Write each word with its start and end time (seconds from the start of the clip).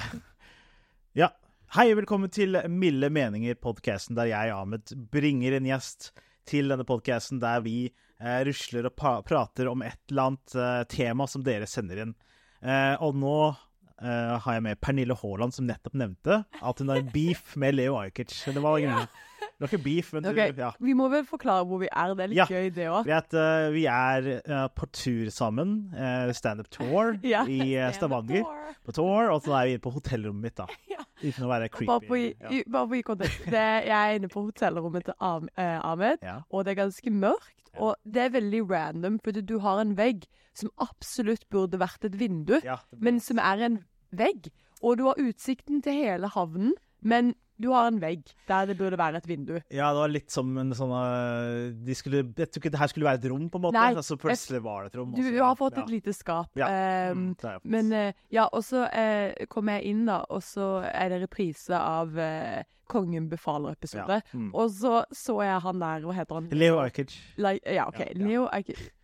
Ja. 1.16 1.30
Hei, 1.74 1.90
velkommen 1.96 2.30
til 2.32 2.58
Milde 2.70 3.08
meninger, 3.10 3.56
podkasten 3.58 4.16
der 4.18 4.28
jeg, 4.30 4.52
Ahmed, 4.54 4.92
bringer 5.12 5.56
en 5.56 5.68
gjest 5.68 6.10
til 6.46 6.68
denne 6.70 6.84
podkasten 6.86 7.40
der 7.42 7.62
vi 7.64 7.88
eh, 7.88 8.42
rusler 8.46 8.86
og 8.90 8.96
prater 9.26 9.70
om 9.70 9.82
et 9.86 9.98
eller 10.10 10.30
annet 10.30 10.56
eh, 10.56 10.82
tema 10.92 11.26
som 11.30 11.44
dere 11.46 11.68
sender 11.70 12.04
inn. 12.04 12.12
Eh, 12.60 12.94
og 13.02 13.16
nå 13.18 13.38
eh, 13.48 14.36
har 14.44 14.58
jeg 14.58 14.66
med 14.68 14.80
Pernille 14.84 15.16
Haaland, 15.18 15.56
som 15.56 15.66
nettopp 15.68 15.96
nevnte 15.98 16.42
at 16.44 16.82
hun 16.84 16.92
har 16.92 17.08
beef 17.14 17.56
med 17.58 17.78
Leo 17.80 17.98
Ajkic. 18.00 18.36
Det 18.46 18.62
var 18.62 18.78
ingen 18.78 19.08
det 19.56 19.64
var 19.64 19.70
ikke 19.72 19.84
beef, 19.84 20.12
men 20.12 20.26
okay. 20.28 20.50
du, 20.52 20.58
ja. 20.60 20.70
Vi 20.84 20.92
må 20.92 21.06
vel 21.08 21.22
forklare 21.24 21.64
hvor 21.64 21.78
vi 21.80 21.88
er. 21.88 22.10
Det 22.12 22.24
er 22.26 22.28
litt 22.28 22.36
Ja. 22.36 22.44
gøy, 22.44 22.66
det 22.76 22.88
òg. 22.92 23.06
Vi 23.06 23.12
er, 23.16 23.36
eh, 23.40 23.68
vi 23.72 23.84
er 23.88 24.26
uh, 24.52 24.66
på 24.68 24.86
tur 24.92 25.30
sammen. 25.32 25.70
Uh, 25.96 26.28
Standup 26.36 26.68
tour 26.70 27.16
Ja. 27.24 27.46
i 27.48 27.72
uh, 27.80 27.88
Stavanger. 27.96 28.44
På 28.84 28.92
tour, 28.92 29.30
og 29.32 29.40
så 29.46 29.54
er 29.56 29.64
vi 29.64 29.76
inne 29.78 29.84
på 29.86 29.94
hotellrommet 29.96 30.42
mitt, 30.42 30.56
da. 30.60 30.66
Ja. 30.92 31.00
Uten 31.22 31.46
å 31.46 31.48
være 31.48 31.70
creepy. 31.72 31.88
Bare 31.88 32.04
på, 32.04 32.18
ja. 32.20 32.50
i, 32.52 32.62
bare 32.68 32.90
på 32.90 32.98
i 32.98 33.02
kontekst. 33.08 33.46
Det, 33.48 33.64
jeg 33.88 33.96
er 33.96 34.18
inne 34.18 34.28
på 34.28 34.44
hotellrommet 34.44 35.08
til 35.08 35.16
Am 35.24 35.48
Ahmed, 35.56 36.20
Ja. 36.22 36.42
og 36.50 36.66
det 36.66 36.74
er 36.74 36.82
ganske 36.84 37.10
mørkt. 37.10 37.72
Og 37.80 37.96
det 38.04 38.22
er 38.26 38.36
veldig 38.36 38.62
random, 38.70 39.18
for 39.24 39.40
du 39.40 39.58
har 39.64 39.80
en 39.80 39.96
vegg 39.96 40.28
som 40.56 40.70
absolutt 40.80 41.48
burde 41.52 41.80
vært 41.80 42.04
et 42.08 42.20
vindu, 42.20 42.58
Ja, 42.64 42.76
men 42.92 43.20
som 43.20 43.40
er 43.40 43.64
en 43.70 43.80
vegg. 44.12 44.48
Og 44.82 44.98
du 45.00 45.06
har 45.08 45.20
utsikten 45.20 45.82
til 45.84 45.96
hele 46.04 46.28
havnen, 46.32 46.74
men 47.00 47.34
du 47.60 47.70
har 47.72 47.90
en 47.90 48.00
vegg 48.02 48.26
der 48.48 48.70
det 48.70 48.78
burde 48.78 48.98
være 49.00 49.22
et 49.22 49.28
vindu. 49.28 49.54
Ja, 49.72 49.92
det 49.94 50.02
var 50.02 50.12
litt 50.12 50.32
som 50.32 50.50
en 50.60 50.74
sånn 50.76 50.92
uh, 50.92 51.72
de 51.86 51.96
skulle, 51.98 52.24
Jeg 52.36 52.50
tror 52.50 52.62
ikke 52.62 52.74
det 52.74 52.82
her 52.82 52.92
skulle 52.92 53.08
være 53.08 53.22
et 53.22 53.28
rom, 53.32 53.48
på 53.52 53.60
en 53.60 53.66
måte. 53.68 53.78
Nei, 53.78 53.96
altså, 53.96 54.18
plutselig 54.20 54.62
var 54.64 54.86
det 54.86 54.94
et 54.94 55.00
rom. 55.00 55.14
Du 55.16 55.22
også, 55.22 55.42
har 55.42 55.58
fått 55.60 55.80
ja. 55.80 55.86
et 55.86 55.94
lite 55.98 56.16
skap. 56.16 56.52
Ja. 56.58 56.70
Um, 57.12 57.26
Mm, 57.26 57.60
Men 57.64 57.92
uh, 57.92 58.12
ja, 58.32 58.46
og 58.52 58.64
så 58.64 58.86
uh, 58.86 59.46
kom 59.52 59.70
jeg 59.72 59.90
inn, 59.90 60.06
da, 60.08 60.22
og 60.30 60.42
så 60.44 60.80
er 60.86 61.12
det 61.12 61.22
reprise 61.24 61.76
av 61.76 62.14
uh, 62.16 62.62
Kongen 62.86 63.24
befaler-episode. 63.26 64.20
Ja, 64.20 64.38
mm. 64.38 64.52
Og 64.54 64.70
så 64.70 65.00
så 65.10 65.40
jeg 65.42 65.58
han 65.64 65.80
der, 65.82 66.04
hva 66.06 66.14
heter 66.14 66.38
han? 66.38 66.46
Leo 66.54 66.76
Ajkic. 66.78 67.16
Le 67.42 67.56
ja, 67.58 67.88
OK. 67.88 67.98
Ja, 67.98 68.12
ja. 68.14 68.20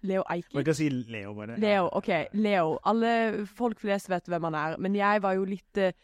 Leo 0.06 0.22
Ajkic. 0.30 0.54
Man 0.54 0.66
kan 0.68 0.78
si 0.78 0.86
Leo, 0.90 1.32
bare. 1.34 1.56
Leo, 1.58 1.88
OK. 1.98 2.10
Leo. 2.38 2.76
Alle 2.86 3.44
folk 3.58 3.82
flest 3.82 4.06
vet 4.12 4.30
hvem 4.30 4.46
han 4.46 4.58
er. 4.60 4.76
Men 4.78 4.94
jeg 4.94 5.22
var 5.24 5.34
jo 5.34 5.48
litt 5.50 5.82
eh, 5.82 5.90
eh, 5.90 5.96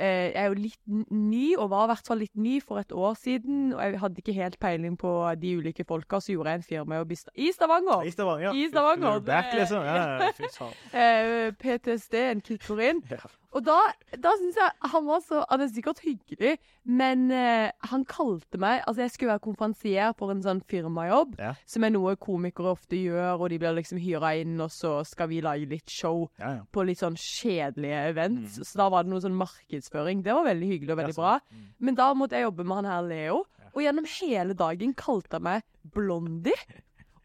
jeg 0.00 0.32
er 0.34 0.46
jo 0.48 0.56
litt 0.58 0.80
ny, 1.12 1.56
og 1.56 1.70
var 1.72 1.86
i 1.86 1.90
hvert 1.92 2.10
fall 2.10 2.22
litt 2.22 2.36
ny 2.40 2.60
for 2.64 2.80
et 2.82 2.92
år 2.92 3.18
siden. 3.20 3.72
Og 3.74 3.82
jeg 3.84 4.00
hadde 4.02 4.22
ikke 4.22 4.36
helt 4.36 4.58
peiling 4.62 4.96
på 5.00 5.12
de 5.40 5.56
ulike 5.60 5.84
folka, 5.88 6.20
så 6.20 6.34
gjorde 6.34 6.54
jeg 6.54 6.62
en 6.62 6.68
firmajobb 6.70 7.12
i, 7.12 7.20
Sta 7.20 7.34
i 7.36 7.50
Stavanger. 7.54 8.06
I 8.06 8.14
Stavanger. 8.14 8.56
I 8.56 8.68
Stavanger, 8.70 9.20
Back, 9.26 9.52
liksom. 9.58 9.84
Ja, 9.84 10.30
faen. 10.56 10.80
Eh, 10.92 11.52
PTSD-en 11.60 12.42
kicker 12.46 12.82
inn. 12.90 13.04
Ja. 13.10 13.22
Og 13.52 13.64
da, 13.66 13.74
da 14.22 14.30
syns 14.38 14.54
jeg 14.60 14.90
han 14.92 15.06
var 15.08 15.20
så 15.26 15.40
Han 15.50 15.60
er 15.64 15.70
sikkert 15.74 15.98
hyggelig, 16.04 16.52
men 16.86 17.24
eh, 17.34 17.72
han 17.90 18.04
kalte 18.06 18.60
meg 18.62 18.84
Altså, 18.86 19.02
jeg 19.02 19.10
skulle 19.10 19.32
være 19.32 19.42
konferansier 19.42 20.12
for 20.18 20.30
en 20.30 20.42
sånn 20.44 20.60
firmajobb, 20.70 21.34
Ja. 21.40 21.54
som 21.66 21.82
er 21.84 21.90
noe 21.90 22.14
komikere 22.16 22.70
ofte 22.76 22.94
gjør, 23.00 23.40
og 23.40 23.48
de 23.50 23.58
blir 23.58 23.74
liksom 23.74 23.98
hyra 23.98 24.30
inn, 24.38 24.54
og 24.62 24.70
så 24.70 25.00
skal 25.04 25.28
vi 25.32 25.40
lage 25.42 25.66
litt 25.68 25.90
show 25.90 26.28
Ja, 26.38 26.52
ja. 26.60 26.62
på 26.70 26.84
litt 26.86 27.02
sånn 27.02 27.18
kjedelige 27.18 28.04
events. 28.12 28.58
Mm. 28.60 28.64
Så 28.70 28.78
da 28.78 28.88
var 28.88 29.02
det 29.02 29.10
noe 29.10 29.20
sånn 29.24 29.34
markedsføring. 29.40 30.22
Det 30.22 30.32
var 30.36 30.46
veldig 30.46 30.68
hyggelig 30.70 30.94
og 30.94 31.00
veldig 31.02 31.16
bra. 31.18 31.34
Mm. 31.50 31.66
Men 31.80 31.98
da 31.98 32.12
måtte 32.14 32.38
jeg 32.38 32.46
jobbe 32.46 32.64
med 32.70 32.76
han 32.84 32.90
her 32.92 33.02
Leo, 33.10 33.40
og 33.74 33.82
gjennom 33.82 34.06
hele 34.20 34.54
dagen 34.54 34.94
kalte 34.94 35.38
han 35.38 35.42
meg 35.46 35.62
Blondie. 35.94 36.54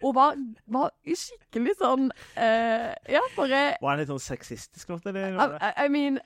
Og 0.06 0.14
var, 0.14 0.38
var 0.70 0.94
skikkelig 1.08 1.76
sånn 1.80 2.10
uh, 2.14 2.94
Ja, 3.10 3.24
bare 3.38 3.66
Var 3.82 3.90
han 3.90 4.02
litt 4.04 4.12
sånn 4.14 4.22
sexistisk 4.22 4.94
ofte, 4.96 5.10
eller? 5.14 5.58
I, 5.58 5.72
I- 5.88 5.92
mean, 5.96 6.20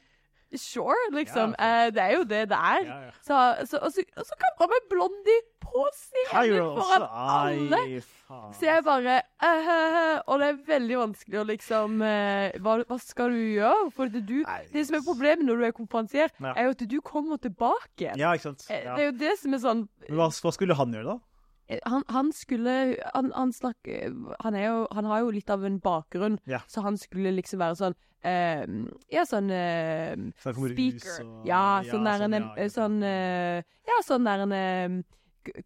sure, 0.52 0.98
liksom. 1.14 1.54
Ja, 1.56 1.86
uh, 1.88 1.94
det 1.94 2.04
er 2.04 2.16
jo 2.18 2.26
det 2.28 2.42
det 2.52 2.58
er. 2.58 2.84
Ja, 2.90 2.98
ja. 3.08 3.14
Så, 3.24 3.38
så, 3.70 3.80
og 3.86 3.94
så, 3.96 4.04
og 4.18 4.28
så 4.28 4.38
han 4.60 4.72
meg 4.74 4.90
Blondie 4.92 5.38
på 5.64 5.84
scenen 5.96 6.74
foran 6.76 7.06
alle. 7.08 7.80
Faen. 8.26 8.56
Så 8.58 8.66
jeg 8.68 8.84
bare 8.86 9.20
uh, 9.46 10.18
Og 10.26 10.42
det 10.42 10.50
er 10.50 10.60
veldig 10.68 10.98
vanskelig 11.04 11.40
å 11.40 11.46
liksom 11.48 12.02
hva, 12.02 12.76
hva 12.90 13.00
skal 13.02 13.32
du 13.38 13.40
gjøre? 13.40 13.88
For 13.96 14.12
det, 14.12 14.26
du, 14.28 14.42
det 14.74 14.86
som 14.90 15.00
er 15.00 15.06
problemet 15.06 15.46
når 15.48 15.62
du 15.62 15.68
er 15.70 15.78
konferansier, 15.78 16.34
er 16.52 16.68
jo 16.68 16.76
at 16.76 16.84
du 16.90 17.00
kommer 17.06 17.40
tilbake. 17.40 18.12
Ja, 18.20 18.34
ikke 18.36 18.50
sant. 18.50 18.68
Det 18.68 18.84
er 18.98 19.08
jo 19.08 19.16
det 19.24 19.38
som 19.40 19.56
er 19.56 19.64
sånn 19.64 19.88
hva, 20.10 20.28
hva 20.34 20.56
skulle 20.58 20.76
han 20.76 20.98
gjøre, 20.98 21.14
da? 21.14 21.29
Eh, 21.70 21.80
han, 21.86 22.04
han 22.10 22.32
skulle 22.34 22.98
han, 23.14 23.32
han 23.36 23.52
snakker 23.54 24.14
han, 24.44 24.56
er 24.56 24.66
jo, 24.68 24.88
han 24.92 25.06
har 25.06 25.20
jo 25.24 25.32
litt 25.32 25.50
av 25.50 25.64
en 25.66 25.80
bakgrunn, 25.80 26.40
Ja. 26.50 26.60
så 26.68 26.82
han 26.84 26.98
skulle 26.98 27.32
liksom 27.38 27.60
være 27.62 27.76
sånn 27.80 27.96
eh, 28.24 28.66
Ja, 29.14 29.24
sånn 29.24 29.50
eh, 29.52 30.16
rus 30.46 30.74
Speaker. 30.74 31.24
og- 31.26 31.46
ja, 31.48 31.82
sånn 31.88 32.04
der 32.04 32.26
en 32.26 32.32
sånn, 32.34 32.42
ja, 32.42 32.56
eh, 32.58 32.70
sånn 32.70 33.04
eh, 33.04 33.64
Ja, 33.88 34.02
sånn 34.04 34.26
der 34.26 34.40
en 34.48 34.52
eh, 34.52 35.04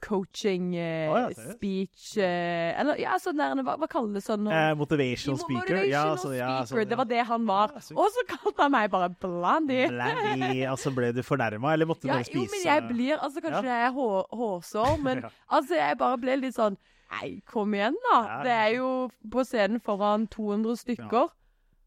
coaching 0.03 0.75
eh, 0.77 1.09
oh, 1.11 1.17
ja, 1.17 1.29
speech 1.53 2.17
eh, 2.21 2.71
Eller 2.79 2.99
ja, 3.01 3.15
sånn 3.21 3.39
der 3.41 3.55
Hva, 3.65 3.75
hva 3.81 3.89
kaller 3.91 4.17
det 4.17 4.23
sånn? 4.25 4.47
Eh, 4.47 4.71
motivational 4.79 5.39
speaker. 5.41 5.59
Motivational 5.59 5.89
ja, 5.91 6.03
så, 6.21 6.31
ja, 6.37 6.51
speaker. 6.63 6.83
sånn, 6.83 6.89
Det 6.93 6.99
var 7.01 7.09
det 7.09 7.25
han 7.29 7.45
var. 7.49 7.73
Og 7.95 8.07
så 8.15 8.25
kalte 8.29 8.65
han 8.65 8.73
meg 8.75 8.89
bare 8.93 9.09
Blondie. 9.23 9.89
Blandy, 9.91 10.63
Altså, 10.69 10.93
ble 10.95 11.11
du 11.15 11.21
fornærma, 11.25 11.73
eller 11.73 11.89
måtte 11.89 12.07
du 12.07 12.11
Ja, 12.13 12.21
spise? 12.23 12.39
jo, 12.39 12.47
men 12.53 12.65
jeg 12.67 12.87
blir 12.91 13.17
Altså, 13.17 13.43
kanskje 13.43 13.65
det 13.67 13.77
er 13.87 13.91
hår, 13.97 14.17
hårsår, 14.31 14.97
men 15.03 15.23
altså, 15.57 15.77
jeg 15.79 15.97
bare 16.01 16.17
ble 16.21 16.39
litt 16.45 16.57
sånn 16.57 16.77
Nei, 17.13 17.41
kom 17.45 17.73
igjen, 17.77 17.93
da. 18.09 18.19
Det 18.41 18.53
er 18.57 18.69
jo 18.79 18.87
på 19.29 19.43
scenen 19.45 19.77
foran 19.85 20.23
200 20.33 20.79
stykker. 20.81 21.27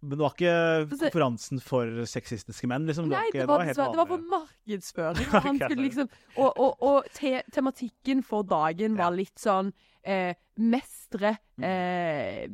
Men 0.07 0.15
det 0.19 0.23
var 0.23 0.35
ikke 0.37 0.99
konferansen 1.01 1.61
for 1.65 1.91
sexistiske 2.07 2.69
menn, 2.71 2.87
liksom? 2.87 3.09
Nei, 3.11 3.25
det 3.35 3.47
var, 3.51 3.65
helt 3.67 3.77
det 3.77 3.99
var 3.99 4.07
for 4.11 4.23
markedsføring. 4.31 5.27
skulle 5.67 5.83
liksom, 5.83 6.09
og 6.37 6.61
og, 6.63 6.83
og 6.87 7.11
te, 7.17 7.41
tematikken 7.53 8.23
for 8.27 8.47
dagen 8.47 8.97
var 8.99 9.11
litt 9.17 9.37
sånn 9.43 9.73
eh, 10.07 10.33
mestre 10.63 11.37
Mm. 11.57 11.65
eh, 11.65 12.49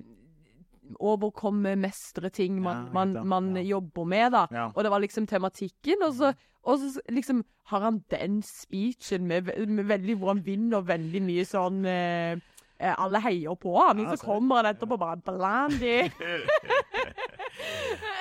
Overkomme, 1.01 1.73
mestre 1.81 2.29
ting 2.35 2.59
man, 2.63 2.89
man, 2.93 3.15
man 3.27 3.47
jobber 3.65 4.05
med, 4.05 4.35
da. 4.35 4.43
Og 4.75 4.83
det 4.85 4.91
var 4.93 5.01
liksom 5.01 5.25
tematikken. 5.31 6.03
Og 6.05 6.13
så, 6.19 6.33
og 6.69 6.83
så 6.83 7.01
liksom 7.09 7.41
har 7.73 7.81
han 7.87 8.01
den 8.13 8.43
speechen 8.45 9.25
med, 9.31 9.49
med 9.73 9.89
veldig 9.89 10.17
hvor 10.21 10.35
han 10.35 10.43
vinner 10.45 10.85
veldig 10.85 11.23
mye 11.25 11.47
sånn 11.49 11.81
eh, 11.89 12.35
eh, 12.77 12.93
Alle 12.99 13.23
heier 13.25 13.57
på 13.57 13.73
han, 13.79 14.03
og 14.05 14.11
så 14.13 14.19
så- 14.21 14.27
kommer 14.35 14.61
han 14.61 14.75
etterpå 14.75 14.99
bare 15.01 15.17
Blandy. 15.25 15.97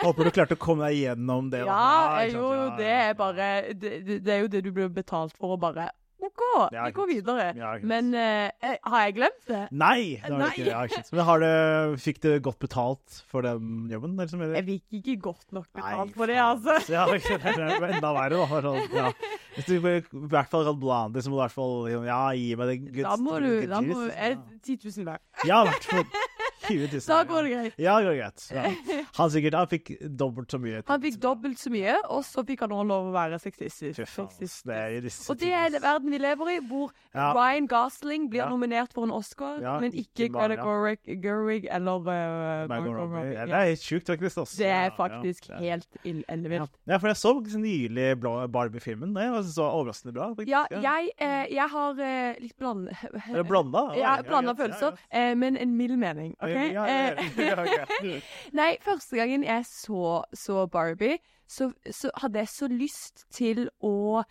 Håper 0.01 0.27
du 0.27 0.33
klarte 0.33 0.57
å 0.57 0.61
komme 0.61 0.89
deg 0.89 0.99
gjennom 1.03 1.49
det. 1.53 1.63
da. 1.65 1.71
Ja, 1.71 2.27
ikke 2.27 2.41
jo, 2.41 2.67
det 2.79 2.91
er 2.97 3.17
bare 3.17 3.49
det, 3.73 3.97
det, 4.09 4.21
er 4.33 4.45
jo 4.45 4.51
det 4.51 4.63
du 4.65 4.71
blir 4.75 4.93
betalt 4.93 5.35
for, 5.37 5.55
å 5.55 5.59
bare 5.61 5.91
OK, 6.21 6.41
vi 6.69 6.91
går 6.93 7.07
videre. 7.09 7.45
Men 7.81 8.11
uh, 8.13 8.73
har 8.93 9.05
jeg 9.07 9.15
glemt 9.17 9.47
det? 9.49 9.61
Nei! 9.73 10.19
Det 10.21 10.35
har 10.37 10.51
ikke. 10.53 10.65
Ja, 10.67 10.81
ikke. 10.85 11.01
Men 11.17 11.25
har 11.25 11.41
du, 11.41 11.95
fikk 12.01 12.19
du 12.21 12.29
godt 12.45 12.59
betalt 12.61 13.21
for 13.31 13.45
den 13.45 13.89
jobben? 13.89 14.13
Eller. 14.21 14.53
Jeg 14.59 14.67
fikk 14.67 14.99
ikke 14.99 15.15
godt 15.31 15.47
nok 15.57 15.65
betalt 15.73 16.11
Nei, 16.11 16.17
for 16.19 16.29
det, 16.29 16.37
altså. 16.43 16.77
Ja, 16.93 17.07
det 17.09 17.23
er 17.25 17.87
enda 17.89 18.13
verre, 18.13 18.37
da. 18.37 18.61
Sånn, 18.67 18.93
ja. 18.93 19.09
Hvis 19.55 19.67
du 19.67 19.73
i 19.79 19.81
hvert 19.81 20.51
fall 20.51 20.67
kan 20.69 20.77
blande, 20.79 21.25
så 21.25 21.31
må 21.31 21.39
du 21.39 21.41
i 21.41 21.45
hvert 21.47 21.57
fall 21.57 22.05
Ja, 22.05 22.21
gi 22.37 22.53
meg 22.59 22.69
det 22.69 23.03
Da 23.03 23.17
må 23.19 23.41
du 23.41 23.49
da 23.67 23.81
må, 23.83 24.03
er 24.13 24.37
det 24.37 24.61
10 24.77 24.77
000 25.01 25.09
hver. 25.09 25.25
Ja, 25.49 25.63
i 25.65 25.71
hvert 25.71 25.89
fall 25.89 26.05
20 26.05 26.13
000. 26.13 26.30
Da 27.07 27.23
går 27.27 27.43
det 27.47 27.51
greit. 27.53 27.79
Ja, 27.81 27.97
det 27.99 28.05
går 28.09 28.17
greit. 28.19 28.45
Ja. 28.51 28.65
Han 29.19 29.31
sikkert 29.33 29.55
han 29.57 29.67
fikk 29.67 29.89
dobbelt 30.17 30.51
så 30.53 30.59
mye. 30.61 30.81
Han 30.87 31.01
fikk 31.03 31.17
dobbelt 31.21 31.59
så 31.59 31.71
mye, 31.73 31.95
og 32.09 32.23
så 32.25 32.43
fikk 32.47 32.63
han 32.63 32.71
også 32.75 32.87
lov 32.87 33.09
å 33.09 33.13
være 33.15 33.39
sexistisk. 33.41 34.01
Og 35.29 35.39
det 35.41 35.51
er 35.51 35.75
verden 35.83 36.13
vi 36.13 36.19
lever 36.21 36.53
i, 36.55 36.59
hvor 36.69 36.91
Ja. 37.13 37.31
Ryan 37.35 37.67
Gosling 37.67 38.29
blir 38.31 38.43
Ja. 38.45 38.49
nominert 38.49 38.93
for 38.93 39.03
en 39.03 39.11
Oscar, 39.11 39.59
men 39.81 39.91
ikke 39.91 40.29
Greta 40.31 40.95
Gerwig, 41.21 41.67
eller 41.69 41.99
uh, 41.99 42.67
Margot 42.71 42.95
Robbie. 42.95 43.35
Det 43.35 43.51
er 43.51 43.67
helt 43.73 43.83
sjukt, 43.83 44.07
faktisk. 44.07 44.37
Også. 44.37 44.57
Det 44.57 44.67
er 44.71 44.89
faktisk 44.95 45.49
helt 45.59 45.87
ellevilt. 46.05 46.71
Ja, 46.87 46.97
for 46.97 47.07
jeg 47.11 47.17
så 47.17 47.33
nylig 47.57 48.07
Barbie-filmen. 48.21 49.13
Det 49.15 49.27
var 49.31 49.43
så 49.43 49.67
overraskende 49.69 50.13
bra. 50.13 50.29
faktisk. 50.29 50.49
Ja, 50.49 50.65
jeg, 50.71 51.11
eh, 51.17 51.45
jeg 51.53 51.67
har 51.69 51.99
eh, 51.99 52.39
litt 52.41 52.57
bland... 52.57 52.89
Blanda? 53.47 53.83
Ja, 53.97 54.21
blanda 54.21 54.53
følelser, 54.55 54.97
eh, 55.11 55.35
men 55.35 55.57
en 55.57 55.75
mild 55.77 55.97
mening. 55.99 56.35
OK? 56.41 56.50
Ja, 56.51 56.85
ja, 56.87 57.25
ja, 57.37 57.65
ja. 57.65 58.19
Nei, 58.57 58.71
første 58.83 59.19
gangen 59.19 59.45
jeg 59.47 59.65
så, 59.69 60.21
så 60.33 60.65
Barbie, 60.71 61.19
så, 61.47 61.71
så 61.91 62.11
hadde 62.21 62.43
jeg 62.43 62.51
så 62.51 62.69
lyst 62.71 63.25
til 63.33 63.67
å 63.83 64.23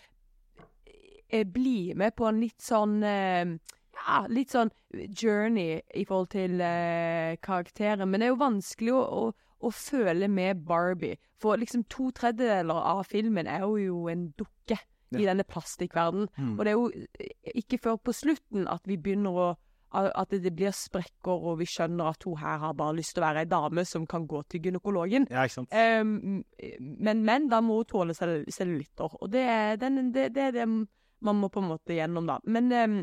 eh, 1.28 1.44
bli 1.44 1.92
med 1.98 2.16
på 2.16 2.28
en 2.30 2.40
litt 2.42 2.60
sånn 2.64 3.00
eh, 3.04 3.56
Ja, 4.00 4.22
litt 4.32 4.54
sånn 4.54 4.70
journey 5.12 5.80
i 5.92 6.06
forhold 6.08 6.30
til 6.32 6.60
eh, 6.64 7.36
karakteren. 7.44 8.08
Men 8.08 8.22
det 8.22 8.30
er 8.30 8.32
jo 8.32 8.40
vanskelig 8.40 8.94
å, 8.96 9.02
å, 9.02 9.24
å 9.60 9.72
føle 9.76 10.30
med 10.32 10.62
Barbie. 10.64 11.18
For 11.40 11.60
liksom 11.60 11.84
to 11.92 12.08
tredjedeler 12.16 12.80
av 12.94 13.04
filmen 13.10 13.50
er 13.50 13.66
jo, 13.66 13.76
jo 13.80 14.06
en 14.08 14.30
dukke 14.40 14.78
i 15.18 15.26
denne 15.26 15.44
plastikkverdenen. 15.44 16.28
Mm. 16.36 16.54
Og 16.58 16.64
det 16.64 16.72
er 16.72 16.78
jo 16.78 16.90
eh, 17.20 17.52
ikke 17.60 17.80
før 17.82 17.98
på 18.00 18.14
slutten 18.14 18.68
at 18.70 18.86
vi 18.88 18.96
begynner 18.96 19.42
å 19.44 19.48
at 19.92 20.30
det 20.30 20.52
blir 20.54 20.70
sprekker, 20.76 21.34
og 21.50 21.58
vi 21.58 21.66
skjønner 21.66 22.12
at 22.12 22.22
hun 22.24 22.36
her 22.38 22.58
har 22.62 22.74
bare 22.78 22.94
lyst 22.94 23.14
til 23.16 23.22
å 23.22 23.26
være 23.26 23.42
ei 23.44 23.48
dame 23.50 23.84
som 23.88 24.06
kan 24.06 24.26
gå 24.30 24.42
til 24.48 24.62
gynekologen. 24.62 25.26
Ja, 25.30 25.42
ikke? 25.48 25.64
Um, 26.00 26.44
men, 26.78 27.24
menn, 27.26 27.48
da 27.50 27.58
må 27.60 27.80
hun 27.80 27.88
tåle 27.90 28.14
cell 28.14 28.44
cellulitter, 28.54 29.16
og 29.20 29.32
det 29.32 29.42
er, 29.42 29.80
den, 29.82 30.12
det, 30.14 30.28
det 30.36 30.44
er 30.50 30.52
det 30.60 30.68
man 30.70 31.36
må 31.40 31.50
på 31.52 31.60
en 31.60 31.72
måte 31.72 31.96
gjennom, 31.96 32.28
da. 32.30 32.38
Men, 32.46 32.70
um, 32.72 33.00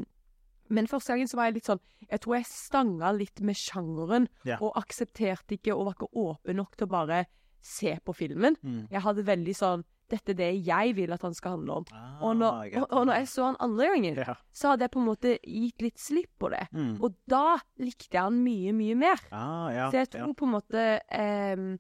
men 0.69 0.87
første 0.87 1.13
gangen 1.13 1.27
så 1.27 1.37
var 1.39 1.47
jeg 1.47 1.59
litt 1.59 1.67
sånn 1.69 1.79
Jeg 2.09 2.19
tror 2.23 2.33
jeg 2.35 2.47
stanga 2.49 3.11
litt 3.15 3.39
med 3.43 3.55
sjangeren, 3.55 4.27
Ja. 4.47 4.57
og 4.61 4.75
aksepterte 4.79 5.55
ikke 5.59 5.75
og 5.75 5.85
var 5.89 5.95
ikke 5.99 6.13
åpen 6.23 6.59
nok 6.59 6.75
til 6.77 6.87
å 6.87 6.91
bare 6.95 7.25
se 7.61 7.97
på 8.05 8.15
filmen. 8.15 8.55
Mm. 8.63 8.87
Jeg 8.91 9.01
hadde 9.03 9.27
veldig 9.27 9.55
sånn 9.55 9.83
Dette 10.09 10.31
er 10.31 10.37
det 10.39 10.49
jeg 10.65 10.95
vil 10.95 11.11
at 11.11 11.21
han 11.27 11.33
skal 11.35 11.57
handle 11.57 11.81
om. 11.81 11.85
Ah, 11.91 12.21
Og 12.23 12.35
når, 12.39 12.69
og, 12.79 12.85
og 12.91 13.07
når 13.09 13.13
jeg 13.21 13.27
så 13.27 13.43
han 13.49 13.57
andre 13.59 13.87
gangen, 13.91 14.15
Ja. 14.23 14.35
så 14.55 14.69
hadde 14.71 14.85
jeg 14.87 14.91
på 14.91 14.99
en 15.01 15.07
måte 15.09 15.33
gitt 15.43 15.81
litt 15.83 15.99
slipp 15.99 16.29
på 16.39 16.49
det. 16.53 16.63
Mm. 16.71 16.93
Og 17.03 17.15
da 17.27 17.57
likte 17.83 18.15
jeg 18.15 18.21
han 18.23 18.37
mye, 18.43 18.71
mye 18.73 18.95
mer. 18.95 19.19
Ah, 19.31 19.67
ja. 19.75 19.89
Så 19.91 19.99
jeg 19.99 20.07
ja. 20.13 20.21
tror 20.23 20.33
på 20.39 20.45
en 20.47 20.55
måte 20.55 20.85
ehm, 21.11 21.73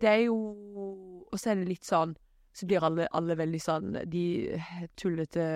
Det 0.00 0.08
er 0.08 0.22
jo 0.26 0.36
Og 1.32 1.36
så 1.40 1.50
er 1.52 1.60
det 1.60 1.68
litt 1.70 1.84
sånn 1.88 2.14
Så 2.56 2.66
blir 2.68 2.84
alle, 2.84 3.06
alle 3.16 3.36
veldig 3.36 3.60
sånn 3.60 3.94
De 4.12 4.24
tullete 4.96 5.46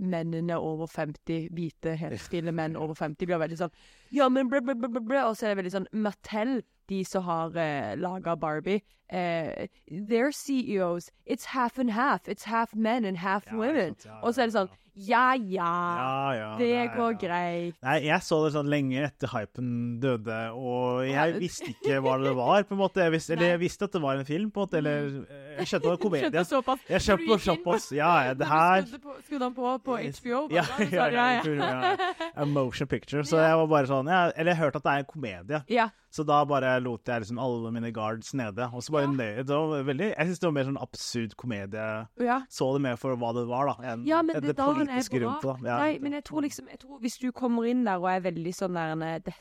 mennene 0.00 0.56
over 0.60 0.86
50, 0.90 1.48
hvite, 1.56 1.94
helstille 2.00 2.52
menn 2.52 2.76
over 2.76 2.94
50, 2.98 3.26
blir 3.28 3.40
veldig 3.42 3.58
sånn 3.62 3.72
Ja, 4.12 4.28
men 4.32 4.48
blæ, 4.52 4.60
blæ, 4.64 4.74
blæ, 4.76 5.00
blæ. 5.00 5.22
Og 5.28 5.36
så 5.36 5.46
er 5.46 5.54
det 5.54 5.62
veldig 5.62 5.74
sånn 5.78 5.88
Mattel, 6.04 6.62
de 6.88 7.04
som 7.04 7.22
har 7.22 7.48
uh, 7.48 7.94
laga 8.00 8.34
Barbie 8.36 8.80
eh, 9.10 9.66
Their 10.08 10.30
CEOs 10.32 11.10
It's 11.26 11.44
half 11.46 11.78
and 11.78 11.90
half. 11.90 12.26
It's 12.28 12.44
half 12.44 12.74
men 12.74 13.04
and 13.04 13.16
half 13.18 13.44
Ja, 13.46 13.56
women. 13.56 13.94
sant, 13.94 14.04
ja, 14.06 14.20
Og 14.22 14.34
så 14.34 14.42
er 14.42 14.46
det 14.46 14.54
sånn 14.56 14.68
Ja, 14.94 15.32
ja. 15.34 15.68
Ja, 15.96 16.32
ja. 16.36 16.48
Det 16.58 16.68
nei, 16.76 16.86
går 16.96 17.12
ja. 17.14 17.18
greit. 17.22 17.76
Nei, 17.82 17.94
jeg 18.04 18.20
så 18.26 18.38
det 18.44 18.50
sånn 18.52 18.68
lenge 18.68 19.04
etter 19.06 19.30
hypen 19.32 19.70
døde, 20.02 20.38
og 20.52 21.06
jeg 21.08 21.38
visste 21.40 21.70
ikke 21.72 22.00
hva 22.04 22.18
det 22.20 22.34
var, 22.36 22.66
på 22.68 22.76
en 22.76 22.80
måte. 22.82 23.00
Jeg 23.06 23.14
visste, 23.14 23.32
eller 23.36 23.54
jeg 23.54 23.62
visste 23.62 23.88
at 23.88 23.96
det 23.96 24.02
var 24.04 24.20
en 24.20 24.28
film, 24.28 24.50
på 24.52 24.60
en 24.60 24.66
måte, 24.66 24.78
eller 24.82 25.08
eh, 25.24 25.56
Jeg 25.62 25.70
skjønte 25.70 25.82
det 25.86 25.90
var 25.92 25.96
en 25.96 26.02
komedie. 26.04 26.28
Skjønte 26.28 26.44
såpass. 26.50 26.84
Jeg 26.92 27.06
skjønte 27.06 27.38
såpass. 27.46 27.88
Ja, 27.96 28.12
det 28.34 28.50
her 28.52 28.84
Skrudde 28.92 29.42
han 29.48 29.56
på 29.56 29.72
på 29.86 29.96
HBO? 30.02 30.44
ja, 30.52 30.66
bare, 30.76 30.90
ja, 30.92 31.40
ja, 31.48 31.96
ja, 32.36 32.44
motion 32.44 32.86
picture. 32.90 33.24
Så 33.24 33.40
jeg 33.40 33.56
var 33.62 33.66
bare 33.72 33.88
sånn 33.88 34.08
Eller 34.12 34.52
jeg 34.52 34.60
hørte 34.60 34.82
at 34.82 34.86
det 34.86 34.92
er 34.98 35.04
en 35.06 35.10
komedie. 35.14 35.64
ja. 35.72 35.88
Så 36.12 36.26
da 36.28 36.42
bare 36.44 36.74
lot 36.84 37.08
jeg 37.08 37.22
liksom 37.22 37.38
alle 37.40 37.70
mine 37.72 37.88
guards 37.96 38.34
nede. 38.36 38.66
Og 38.76 38.82
så 38.84 38.92
bare 38.92 39.06
Ja. 39.06 39.12
nøy, 39.16 39.36
det 39.48 39.56
var 39.56 39.82
veldig, 39.88 40.08
Jeg 40.12 40.26
syns 40.28 40.40
det 40.42 40.44
var 40.44 40.52
mer 40.52 40.64
sånn 40.68 40.82
absurd 40.82 41.36
komedie. 41.40 42.06
ja. 42.20 42.42
Så 42.52 42.68
det 42.74 42.82
mer 42.84 42.96
for 43.00 43.16
hva 43.16 43.30
det 43.32 43.46
var, 43.48 43.70
da, 43.70 43.76
enn 43.94 44.04
Ja, 44.04 44.20
men 44.20 44.36
det, 44.36 44.42
det 44.52 44.56
da 44.58 44.66
politiske 44.86 45.20
bra. 45.20 45.28
rundt 45.28 45.62
det. 45.62 45.68
Ja. 45.70 45.78
Nei, 45.78 45.98
men 46.02 46.12
jeg 46.18 46.24
tror 46.24 46.42
liksom 46.46 46.68
jeg 46.70 46.78
tror 46.82 46.98
Hvis 47.00 47.18
du 47.22 47.30
kommer 47.32 47.64
inn 47.70 47.84
der 47.86 47.96
og 48.02 48.10
er 48.10 48.20
veldig 48.20 48.52
sånn 48.54 48.74
der 48.74 48.94
dette, 49.20 49.34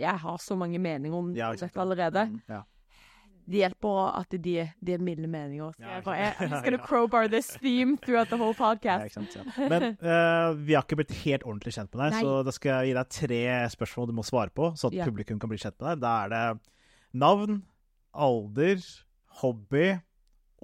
Jeg 0.00 0.18
har 0.22 0.38
så 0.38 0.56
mange 0.56 0.78
meninger 0.78 1.16
om 1.18 1.34
Ja, 1.36 1.52
dette 1.54 1.80
allerede. 1.80 2.26
Mm, 2.30 2.40
Ja. 2.48 2.62
Det 3.48 3.60
hjelper 3.60 4.08
at 4.18 4.30
de, 4.42 4.54
de 4.82 4.92
er 4.92 4.98
milde 4.98 5.28
meninger. 5.30 5.70
Så 5.76 5.78
jeg 5.78 6.00
skal 6.02 6.02
bare. 6.02 6.32
I'm 6.42 6.50
just 6.50 6.64
gonna 6.64 6.78
crowbar 6.82 7.28
this 7.28 7.46
theme 7.62 7.96
throughout 7.96 8.26
the 8.28 8.36
whole 8.36 8.54
podcast. 8.66 9.14
sant. 9.14 9.36
Men 9.56 9.84
uh, 10.02 10.50
vi 10.66 10.74
har 10.74 10.82
ikke 10.82 10.96
blitt 10.98 11.12
helt 11.22 11.44
ordentlig 11.46 11.76
kjent 11.76 11.94
med 11.94 12.02
deg, 12.08 12.16
Nei. 12.16 12.22
så 12.26 12.42
da 12.42 12.50
skal 12.50 12.72
jeg 12.82 12.88
gi 12.90 12.96
deg 12.98 13.12
tre 13.14 13.68
spørsmål 13.70 14.08
du 14.10 14.12
må 14.18 14.24
svare 14.26 14.50
på, 14.50 14.72
så 14.74 14.90
at 14.90 14.98
publikum 15.06 15.38
kan 15.38 15.48
bli 15.48 15.58
kjent 15.62 15.78
med 15.78 15.92
deg. 15.92 16.02
Da 16.02 16.16
er 16.24 16.34
det 16.34 16.42
navn, 17.22 17.62
alder, 18.18 18.82
hobby 19.44 19.92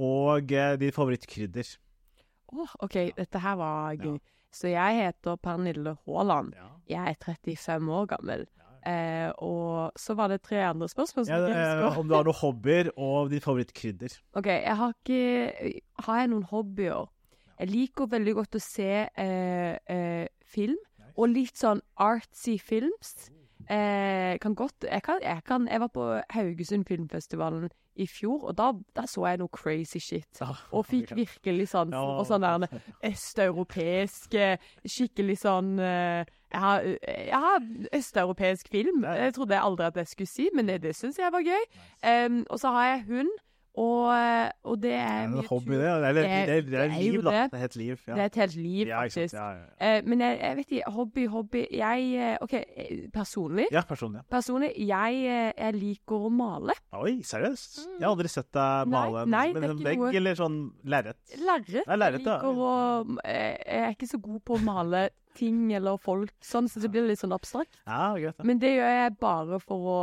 og 0.03 0.51
uh, 0.51 0.75
ditt 0.83 0.95
favorittkrydder. 0.99 1.77
Åh, 2.53 2.75
OK, 2.85 2.97
dette 3.17 3.41
her 3.43 3.57
var 3.61 3.95
gøy. 3.97 4.19
Så 4.53 4.69
jeg 4.69 4.99
heter 4.99 5.39
Pernille 5.41 5.97
Haaland. 6.05 6.53
Jeg 6.91 7.15
er 7.15 7.17
35 7.25 7.89
år 7.93 8.11
gammel. 8.11 8.45
Eh, 8.83 9.31
og 9.39 9.93
så 9.97 10.17
var 10.19 10.33
det 10.33 10.41
tre 10.43 10.59
andre 10.67 10.89
spørsmål 10.91 11.27
som 11.29 11.33
Ja, 11.33 11.47
jeg 11.47 11.55
eh, 11.55 11.85
husker. 11.85 12.01
om 12.01 12.09
du 12.09 12.15
har 12.17 12.25
noen 12.27 12.35
hobbyer 12.41 12.89
og 12.99 13.31
ditt 13.31 13.45
favorittkrydder. 13.45 14.17
OK, 14.35 14.49
jeg 14.51 14.77
har 14.77 14.95
ikke 14.97 15.83
Har 16.03 16.19
jeg 16.19 16.31
noen 16.33 16.43
hobbyer? 16.51 17.07
Jeg 17.61 17.71
liker 17.71 18.11
veldig 18.11 18.35
godt 18.35 18.59
å 18.59 18.63
se 18.65 18.89
eh, 19.07 19.77
eh, 19.87 20.27
film, 20.43 20.81
og 21.15 21.29
litt 21.31 21.55
sånn 21.61 21.79
artsy 22.01 22.57
films. 22.59 23.31
Eh, 23.71 24.35
kan 24.43 24.57
godt 24.59 24.89
jeg, 24.89 25.03
kan, 25.07 25.21
jeg, 25.23 25.45
kan, 25.47 25.69
jeg 25.71 25.79
var 25.85 25.91
på 25.95 26.09
Haugesund 26.35 26.85
Filmfestivalen 26.89 27.71
i 28.01 28.07
fjor, 28.09 28.49
og 28.49 28.57
da, 28.57 28.71
da 28.97 29.05
så 29.11 29.27
jeg 29.29 29.41
noe 29.43 29.53
crazy 29.53 30.01
shit. 30.01 30.41
Og 30.73 30.87
fikk 30.89 31.15
virkelig 31.17 31.69
sansen 31.73 31.99
og 31.99 32.23
for 32.23 32.31
sånn 32.31 32.47
der 32.47 32.79
østeuropeisk 33.11 34.37
eh, 34.39 34.71
Skikkelig 34.89 35.39
sånn 35.43 35.75
eh, 35.83 36.23
Jeg 36.53 36.61
har, 36.63 36.89
jeg 37.03 37.43
har 37.45 37.69
østeuropeisk 37.97 38.69
film. 38.73 39.05
Jeg 39.05 39.35
trodde 39.37 39.61
aldri 39.61 39.89
at 39.89 40.01
jeg 40.03 40.11
skulle 40.11 40.33
si, 40.33 40.49
men 40.57 40.69
det, 40.69 40.83
det 40.85 40.95
syns 40.97 41.21
jeg 41.21 41.33
var 41.33 41.45
gøy. 41.47 41.63
Um, 42.05 42.43
og 42.51 42.61
så 42.61 42.73
har 42.75 42.89
jeg 42.91 43.07
hund, 43.09 43.31
og, 43.75 44.11
eh, 44.13 44.51
og 44.69 44.75
det 44.83 44.91
er 44.93 45.29
mye 45.33 45.47
hobby, 45.49 45.79
det. 45.81 45.81
Det 45.81 46.09
er, 46.09 46.13
det, 46.13 46.25
er- 46.25 46.67
det 46.69 46.81
er 46.83 46.91
liv, 46.93 47.23
da. 47.25 47.31
det. 47.31 47.61
Er 47.61 47.65
et 47.65 47.77
liv. 47.77 48.01
Ja. 48.07 48.15
Det 48.15 48.21
er 48.21 48.25
et 48.27 48.35
helt 48.43 48.57
liv, 48.57 48.91
faktisk. 48.93 49.35
Ja, 49.39 49.47
ja. 49.57 49.63
Eh, 49.81 50.03
men 50.05 50.21
jeg, 50.21 50.39
jeg 50.43 50.57
vet 50.59 50.73
ikke 50.77 50.91
Hobby, 50.93 51.25
hobby 51.33 51.63
Jeg 51.73 52.11
eh, 52.21 52.37
OK, 52.45 52.53
personlig. 53.15 53.67
ja, 53.73 53.81
personlig. 53.89 54.21
Personlig, 54.31 54.73
jeg, 54.77 55.23
jeg 55.57 55.75
liker 55.79 56.27
å 56.29 56.31
male. 56.33 56.77
Oi, 57.01 57.15
seriøst? 57.25 57.79
Jeg 57.99 58.05
har 58.05 58.11
aldri 58.13 58.29
sett 58.29 58.51
deg 58.53 58.93
male 58.93 59.25
nei, 59.25 59.47
nei, 59.57 59.71
en 59.71 59.81
vegg 59.85 59.99
noe- 60.05 60.13
eller 60.21 60.35
sånn 60.39 60.61
lerret. 60.85 61.17
Lerret. 61.41 61.87
Jeg 61.87 62.03
liker 62.03 62.45
å 62.53 62.75
eh, 63.25 63.57
Jeg 63.57 63.81
er 63.87 63.97
ikke 63.97 64.11
så 64.13 64.21
god 64.21 64.43
på 64.45 64.59
å 64.59 64.63
male 64.69 65.07
ting 65.33 65.71
eller 65.73 65.97
folk 65.97 66.29
sånn, 66.45 66.69
så 66.69 66.77
det 66.83 66.91
blir 66.93 67.07
litt 67.09 67.23
sånn 67.23 67.33
abstrakt. 67.33 67.73
Ja, 67.89 68.11
greit. 68.21 68.37
Men 68.45 68.59
det 68.61 68.75
gjør 68.77 68.91
jeg 68.99 69.15
bare 69.23 69.59
for 69.65 69.89
å 69.95 70.01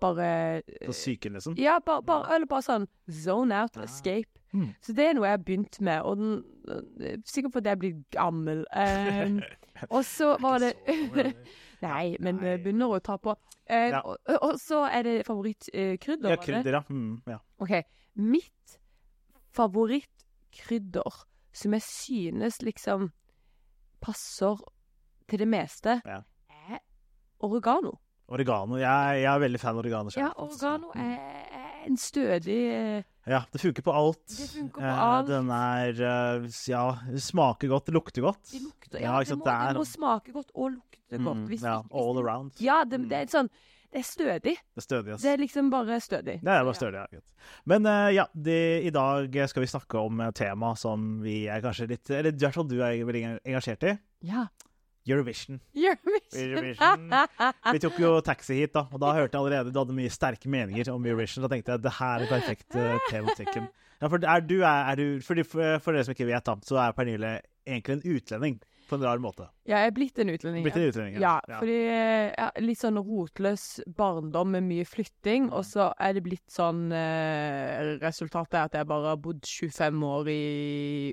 Bare 0.00 0.62
Så 0.86 0.92
psyken, 0.92 1.32
liksom. 1.32 1.54
Ja, 1.58 1.78
bare, 1.86 2.02
bare, 2.04 2.34
eller 2.34 2.46
bare 2.46 2.62
sånn 2.66 2.86
zone 3.10 3.62
out, 3.62 3.76
escape. 3.80 4.28
Mm. 4.52 4.74
Så 4.84 4.92
det 4.96 5.04
er 5.08 5.14
noe 5.16 5.26
jeg 5.26 5.32
har 5.38 5.44
begynt 5.44 5.80
med, 5.80 6.02
og 6.02 6.16
den, 6.20 7.22
Sikkert 7.24 7.52
fordi 7.54 7.68
jeg 7.72 7.78
blir 7.78 7.96
gammel. 8.12 8.64
Um, 8.76 9.40
og 9.94 10.04
så 10.04 10.36
var 10.42 10.58
det 10.60 10.72
Nei, 11.82 12.16
men 12.20 12.36
Nei. 12.40 12.56
begynner 12.64 12.96
å 12.96 13.00
ta 13.04 13.16
på. 13.20 13.34
Eh, 13.68 13.90
Ja. 13.92 14.00
og, 14.04 14.16
og 14.42 14.58
så 14.60 14.84
er 14.88 15.02
det 15.02 15.14
favorittkrydder. 15.26 16.30
Ja, 16.32 16.36
krydder, 16.40 16.72
ja. 16.78 16.82
Mm, 16.88 17.18
ja. 17.28 17.38
OK. 17.60 17.72
Mitt 18.16 18.78
favorittkrydder, 19.56 21.24
som 21.52 21.72
jeg 21.76 21.82
synes 21.82 22.60
liksom 22.64 23.10
passer 24.04 24.60
til 25.28 25.38
det 25.38 25.48
meste, 25.48 26.00
Ja. 26.06 26.20
er 26.48 26.78
oregano. 27.40 27.98
Oregano. 28.28 28.78
Jeg, 28.80 29.20
jeg 29.22 29.30
er 29.30 29.42
veldig 29.44 29.60
fan 29.62 29.76
av 29.76 29.82
oregano. 29.84 30.10
selv, 30.10 30.24
Ja, 30.24 30.32
oregano 30.42 30.90
er, 30.98 31.20
en 31.86 31.96
stødig 32.02 32.56
eh, 32.74 33.04
Ja, 33.30 33.44
det 33.52 33.60
funker 33.62 33.84
på 33.86 33.92
alt. 33.94 34.24
Det 34.32 34.48
funker 34.50 34.80
på 34.80 34.86
Eh, 34.86 35.02
alt. 35.04 35.28
Den 35.30 35.50
er 35.54 36.00
eh, 36.08 36.48
Ja, 36.72 36.82
smaker 37.22 37.70
godt, 37.70 37.86
det 37.86 37.94
lukter 37.94 38.26
godt. 38.26 38.42
Det 38.50 38.62
lukter, 38.64 38.98
Ja, 38.98 39.12
ja, 39.14 39.22
det, 39.22 39.38
må, 39.38 39.44
det 39.46 39.78
må 39.78 39.86
smake 39.86 40.34
godt 40.34 40.50
og 40.54 40.72
lukte 40.74 41.20
godt. 41.22 41.22
Mm, 41.38 41.46
Hvis 41.52 41.62
ja, 41.62 41.76
hvis 41.86 42.02
all 42.02 42.18
around. 42.24 42.52
Ja, 42.60 42.80
det, 42.84 43.04
det 43.10 43.20
er 43.22 43.30
sånn 43.30 43.48
Det 43.94 44.00
er 44.02 44.06
stødig. 44.08 44.56
Det 44.74 44.82
er 44.82 44.84
stødig, 44.88 45.12
ass. 45.14 45.22
Det 45.22 45.30
er 45.30 45.38
liksom 45.40 45.68
bare 45.70 46.00
stødig. 46.02 46.34
Det 46.42 46.50
er 46.52 46.64
bare 46.66 46.74
stødig, 46.76 47.04
ja. 47.14 47.20
Men 47.70 47.86
uh, 47.86 48.08
ja, 48.12 48.24
de, 48.34 48.56
i 48.82 48.90
dag 48.90 49.38
skal 49.48 49.62
vi 49.62 49.70
snakke 49.70 50.02
om 50.02 50.18
tema 50.34 50.72
som 50.76 51.20
vi 51.22 51.44
er 51.46 51.62
kanskje 51.62 51.86
litt 51.94 52.10
Eller 52.10 52.34
i 52.34 52.42
hvert 52.42 52.58
fall 52.58 52.66
du 52.68 52.80
er 52.82 52.98
engasjert 53.46 53.86
i. 53.86 53.94
Ja. 54.26 54.48
Eurovision. 55.06 55.60
Eurovision. 55.76 56.42
Eurovision. 56.42 57.10
Vi 57.72 57.82
tok 57.84 57.98
jo 58.02 58.12
taxi 58.26 58.60
hit, 58.60 58.74
da, 58.74 58.86
og 58.90 59.02
da 59.02 59.14
hørte 59.16 59.36
jeg 59.36 59.42
allerede 59.42 59.74
du 59.74 59.80
hadde 59.80 59.96
mye 59.96 60.12
sterke 60.12 60.50
meninger 60.50 60.90
om 60.92 61.06
Eurovision. 61.06 61.46
Da 61.46 61.52
tenkte 61.52 61.76
jeg 61.76 61.84
det 61.86 61.96
her 62.00 62.24
er 62.24 62.32
perfekt 62.32 62.78
uh, 62.78 62.96
tematikken. 63.10 63.68
Ja, 64.00 64.08
for 64.12 64.20
er 64.20 64.42
du, 64.44 64.58
er, 64.60 64.94
du, 64.98 65.20
fordi 65.24 65.44
for, 65.46 65.78
for 65.80 65.96
dere 65.96 66.04
som 66.04 66.16
ikke 66.16 66.28
vet, 66.28 66.50
så 66.68 66.80
er 66.82 66.96
Pernille 66.96 67.38
egentlig 67.66 67.96
en 67.96 68.16
utlending 68.16 68.58
på 68.86 68.96
en 68.96 69.02
rar 69.02 69.18
måte. 69.22 69.48
Ja, 69.66 69.80
jeg 69.82 69.90
er 69.90 69.94
blitt 69.96 70.18
en 70.22 70.30
utlending. 70.30 70.64
Blitt 70.66 70.76
en 70.78 70.86
utlending, 70.86 71.16
ja. 71.18 71.36
ja. 71.48 71.58
fordi 71.58 71.78
eh, 71.90 72.28
ja, 72.30 72.50
Litt 72.62 72.80
sånn 72.82 73.00
rotløs 73.02 73.64
barndom 73.98 74.52
med 74.54 74.66
mye 74.68 74.86
flytting, 74.86 75.48
og 75.50 75.64
så 75.66 75.88
er 76.02 76.16
det 76.16 76.22
blitt 76.26 76.44
sånn 76.52 76.86
eh, 76.94 77.96
Resultatet 78.02 78.60
er 78.60 78.68
at 78.68 78.78
jeg 78.78 78.88
bare 78.90 79.14
har 79.14 79.20
bodd 79.22 79.42
25 79.42 80.06
år 80.06 80.30
i 80.32 80.44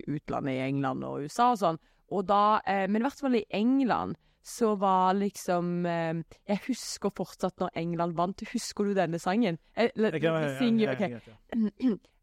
utlandet, 0.06 0.60
i 0.60 0.68
England 0.68 1.08
og 1.08 1.26
USA 1.26 1.54
og 1.56 1.62
sånn. 1.64 1.82
Og 2.14 2.28
da, 2.30 2.60
eh, 2.68 2.86
men 2.88 3.02
i 3.02 3.06
hvert 3.08 3.20
fall 3.24 3.36
i 3.40 3.46
England 3.50 4.16
så 4.44 4.74
var 4.78 5.14
liksom 5.16 5.86
eh, 5.88 6.14
Jeg 6.50 6.60
husker 6.68 7.10
fortsatt 7.16 7.58
når 7.64 7.70
England 7.80 8.16
vant. 8.18 8.44
Husker 8.54 8.84
du 8.90 8.94
denne 8.98 9.20
sangen? 9.20 9.58
Eh, 9.76 9.90
la- 9.96 10.12
være- 10.12 10.58
sing- 10.60 10.80
ja. 10.84 10.96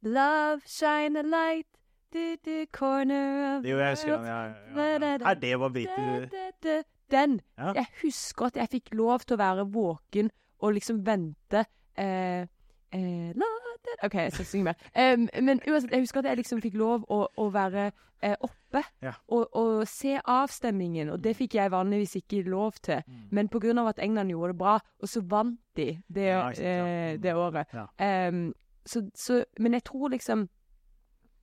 Love 0.02 0.60
shine 0.66 1.18
a 1.18 1.22
light 1.22 1.66
to 2.12 2.36
the 2.44 2.66
corner 2.72 3.58
of 3.58 3.64
Jo, 3.64 3.78
jeg 3.78 3.90
husker 3.96 4.16
den. 4.16 4.26
Ja, 4.26 4.44
ja, 4.44 5.12
ja. 5.20 5.30
Er 5.30 5.34
det 5.34 5.56
hva 5.58 5.68
da, 5.68 5.72
briter. 5.74 6.82
Den. 7.10 7.40
Jeg 7.74 7.86
husker 8.02 8.46
at 8.46 8.56
jeg 8.56 8.68
fikk 8.70 8.92
lov 8.94 9.18
til 9.26 9.34
å 9.36 9.40
være 9.40 9.64
våken 9.72 10.30
og 10.62 10.74
liksom 10.76 11.00
vente 11.06 11.64
eh, 11.98 12.46
eh, 12.92 13.32
OK, 14.04 14.14
jeg 14.14 14.32
skal 14.32 14.44
synge 14.46 14.64
mer. 14.64 14.74
Um, 14.96 15.28
men 15.42 15.60
uansett, 15.68 15.90
jeg 15.92 16.00
husker 16.04 16.18
at 16.20 16.24
jeg 16.30 16.36
liksom 16.40 16.60
fikk 16.62 16.74
lov 16.74 17.04
å, 17.10 17.26
å 17.36 17.48
være 17.52 17.90
eh, 18.22 18.36
oppe 18.40 18.82
Ja. 19.02 19.12
og, 19.28 19.48
og 19.56 19.88
se 19.88 20.18
avstemmingen, 20.24 21.08
og 21.10 21.22
det 21.24 21.34
fikk 21.36 21.54
jeg 21.54 21.70
vanligvis 21.72 22.16
ikke 22.20 22.42
lov 22.48 22.72
til. 22.82 23.02
Men 23.30 23.48
på 23.48 23.58
grunn 23.60 23.78
av 23.78 23.88
at 23.94 23.98
England 23.98 24.30
gjorde 24.30 24.52
det 24.52 24.58
bra, 24.58 24.78
og 25.02 25.08
så 25.08 25.20
vant 25.26 25.58
de 25.76 25.88
det, 26.08 26.28
Ja, 26.28 26.42
sant, 26.52 26.58
ja. 26.64 26.86
eh, 26.86 27.18
det 27.18 27.34
året. 27.34 27.74
Em, 27.98 28.52
så, 28.86 29.02
så, 29.14 29.44
men 29.58 29.72
jeg 29.72 29.84
tror 29.84 30.08
liksom 30.14 30.48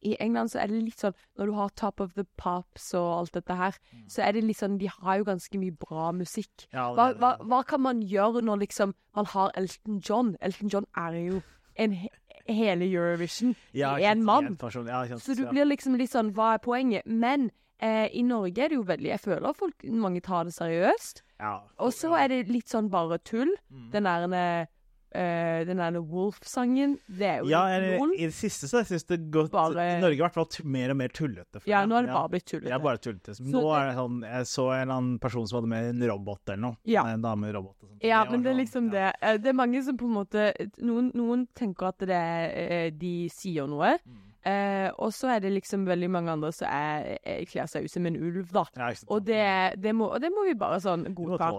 i 0.02 0.16
England 0.20 0.52
så 0.54 0.60
er 0.62 0.68
det 0.68 0.82
litt 0.84 1.00
sånn 1.02 1.14
Når 1.38 1.46
du 1.50 1.54
har 1.58 1.70
Top 1.76 2.00
of 2.04 2.14
the 2.14 2.24
Pops 2.38 2.94
og 2.94 3.08
alt 3.20 3.34
dette 3.34 3.56
her, 3.58 3.76
så 4.08 4.22
er 4.22 4.34
det 4.38 4.44
litt 4.44 4.58
sånn 4.60 4.78
De 4.78 4.88
har 4.92 5.18
jo 5.18 5.24
ganske 5.28 5.58
mye 5.60 5.74
bra 5.74 6.12
musikk. 6.12 6.68
Ja, 6.74 6.92
Hva, 6.94 7.14
hva, 7.18 7.32
hva 7.42 7.64
kan 7.66 7.82
man 7.82 8.02
gjøre 8.02 8.44
når 8.46 8.62
liksom 8.68 8.94
man 9.16 9.26
har 9.34 9.52
Elton 9.58 10.00
John? 10.00 10.36
Elton 10.42 10.70
John 10.70 10.86
er 10.96 11.18
jo 11.18 11.42
en 11.78 11.92
he 11.94 12.10
hele 12.48 12.86
Eurovision 12.88 13.56
ja, 13.74 13.98
i 13.98 14.04
ikke 14.06 14.12
én 14.14 14.22
mann. 14.24 14.58
ja, 14.88 15.18
Så 15.20 15.36
du 15.36 15.44
ja. 15.44 15.50
blir 15.52 15.66
liksom 15.68 15.98
litt 16.00 16.14
sånn 16.14 16.32
Hva 16.34 16.54
er 16.56 16.62
poenget? 16.64 17.04
Men 17.06 17.50
eh, 17.82 18.08
i 18.14 18.22
Norge 18.24 18.64
er 18.64 18.70
det 18.72 18.78
jo 18.78 18.86
veldig 18.88 19.10
Jeg 19.10 19.20
føler 19.20 19.54
folk 19.54 19.84
mange 19.92 20.22
tar 20.22 20.46
det 20.48 20.54
seriøst. 20.56 21.24
ja. 21.42 21.58
Og 21.80 21.92
så 21.94 22.14
er 22.16 22.30
det 22.30 22.48
litt 22.48 22.70
sånn 22.70 22.88
bare 22.90 23.18
tull. 23.20 23.52
Mm. 23.70 23.92
Den 23.92 24.04
der 24.08 24.68
eh, 25.12 25.64
Den 25.66 25.78
der 25.78 26.00
Wolf-sangen. 26.02 26.98
Det 27.08 27.26
er 27.28 27.38
jo 27.42 27.50
Ja, 27.50 27.62
eller, 27.70 28.14
i 28.16 28.26
det 28.26 28.34
siste 28.34 28.68
så 28.68 28.84
syns 28.86 29.06
det 29.08 29.20
gått 29.32 29.52
Bare- 29.52 29.98
I 29.98 30.02
Norge 30.02 30.18
i 30.18 30.22
hvert 30.22 30.34
fall 30.34 30.48
mer 30.66 30.90
og 30.92 30.98
mer 30.98 31.08
tullete. 31.10 31.62
Ja, 31.66 31.86
nå 31.86 31.96
har 31.96 32.04
det 32.04 32.14
bare 32.14 32.30
blitt 32.30 32.46
tullete. 32.46 32.70
Ja, 32.70 32.78
bare 32.80 32.98
tullete. 32.98 33.36
Så 33.36 33.44
Nå 33.44 33.62
det- 33.62 33.82
er 33.82 33.86
det 33.88 33.96
sånn 33.98 34.22
Jeg 34.28 34.46
så 34.46 34.68
en 34.74 34.82
eller 34.82 34.94
annen 34.98 35.20
person 35.20 35.48
som 35.48 35.58
hadde 35.62 35.70
med 35.70 35.90
en 35.96 36.10
robot 36.10 36.42
eller 36.50 36.62
noe. 36.62 36.78
Ja. 36.86 37.06
En 37.08 37.22
damerobot. 37.22 37.76
og 37.82 37.90
sånt. 37.90 38.04
Ja, 38.04 38.24
det 38.24 38.32
men 38.32 38.44
det 38.44 38.50
er 38.50 38.54
sånn, 38.54 38.60
liksom 38.66 38.86
ja. 38.86 38.92
det. 39.12 39.16
Eh, 39.22 39.38
Det 39.38 39.48
er 39.48 39.54
mange 39.54 39.84
som 39.84 39.98
på 39.98 40.06
en 40.06 40.14
måte 40.26 40.54
Noen, 40.82 41.12
noen 41.14 41.48
tenker 41.56 41.88
at 41.88 41.98
det 42.00 42.10
er, 42.10 42.50
eh, 42.56 42.90
de 42.92 43.30
sier 43.30 43.68
noe. 43.68 43.98
Mm. 44.08 44.24
Eh, 44.48 44.90
og 45.04 45.12
så 45.16 45.34
er 45.34 45.42
det 45.44 45.52
liksom 45.52 45.84
veldig 45.88 46.08
mange 46.14 46.32
andre 46.38 46.52
som 46.56 46.70
er, 46.72 47.18
er, 47.26 47.42
kler 47.50 47.68
seg 47.68 47.88
ut 47.88 47.92
som 47.92 48.06
en 48.08 48.16
ulv, 48.16 48.46
da. 48.54 48.64
Ja. 48.80 48.92
Og 49.12 49.26
det, 49.28 49.42
det, 49.84 49.94
må, 49.98 50.08
og 50.14 50.22
det 50.24 50.32
må 50.32 50.46
vi 50.48 50.56
bare 50.60 50.80
sånn 50.84 51.04
godta. 51.18 51.50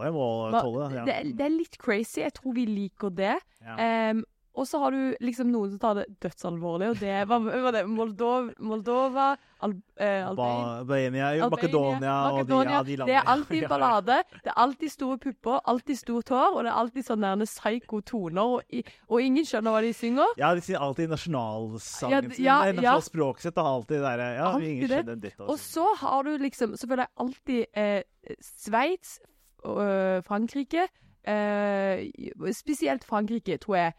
det. 0.88 0.97
Ja. 0.97 1.04
Det, 1.04 1.45
er- 1.45 1.57
litt 1.59 1.78
crazy. 1.83 2.23
Jeg 2.23 2.33
tror 2.38 2.54
vi 2.57 2.64
liker 2.71 3.12
det. 3.12 3.35
Ja. 3.64 3.76
Em, 3.76 4.25
og 4.58 4.66
så 4.68 4.80
har 4.82 4.94
du 4.94 5.00
liksom 5.24 5.52
noen 5.52 5.70
som 5.74 5.80
tar 5.82 6.00
det 6.00 6.06
dødsalvorlig, 6.24 6.88
og 6.92 7.00
det 7.02 7.18
var, 7.30 7.44
var 7.64 7.76
det 7.76 7.84
Moldova, 7.88 8.52
Moldova 8.58 9.28
Al, 9.60 9.72
eh, 9.98 10.22
Albania 10.22 10.66
Albania, 10.78 11.28
Albania, 11.28 11.48
Makedonia 11.50 12.16
og 12.30 12.44
de, 12.46 12.58
ja, 12.58 12.82
de 12.86 12.96
landene. 12.96 13.06
Det 13.08 13.16
er 13.18 13.30
alltid 13.32 13.64
ballade. 13.68 14.18
Det 14.44 14.52
er 14.52 14.58
alltid 14.62 14.92
store 14.92 15.18
pupper, 15.18 15.56
alltid 15.72 15.98
stort 15.98 16.28
hår, 16.30 16.58
og 16.58 16.60
det 16.62 16.70
er 16.70 16.78
alltid 16.82 17.06
sånn 17.08 17.26
der 17.26 17.42
psyko 17.48 18.00
toner, 18.06 18.54
og, 18.54 18.84
og 19.08 19.24
ingen 19.24 19.48
skjønner 19.48 19.74
hva 19.74 19.82
de 19.82 19.90
synger. 19.98 20.36
Ja, 20.38 20.52
de 20.54 20.62
sier 20.62 20.82
alltid 20.84 21.10
nasjonalsangen 21.10 22.30
sin. 22.30 22.44
ja, 22.46 22.60
ja. 22.68 22.76
Nasjonalspråket 22.78 23.48
sitt 23.48 23.58
og 23.58 23.70
alltid 23.72 23.96
det 23.98 24.04
derre 24.04 24.28
Ja, 24.36 24.46
Alltid 24.52 24.68
ingen 24.68 24.84
det. 24.84 24.94
skjønner 24.94 25.20
dritt 25.24 25.42
av 25.42 25.50
Og 25.50 25.58
så 25.62 25.86
har 26.04 26.28
du 26.28 26.30
liksom 26.44 26.76
selvfølgelig 26.78 27.08
alltid 27.24 27.82
eh, 27.82 28.38
Sveits, 28.44 29.18
øh, 29.66 30.22
Frankrike 30.26 30.86
øh, 31.28 32.52
Spesielt 32.54 33.04
Frankrike, 33.04 33.58
tror 33.58 33.76
jeg. 33.76 33.92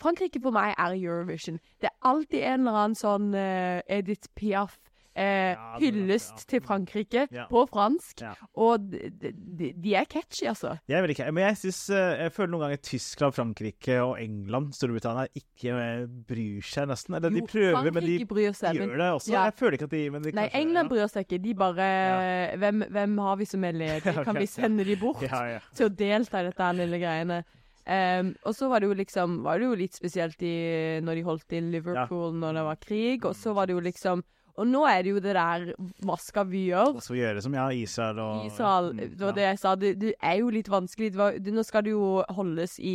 Frankrike 0.00 0.40
for 0.42 0.50
meg 0.56 0.74
er 0.78 0.96
Eurovision. 0.98 1.58
Det 1.80 1.90
er 1.90 1.96
alltid 2.02 2.42
en 2.42 2.60
eller 2.66 2.78
annen 2.84 2.96
sånn 2.98 3.34
uh, 3.34 3.80
Edith 3.88 4.28
Piaf. 4.34 4.78
Eh, 5.20 5.50
er 5.58 5.80
hyllest 5.82 6.36
ja. 6.38 6.44
til 6.52 6.60
Frankrike 6.62 7.24
Ja. 7.34 7.48
på 7.50 7.64
fransk. 7.68 8.20
Ja. 8.22 8.30
Og 8.62 8.84
de, 8.92 9.32
de, 9.58 9.72
de 9.74 9.94
er 9.98 10.06
catchy, 10.08 10.46
altså. 10.46 10.76
Jeg 10.88 10.96
er 10.96 11.02
veldig 11.02 11.16
catchy. 11.18 11.32
Men 11.34 11.44
jeg, 11.48 11.56
synes, 11.64 11.80
eh, 11.90 12.12
jeg 12.22 12.32
føler 12.36 12.52
noen 12.52 12.62
ganger 12.62 12.80
Tyskland, 12.86 13.34
Frankrike 13.34 13.96
og 14.06 14.14
England, 14.22 14.70
Storbritannia, 14.78 15.26
ikke 15.34 15.74
eh, 15.74 16.04
bryr 16.30 16.62
seg 16.64 16.88
nesten. 16.92 17.18
Eller 17.18 17.34
de 17.34 17.42
Jo, 17.42 17.50
Frankrike 17.50 17.94
men 17.98 18.06
de 18.06 18.16
bryr 18.30 18.54
seg. 18.56 18.78
men- 18.78 18.94
det 19.02 19.10
også. 19.18 19.32
Ja. 19.34 19.44
Jeg 19.50 19.58
føler 19.58 19.76
ikke 19.80 19.88
at 19.90 19.90
de 19.90 20.02
de 20.06 20.10
Nei, 20.14 20.22
kanskje- 20.46 20.60
England 20.62 20.86
ja. 20.86 20.94
bryr 20.94 21.08
seg 21.16 21.26
ikke. 21.26 21.42
De 21.42 21.54
bare 21.66 21.90
Ja. 21.90 22.56
hvem, 22.62 22.84
hvem 22.94 23.18
har 23.18 23.36
vi 23.36 23.44
som 23.50 23.64
er 23.64 23.72
ledige? 23.72 24.24
Kan 24.30 24.38
vi 24.38 24.46
sende 24.46 24.84
de 24.86 24.96
bort 24.96 25.22
Ja, 25.26 25.42
ja. 25.44 25.58
til 25.74 25.90
å 25.90 25.94
delta 25.94 26.38
i 26.40 26.46
dette 26.52 26.72
lille 26.78 27.02
greiene? 27.02 27.42
Ehm, 27.86 28.34
og 28.44 28.54
så 28.54 28.68
var 28.68 28.80
det 28.80 28.90
jo 28.90 28.94
liksom 28.98 29.38
Var 29.46 29.58
det 29.58 29.64
jo 29.70 29.78
litt 29.80 29.94
spesielt 29.96 30.42
i, 30.42 31.00
når 31.00 31.14
de 31.16 31.22
holdt 31.24 31.52
i 31.56 31.60
Liverpool 31.64 32.34
når 32.36 32.58
det 32.60 32.64
var 32.66 32.76
krig, 32.84 33.24
og 33.24 33.34
så 33.34 33.54
var 33.56 33.66
det 33.70 33.72
jo 33.78 33.80
liksom 33.80 34.20
Og 34.60 34.66
nå 34.68 34.82
er 34.84 35.02
det 35.06 35.12
jo 35.14 35.20
det 35.24 35.32
der 35.32 35.62
Hva 36.04 36.16
skal 36.20 36.44
vi 36.50 36.66
gjøre? 36.68 36.90
Hva 36.92 37.00
skal 37.00 37.14
vi 37.16 37.20
gjøre 37.22 37.40
som 37.40 37.54
ja, 37.56 37.68
Israel 37.72 38.18
og 38.20 38.44
Israel, 38.50 38.90
Mm, 38.92 38.98
det 39.16 39.20
var 39.22 39.30
ja. 39.30 39.36
det 39.38 39.44
jeg 39.46 39.58
sa. 39.62 39.74
Det, 39.80 39.90
det 40.02 40.12
er 40.20 40.34
jo 40.42 40.50
litt 40.52 40.68
vanskelig. 40.68 41.08
Var, 41.16 41.38
det, 41.40 41.54
nå 41.54 41.62
skal 41.64 41.84
det 41.86 41.92
jo 41.94 42.22
holdes 42.36 42.74
i, 42.82 42.94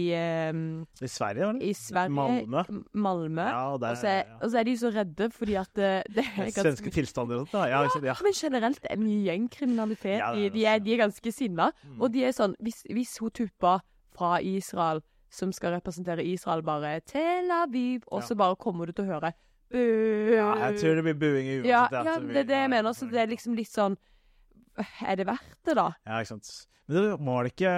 um, 0.51 0.83
I 1.01 1.07
Sverige, 1.09 1.45
var 1.47 1.53
det? 1.57 1.63
i 1.63 1.73
Sverige. 1.73 2.13
Malmö. 2.19 2.63
M- 2.69 2.83
Malmö. 2.93 3.47
Ja, 3.49 3.63
og 3.73 3.97
så 3.97 4.11
er, 4.11 4.21
ja. 4.43 4.51
er 4.59 4.63
de 4.69 4.75
så 4.77 4.91
redde 4.93 5.29
fordi 5.33 5.55
at 5.63 5.71
det, 5.79 5.89
det 6.13 6.25
er 6.27 6.37
ganske 6.43 6.61
Svenske 6.67 6.93
tilstander 6.99 7.41
og 7.41 7.47
sånt. 7.49 7.71
Ja, 7.71 7.81
ikke 7.87 8.03
ja. 8.11 8.13
Men 8.21 8.37
generelt 8.37 8.81
det 8.83 8.91
er 8.93 9.01
mye 9.01 9.23
gjengkriminalitet. 9.31 10.19
Ja, 10.19 10.31
det 10.35 10.45
er 10.45 10.49
de, 10.53 10.59
de, 10.59 10.65
er, 10.75 10.79
de 10.85 10.93
er 10.93 11.03
ganske 11.07 11.31
sinna. 11.33 11.71
Mm. 11.87 11.97
Og 12.01 12.13
de 12.13 12.27
er 12.29 12.35
sånn 12.35 12.53
Hvis, 12.61 12.83
hvis 12.91 13.17
hun 13.23 13.31
tuppa 13.33 13.79
fra 14.15 14.37
Israel, 14.41 15.03
som 15.29 15.51
skal 15.55 15.75
representere 15.75 16.23
Israel, 16.23 16.63
bare 16.63 16.99
Tel 17.07 17.51
Aviv, 17.51 18.05
og 18.07 18.23
så 18.23 18.37
bare 18.39 18.55
kommer 18.55 18.87
du 18.87 18.95
til 18.95 19.05
å 19.07 19.15
høre 19.17 19.35
ja, 19.75 20.49
jeg 20.69 20.77
tror 20.79 20.99
det 20.99 21.03
blir 21.07 21.17
buing 21.19 21.47
uansett. 21.49 21.67
ja, 21.67 21.81
ja, 21.91 22.03
ja, 22.05 22.19
det 22.21 22.43
er 22.43 22.47
det 22.51 22.59
jeg 22.61 22.71
mener. 22.71 22.93
Så 22.95 23.07
det 23.09 23.21
er 23.23 23.31
liksom 23.31 23.55
litt 23.57 23.71
sånn 23.71 23.97
Er 25.07 25.17
det 25.17 25.25
verdt 25.27 25.57
det, 25.65 25.75
da? 25.77 25.89
Ja, 26.05 26.19
ikke 26.21 26.35
sant. 26.35 26.51
Men 26.85 26.97
det 26.97 27.03
var 27.25 27.43
det 27.47 27.53
ikke, 27.55 27.73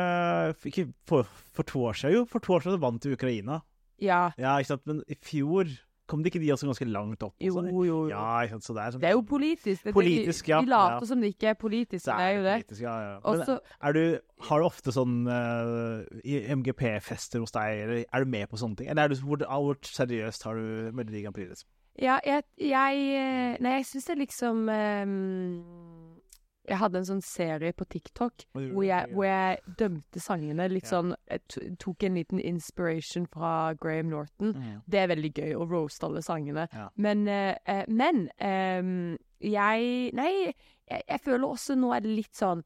ikke 0.67 0.85
for, 1.07 1.29
for 1.55 1.67
to 1.69 1.83
år 1.87 1.97
siden, 1.97 2.15
jo. 2.17 2.23
For 2.27 2.43
to 2.43 2.57
år 2.57 2.65
siden 2.65 2.81
vant 2.83 3.05
jo 3.07 3.15
Ukraina. 3.15 3.61
Ja. 4.03 4.33
Ja, 4.37 4.57
ikke 4.57 4.73
sant. 4.73 4.83
Men 4.89 4.99
i 5.07 5.15
fjor 5.15 5.69
kom 6.07 6.23
det 6.23 6.31
ikke 6.31 6.41
de 6.43 6.51
også 6.55 6.69
ganske 6.69 6.87
langt 6.89 7.23
opp? 7.25 7.35
Jo, 7.43 7.61
jo, 7.67 7.83
jo. 7.85 7.99
Ja. 8.11 8.23
Det 8.47 8.57
er 8.57 8.61
sånn 8.63 9.01
Det 9.01 9.09
er 9.09 9.15
jo 9.15 9.23
politisk. 9.27 9.83
Det, 9.83 9.93
Politisk, 9.95 10.49
ja, 10.49 10.61
De 10.63 10.71
later 10.71 11.03
ja. 11.03 11.09
som 11.11 11.21
det 11.23 11.33
ikke 11.35 11.51
er 11.51 11.57
politisk, 11.59 12.05
det 12.07 12.15
er 12.15 12.35
jo 12.37 12.43
det. 12.45 12.55
politisk, 12.61 12.81
ja, 12.85 12.95
ja. 13.03 13.15
Også, 13.23 13.59
Men 13.83 13.97
du, 13.97 14.03
har 14.49 14.61
du 14.61 14.67
ofte 14.67 14.93
sånn 14.95 15.17
uh, 15.27 16.03
MGP-fester 16.57 17.43
hos 17.43 17.55
deg, 17.55 17.83
eller 17.85 18.03
er 18.05 18.23
du 18.23 18.37
med 18.37 18.47
på 18.51 18.59
sånne 18.61 18.81
ting? 18.81 18.91
Eller 18.91 19.07
er 19.07 19.13
du, 19.13 19.19
hvor, 19.25 19.43
hvor 19.43 19.81
seriøst 19.83 20.47
har 20.47 20.59
du 20.59 20.95
Melodi 20.95 21.25
Grand 21.25 21.35
Prix? 21.35 21.51
Liksom? 21.53 21.69
Ja, 21.97 22.19
jeg, 22.25 22.43
jeg 22.61 23.05
eh, 23.17 23.57
Nei, 23.63 23.79
jeg 23.79 23.87
syns 23.89 24.05
det 24.11 24.19
liksom 24.19 24.67
ehm, 24.69 26.16
Jeg 26.67 26.79
hadde 26.81 26.99
en 26.99 27.07
sånn 27.07 27.23
serie 27.23 27.71
på 27.75 27.85
TikTok 27.87 28.45
hvor 28.53 28.83
jeg, 28.83 29.11
hvor 29.13 29.27
jeg 29.27 29.75
dømte 29.79 30.19
sangene. 30.19 30.67
Litt 30.71 30.89
sånn 30.89 31.13
Jeg 31.29 31.75
tok 31.79 32.03
en 32.03 32.17
liten 32.19 32.41
inspiration 32.43 33.27
fra 33.31 33.73
Graham 33.79 34.11
Norton. 34.11 34.53
Mm. 34.55 34.81
Det 34.85 34.99
er 35.01 35.11
veldig 35.13 35.31
gøy 35.37 35.53
å 35.55 35.67
roaste 35.67 36.09
alle 36.09 36.23
sangene. 36.25 36.67
Men, 36.95 37.27
eh, 37.31 37.55
eh, 37.65 37.85
men 37.87 38.27
ehm, 38.43 39.15
jeg 39.43 40.11
Nei, 40.17 40.31
jeg, 40.89 41.03
jeg 41.07 41.23
føler 41.23 41.47
også 41.47 41.77
nå 41.77 41.93
er 41.95 42.03
det 42.03 42.17
litt 42.17 42.35
sånn 42.35 42.63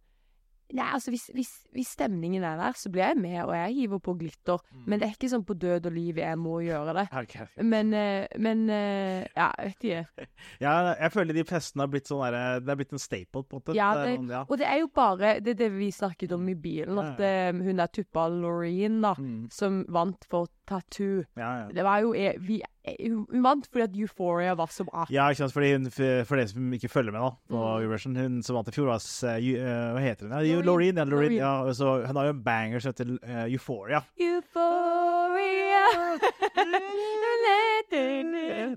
Nei, 0.74 0.86
altså 0.96 1.12
hvis, 1.12 1.26
hvis, 1.36 1.50
hvis 1.76 1.88
stemningen 1.98 2.44
er 2.48 2.58
der, 2.60 2.76
så 2.80 2.90
blir 2.94 3.04
jeg 3.10 3.18
med, 3.20 3.38
og 3.44 3.52
jeg 3.56 3.74
hiver 3.76 4.00
på 4.00 4.14
glitter. 4.20 4.62
Mm. 4.72 4.84
Men 4.88 5.00
det 5.02 5.08
er 5.08 5.16
ikke 5.18 5.30
sånn 5.34 5.46
på 5.48 5.58
død 5.60 5.90
og 5.90 5.96
liv 5.96 6.18
jeg 6.22 6.38
må 6.40 6.60
gjøre 6.64 6.94
det. 6.96 7.06
Ok, 7.22 7.36
ok. 7.46 7.64
Men, 7.64 7.94
eh, 7.94 8.28
men 8.40 8.64
eh, 8.70 9.26
Ja, 9.36 9.50
vet 9.60 9.84
ikke. 9.84 10.28
Ja, 10.64 10.74
jeg 10.96 11.12
føler 11.12 11.34
de 11.38 11.44
festene 11.50 11.86
har 11.86 11.92
blitt 11.92 12.08
sånn 12.10 12.24
der, 12.24 12.60
Det 12.64 12.72
har 12.72 12.80
blitt 12.80 12.94
en 12.96 13.04
staple, 13.04 13.44
på 13.44 13.58
en 13.58 13.62
måte. 13.62 13.76
Ja, 13.78 13.92
Det 14.00 14.14
er 14.16 14.32
ja. 14.38 14.44
Og 14.48 14.58
det 14.62 14.68
er 14.70 14.80
jo 14.82 14.88
bare 14.96 15.34
Det 15.42 15.56
er 15.56 15.60
det 15.66 15.72
vi 15.76 15.92
snakket 15.92 16.32
om 16.38 16.48
i 16.50 16.56
bilen, 16.56 16.98
at 17.02 17.20
ja, 17.20 17.52
hun 17.52 17.80
er 17.84 17.92
tuppa 17.92 18.28
Loreen, 18.32 19.02
da, 19.04 19.14
Mm. 19.22 19.50
som 19.52 19.84
vant 19.90 20.24
for 20.30 20.48
Tattoo. 20.72 21.24
ja, 21.38 21.50
ja. 21.62 21.66
Det 21.76 21.84
var 21.86 22.00
jo 22.06 22.14
eh, 22.16 22.38
vi, 22.40 22.62
eh, 22.88 22.96
Hun 23.12 23.44
vant 23.44 23.68
fordi 23.68 23.84
at 23.86 23.98
Euphoria 24.00 24.54
var 24.58 24.72
så 24.74 24.86
bra. 24.88 25.04
Ja, 25.12 25.28
ikke 25.30 25.44
sant, 25.44 25.54
fordi 25.56 25.74
hun, 25.76 25.90
for 25.92 26.40
de 26.40 26.42
dere 26.46 26.48
som 26.54 26.74
ikke 26.78 26.90
følger 26.92 27.12
med 27.16 27.22
da, 27.22 27.32
på 27.52 27.60
Mm. 27.62 27.84
Eurovision, 27.84 28.16
hun 28.16 28.40
som 28.44 28.56
vant 28.58 28.72
i 28.72 28.76
fjor, 28.76 28.88
var 28.94 29.02
uh, 29.02 29.92
Hva 29.96 30.02
heter 30.06 30.28
hun? 30.30 30.38
Ja. 30.48 30.62
Loreen. 30.66 30.98
Ja. 30.98 31.04
Loreen. 31.06 31.36
Ja, 31.38 31.54
så, 31.78 31.98
hun 32.08 32.16
har 32.22 32.30
jo 32.32 32.36
en 32.38 32.44
banger 32.46 32.80
som 32.80 32.94
heter 32.96 33.14
uh, 33.20 33.46
Euphoria. 33.52 34.02
Euphoria 34.18 35.86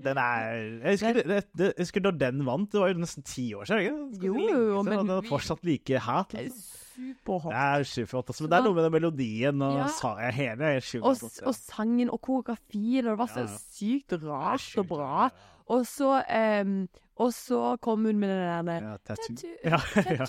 Den 0.05 0.17
er 0.17 0.55
Jeg 0.83 0.91
husker, 0.95 1.13
det, 1.23 1.43
det, 1.57 1.67
jeg 1.71 1.85
husker 1.85 2.03
da 2.05 2.11
den 2.11 2.43
vant, 2.45 2.71
det 2.71 2.81
var 2.81 2.91
jo 2.91 2.99
nesten 3.01 3.25
ti 3.25 3.47
år 3.57 3.67
siden. 3.69 3.81
ikke? 3.81 4.27
Jo, 4.27 4.33
lenge 4.37 4.83
men 4.85 4.99
den 4.99 5.13
er 5.17 5.27
fortsatt 5.29 5.63
like 5.65 5.99
hat. 6.05 6.33
Liksom. 6.35 6.74
Superhot. 6.95 7.51
Det 7.51 7.61
er 7.61 7.83
superhot. 7.83 8.29
Altså. 8.31 8.43
Men 8.45 8.51
det 8.51 8.57
er 8.59 8.63
noe 8.69 8.73
med 8.75 8.83
den 8.87 8.93
melodien 8.95 9.61
og 9.61 9.77
Ja. 9.81 9.87
sa 9.87 10.15
jeg 10.23 10.33
hele 10.33 10.63
er 10.75 10.79
sjukt 10.79 11.03
Og, 11.03 11.31
og 11.45 11.55
sangen 11.55 12.09
og 12.09 12.21
koreografien, 12.21 13.05
og 13.07 13.11
det 13.11 13.17
var 13.19 13.27
så 13.33 13.45
Ja, 13.45 13.57
sykt 13.75 14.13
rart 14.23 14.77
og 14.77 14.87
bra. 14.87 15.29
Og 15.67 15.85
så 15.89 16.21
um, 16.61 16.87
Og 17.17 17.31
så 17.33 17.77
kom 17.81 18.03
hun 18.05 18.17
med 18.19 18.27
den 18.29 18.67
der 18.67 18.81
Ja, 18.89 18.97
tattoo. 19.07 19.35
Tattoo. 19.35 19.55
Ja, 19.63 19.79
ja. 20.19 20.25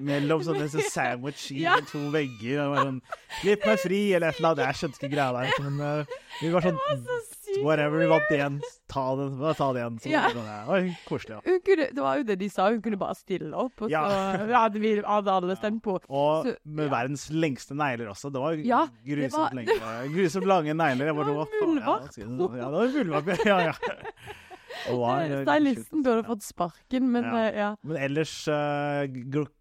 Mellom 0.00 0.42
sånne 0.46 0.68
så 0.72 0.80
sandwich 0.90 1.50
i 1.52 1.62
Ja. 1.64 1.74
to 1.90 1.98
vegger. 2.14 2.62
Og 2.70 2.76
sånn, 2.78 3.00
Slipp 3.40 3.66
meg 3.66 3.78
fri, 3.82 4.00
eller 4.16 4.28
et 4.32 4.38
eller 4.40 4.48
annet. 4.54 4.66
Jeg 4.66 4.78
skjønte 4.80 4.98
ikke 5.00 5.12
greia 5.14 5.32
der. 5.36 5.62
Men 5.66 5.80
uh, 5.80 6.04
vi 6.40 6.50
var 6.54 6.64
sånn 6.66 6.78
Så 6.80 7.18
whatever, 7.64 7.98
vi 7.98 8.06
vant 8.10 8.30
igjen. 8.30 8.60
Ta 8.90 9.04
det, 9.16 9.54
ta 9.58 9.68
igjen. 9.74 9.98
Så, 10.00 10.08
Ja. 10.10 10.22
det 10.34 10.44
ja. 10.46 10.58
Oi, 10.68 10.96
koselig, 11.08 11.36
ja. 11.38 11.58
Kunne, 11.66 11.86
det 11.94 12.02
var 12.04 12.16
jo 12.20 12.22
det 12.24 12.38
de 12.40 12.48
sa, 12.48 12.68
hun 12.70 12.82
kunne 12.82 12.96
bare 13.00 13.14
stille 13.14 13.52
opp, 13.54 13.82
og 13.82 13.90
så 13.90 14.02
hadde 14.54 14.80
vi 14.80 14.94
hadde 15.02 15.30
alle 15.32 15.56
stemt 15.56 15.82
på. 15.82 15.98
Og 16.08 16.46
Så- 16.46 16.56
med 16.64 16.84
ja. 16.86 16.90
verdens 16.90 17.28
lengste 17.30 17.74
negler 17.74 18.08
også. 18.10 18.30
Det 18.32 18.40
var 18.40 18.52
Ja, 18.64 18.86
det 19.04 19.16
grusomt, 19.16 19.32
var- 19.32 19.54
lenge, 19.54 20.14
grusomt 20.14 20.46
lange 20.46 20.74
negler. 20.74 21.12
Bare, 21.14 21.26
Det 21.26 21.34
var 21.36 21.46
ja, 21.50 21.66
muldvarp. 21.66 22.16
Ja, 22.16 22.24
det 22.24 22.72
var 22.72 22.88
muldvarp. 22.98 23.26
Ja, 23.46 23.58
ja. 23.60 23.72
Eh, 24.88 25.42
Stylisten 25.44 26.02
burde 26.02 26.22
ja. 26.22 26.26
fått 26.28 26.42
sparken, 26.46 27.10
men 27.12 27.24
Ja. 27.24 27.38
eh, 27.48 27.56
ja. 27.58 27.76
Men 27.82 27.96
ellers 27.96 28.48
uh, 28.48 29.06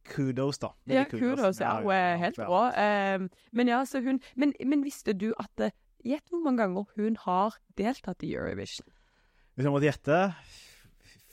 kudos, 0.05 0.59
da. 0.59 0.69
Veldig 0.87 0.93
Ja, 0.95 1.03
kudos. 1.05 1.59
Ja, 1.59 1.79
hun 1.81 1.91
er 1.91 2.17
helt 2.17 2.37
ja. 2.37 2.45
rå. 2.45 2.71
Ehm, 2.77 3.29
men 3.51 3.67
ja, 3.67 3.81
så 3.85 4.01
hun 4.03 4.19
Men, 4.35 4.53
men 4.65 4.83
visste 4.83 5.13
du 5.17 5.33
at 5.39 5.71
Gjett 6.05 6.31
hvor 6.31 6.43
mange 6.43 6.63
ganger 6.63 6.85
hun 6.95 7.17
har 7.25 7.57
deltatt 7.77 8.23
i 8.23 8.33
Eurovision? 8.35 8.87
Hvis 9.55 9.67
jeg 9.67 9.73
måtte 9.73 9.89
gjette 9.89 10.19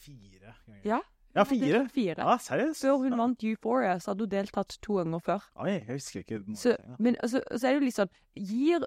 Fire 0.03 0.55
ganger. 0.67 0.81
Ja. 0.87 1.01
Ja, 1.37 1.43
fire? 1.45 1.89
fire. 1.93 2.15
Ja, 2.19 2.37
seriøst? 2.41 2.81
Før 2.81 2.97
hun 2.97 3.19
vant 3.19 3.45
Euphoria, 3.45 3.99
så 3.99 4.11
hadde 4.11 4.25
hun 4.25 4.31
deltatt 4.31 4.79
to 4.83 4.97
ganger 4.97 5.19
før. 5.19 5.45
Oi, 5.61 5.71
jeg 5.71 5.85
husker 5.89 6.21
ikke. 6.21 6.41
Så, 6.57 6.77
men 6.99 7.17
altså, 7.23 7.43
så 7.57 7.67
er 7.67 7.75
det 7.75 7.81
jo 7.81 7.85
litt 7.85 7.99
sånn 7.99 8.15
Gir 8.37 8.87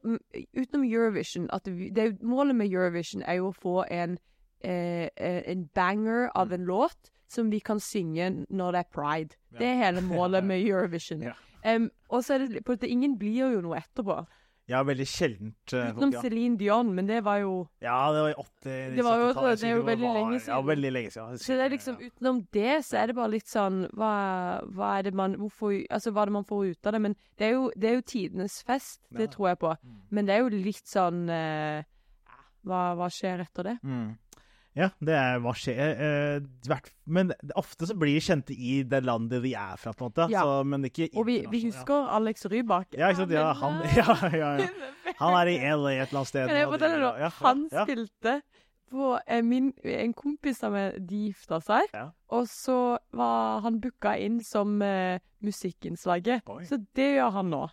Utenom 0.58 0.86
Eurovision 0.88 1.46
vi, 1.68 1.92
det 1.94 2.08
Målet 2.26 2.58
med 2.58 2.74
Eurovision 2.74 3.22
er 3.22 3.38
jo 3.38 3.52
å 3.52 3.54
få 3.54 3.76
en, 3.94 4.18
eh, 4.64 5.10
eh, 5.16 5.44
en 5.52 5.68
banger 5.76 6.32
av 6.36 6.54
en 6.54 6.66
låt 6.66 7.14
som 7.30 7.52
vi 7.54 7.60
kan 7.60 7.80
synge 7.80 8.32
når 8.50 8.72
det 8.72 8.80
er 8.80 8.90
pride. 8.94 9.38
Ja. 9.54 9.60
Det 9.60 9.68
er 9.68 9.82
hele 9.84 10.02
målet 10.02 10.44
med 10.44 10.66
Eurovision. 10.70 11.22
Ja. 11.30 11.38
um, 11.76 11.92
og 12.10 12.24
så 12.24 12.34
er 12.34 12.48
det 12.48 12.66
på 12.66 12.74
måte 12.74 12.90
Ingen 12.90 13.18
blir 13.20 13.54
jo 13.54 13.62
noe 13.62 13.78
etterpå. 13.78 14.24
Ja, 14.70 14.84
veldig 14.86 15.08
sjeldent. 15.10 15.74
eh, 15.74 15.90
Utenom 15.92 16.12
ja. 16.14 16.22
Celine 16.22 16.58
Dion, 16.58 16.94
men 16.94 17.08
det 17.10 17.24
var 17.26 17.40
jo 17.42 17.68
ja, 17.82 18.12
det 18.14 18.22
var 18.22 18.30
i 18.30 18.36
80 18.38 18.96
Det 18.96 19.04
var 19.04 19.18
jo- 19.18 19.34
70-tallet, 19.34 19.60
det 19.60 19.68
er 19.70 19.76
jo 19.76 19.84
veldig 19.84 20.08
var- 20.08 20.14
lenge 20.20 20.34
Ja, 20.34 20.40
siden. 20.46 20.66
veldig 20.70 20.92
lenge 20.94 21.12
siden. 21.16 21.38
Så 21.40 21.48
det 21.58 21.66
er 21.66 21.70
liksom 21.76 21.98
utenom 21.98 22.48
det, 22.52 22.76
så 22.86 22.98
er 23.02 23.08
det 23.08 23.16
bare 23.16 23.32
litt 23.34 23.48
sånn 23.50 23.90
Hva, 23.94 24.62
hva 24.70 25.00
er 25.00 25.04
det 25.04 25.14
man 25.14 25.36
Hvorfor 25.38 25.74
Altså, 25.90 26.12
hva 26.14 26.22
er 26.22 26.26
det 26.26 26.34
man 26.34 26.46
får 26.46 26.70
ut 26.72 26.86
av 26.86 26.94
det? 26.94 27.02
Men 27.02 27.16
det 27.38 27.48
er 27.48 27.52
jo, 27.54 27.72
det 27.76 27.90
er 27.90 27.96
jo 27.96 28.02
tidenes 28.02 28.62
fest, 28.64 29.00
det 29.12 29.22
Ja. 29.22 29.28
tror 29.28 29.48
jeg 29.50 29.60
på. 29.60 29.76
Mm. 29.84 30.02
Men 30.12 30.26
det 30.26 30.36
er 30.36 30.40
jo 30.44 30.50
litt 30.50 30.86
sånn 30.86 31.30
uh, 31.30 31.84
hva, 32.66 32.96
hva 32.96 33.08
skjer 33.10 33.40
etter 33.42 33.64
det? 33.64 33.78
Mm. 33.84 34.18
Ja, 34.80 34.90
det 35.04 35.16
er 35.20 35.42
hva 35.44 35.52
skjer 35.58 36.02
eh, 36.06 36.90
Men 37.12 37.34
ofte 37.60 37.90
så 37.90 37.98
blir 38.00 38.16
de 38.16 38.24
kjente 38.24 38.56
i 38.56 38.80
det 38.88 39.02
landet 39.04 39.44
de 39.44 39.52
er 39.58 39.76
fra, 39.82 39.92
på 39.92 40.08
en 40.08 40.14
måte. 40.14 40.30
Ja. 40.32 40.46
Så, 40.48 40.62
men 40.70 40.88
ikke 40.88 41.10
Og 41.14 41.28
vi, 41.28 41.42
vi 41.52 41.66
husker 41.68 41.80
husker 41.80 42.16
Alex 42.16 42.46
Rybak. 42.46 42.94
Ja, 42.94 43.00
ja 43.00 43.10
ikke 43.10 43.22
sant. 43.22 43.32
Ja, 43.32 43.54
han, 43.54 43.82
ja, 43.98 44.16
ja, 44.38 44.52
ja. 44.64 45.14
han 45.20 45.38
er 45.42 45.52
i 45.52 45.58
LA 45.60 45.94
et 45.94 46.10
eller 46.10 46.22
annet 46.22 46.28
sted. 46.28 46.50
Ja, 47.20 47.30
Han 47.42 47.68
spilte 47.72 48.42
på 48.90 49.20
eh, 49.28 49.44
min, 49.46 49.74
En 49.84 50.14
kompis 50.18 50.64
av 50.66 50.74
meg, 50.74 51.00
de 51.10 51.26
gifta 51.30 51.60
seg. 51.62 51.90
Ja. 51.94 52.10
Og 52.36 52.48
så 52.50 52.98
var 53.16 53.62
han 53.66 53.80
booka 53.82 54.16
inn 54.18 54.40
som 54.46 54.80
eh, 54.86 55.22
musikkinnslaget. 55.46 56.50
Så 56.70 56.82
det 56.98 57.14
gjør 57.18 57.36
han 57.40 57.54
nå. 57.54 57.66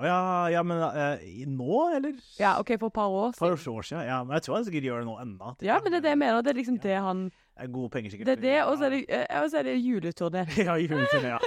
Å, 0.00 0.04
ja, 0.08 0.20
ja, 0.54 0.62
men 0.64 0.80
eh, 0.80 1.24
i- 1.28 1.44
nå, 1.46 1.80
eller? 1.96 2.14
Ja, 2.40 2.54
OK, 2.62 2.72
for 2.80 2.88
et 2.88 2.96
par 2.96 3.10
år 3.12 3.34
For 3.36 3.56
siden. 3.56 3.76
år 3.76 3.82
siden. 3.84 4.06
Ja, 4.08 4.22
men 4.24 4.32
jeg 4.38 4.46
tror 4.46 4.54
han 4.56 4.64
sikkert 4.64 4.86
gjør 4.88 5.02
det 5.02 5.08
nå 5.10 5.16
ennå. 5.20 5.50
Ja, 5.66 5.76
men 5.84 5.92
det 5.92 5.98
er 6.00 6.06
det 6.08 6.14
jeg 6.14 6.20
mener. 6.22 6.42
Det 6.46 6.54
er 6.54 6.58
liksom 6.62 6.78
det 6.80 6.96
han 7.04 7.24
Det 7.28 7.66
er 7.66 7.72
gode 7.74 7.90
penger, 7.92 8.10
sikkert. 8.14 8.30
Det 8.30 8.38
er 8.38 8.42
det, 8.46 8.56
og 8.64 8.78
så 8.80 8.86
er 8.88 8.90
det, 8.96 9.00
eh, 9.12 9.42
og 9.42 9.50
så 9.52 9.58
er 9.60 9.68
det 9.68 9.76
juleturné. 9.84 10.46
ja, 10.70 10.76
juleturné, 10.80 11.34
ja. 11.36 11.38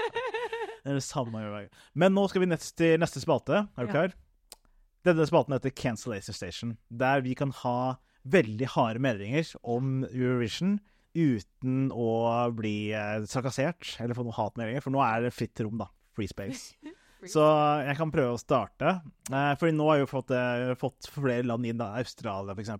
Det 0.84 0.92
er 0.92 1.00
det 1.00 1.04
samme 1.08 1.32
hver 1.34 1.50
gang. 1.58 1.70
Men 1.96 2.14
nå 2.14 2.28
skal 2.30 2.44
vi 2.44 2.52
nest 2.52 2.76
til 2.78 3.00
neste 3.02 3.22
spalte. 3.24 3.64
Er 3.78 3.88
du 3.88 3.90
Ja. 3.90 3.92
klar? 3.92 4.14
Denne 5.04 5.26
spalten 5.28 5.52
heter 5.58 5.74
Cancellation 5.76 6.34
Station, 6.38 6.78
der 6.92 7.22
vi 7.26 7.34
kan 7.36 7.52
ha 7.64 7.96
veldig 8.24 8.68
harde 8.78 9.00
meldinger 9.04 9.50
om 9.66 10.04
Eurovision 10.06 10.78
uten 11.16 11.90
å 11.92 12.52
bli 12.56 12.92
eh, 12.96 13.26
trakassert 13.28 13.98
eller 14.00 14.16
få 14.16 14.24
noen 14.24 14.38
hatmeldinger, 14.38 14.82
for 14.86 14.92
nå 14.96 15.02
er 15.04 15.26
det 15.26 15.34
fritt 15.36 15.60
rom, 15.66 15.78
da. 15.82 15.90
Free 16.16 16.28
space. 16.30 16.76
Så 17.32 17.44
jeg 17.88 17.96
kan 17.98 18.12
prøve 18.12 18.34
å 18.36 18.40
starte. 18.42 18.96
Eh, 19.32 19.54
fordi 19.60 19.76
nå 19.78 19.88
har 19.90 20.00
jeg 20.00 20.08
jo 20.08 20.12
fått, 20.12 20.32
eh, 20.36 20.74
fått 20.80 21.10
flere 21.14 21.46
land 21.48 21.66
inn, 21.66 21.78
da. 21.78 21.94
Australia 22.02 22.56
f.eks. 22.58 22.74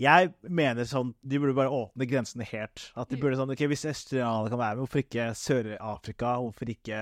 Jeg 0.00 0.30
mener 0.48 0.86
sånn 0.88 1.10
De 1.20 1.36
burde 1.38 1.52
bare 1.58 1.68
åpne 1.68 2.06
grensene 2.08 2.46
helt. 2.48 2.86
At 2.96 3.10
de 3.12 3.18
burde 3.20 3.36
sånn 3.36 3.50
OK, 3.52 3.66
hvis 3.68 3.84
Australia 3.90 4.48
kan 4.48 4.58
være 4.62 4.76
med, 4.78 4.84
hvorfor 4.86 5.02
ikke 5.02 5.26
Sør-Afrika? 5.36 6.38
Hvorfor 6.40 6.72
ikke 6.72 7.00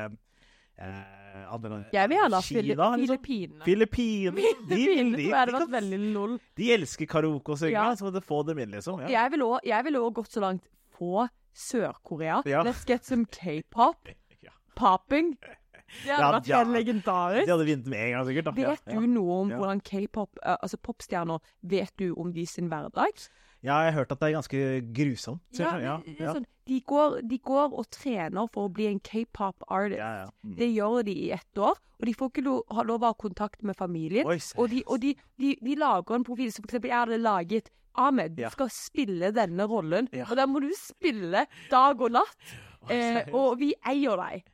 eh, 0.79 1.45
andre? 1.53 1.85
Jeg 1.95 2.11
vil 2.11 2.19
gjerne 2.19 2.41
ha 2.41 2.43
Kina, 2.43 2.62
liksom? 2.67 2.99
Filippinene. 3.05 3.65
Filippinene. 3.69 4.35
De, 4.69 4.75
de, 4.75 5.05
de, 5.15 6.11
de, 6.11 6.38
de 6.59 6.73
elsker 6.75 7.07
karaoke 7.07 7.55
og 7.55 7.59
synge, 7.62 7.77
Ja. 7.79 7.95
så 7.95 8.09
må 8.09 8.12
du 8.12 8.21
få 8.21 8.43
dem 8.49 8.59
inn, 8.65 8.75
liksom. 8.75 9.00
Ja. 9.07 9.29
Jeg 9.29 9.85
ville 9.87 10.03
òg 10.03 10.15
gått 10.19 10.35
så 10.35 10.43
langt 10.43 10.67
på 10.99 11.29
Sør-Korea. 11.55 12.43
Ja. 12.47 12.62
Let's 12.67 12.85
get 12.87 13.05
some 13.07 13.27
k-pop. 13.27 14.09
Popping. 14.79 15.37
Det 16.05 16.14
hadde 16.14 16.31
vært 16.38 16.53
helt 16.53 16.74
legendarisk. 16.77 17.48
De 17.48 17.55
hadde 17.55 17.68
vunnet 17.72 17.90
med 17.90 18.05
en 18.05 18.14
gang, 18.14 18.29
sikkert. 18.29 18.48
da. 18.48 18.55
Vet 18.59 18.94
du 18.94 19.11
noe 19.11 19.42
om 19.42 19.53
hvordan 19.57 19.83
k-pop, 19.85 20.40
eh, 20.44 20.57
altså 20.57 20.81
popstjerner, 20.83 21.53
vet 21.62 21.92
du 22.01 22.12
om 22.14 22.33
de 22.35 22.46
sin 22.46 22.70
hverdag? 22.72 23.29
Ja, 23.64 23.81
jeg 23.83 23.92
har 23.92 23.96
hørt 24.05 24.12
at 24.14 24.20
det 24.20 24.29
er 24.29 24.37
ganske 24.37 24.59
grusomt. 24.94 25.42
Ja, 25.59 25.72
ja, 25.83 25.96
er 26.07 26.20
ja. 26.22 26.35
sånn, 26.37 26.46
de, 26.68 26.79
går, 26.87 27.18
de 27.27 27.38
går 27.42 27.72
og 27.74 27.88
trener 27.90 28.46
for 28.55 28.68
å 28.68 28.72
bli 28.72 28.87
en 28.92 29.01
k-pop 29.03 29.64
artist. 29.66 29.98
ja, 29.98 30.11
ja. 30.22 30.29
Mm. 30.46 30.55
Det 30.61 30.68
gjør 30.70 31.01
de 31.09 31.16
i 31.24 31.33
ett 31.35 31.62
år, 31.62 31.81
og 31.98 32.07
de 32.07 32.14
får 32.14 32.31
ikke 32.31 32.44
lov, 32.46 32.61
ha 32.77 32.85
lov 32.87 33.03
å 33.03 33.11
ha 33.11 33.18
kontakt 33.18 33.66
med 33.66 33.79
familien. 33.79 34.29
Oi, 34.31 34.38
Og, 34.55 34.70
de, 34.70 34.85
og 34.87 35.03
de, 35.03 35.16
de, 35.40 35.74
lager 35.74 36.14
en 36.14 36.29
profil, 36.29 36.53
som 36.55 36.62
for 36.62 36.70
eksempel 36.70 36.94
jeg 36.94 37.01
hadde 37.01 37.20
laget 37.24 37.74
Ahmed, 37.98 38.37
du 38.38 38.44
skal 38.53 38.70
spille 38.70 39.33
denne 39.35 39.66
rollen, 39.66 40.07
og 40.22 40.37
da 40.38 40.44
må 40.46 40.61
du 40.62 40.70
spille 40.79 41.48
dag 41.72 41.98
og 41.98 42.12
natt, 42.14 42.53
eh, 42.91 43.25
og 43.35 43.59
vi 43.61 43.73
eier 43.87 44.17
deg. 44.17 44.45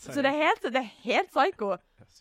Så 0.00 0.22
det 0.22 0.26
er 0.32 0.38
helt, 0.48 0.62
det 0.72 0.76
er 0.82 0.90
helt 1.04 1.30
psycho. 1.30 1.76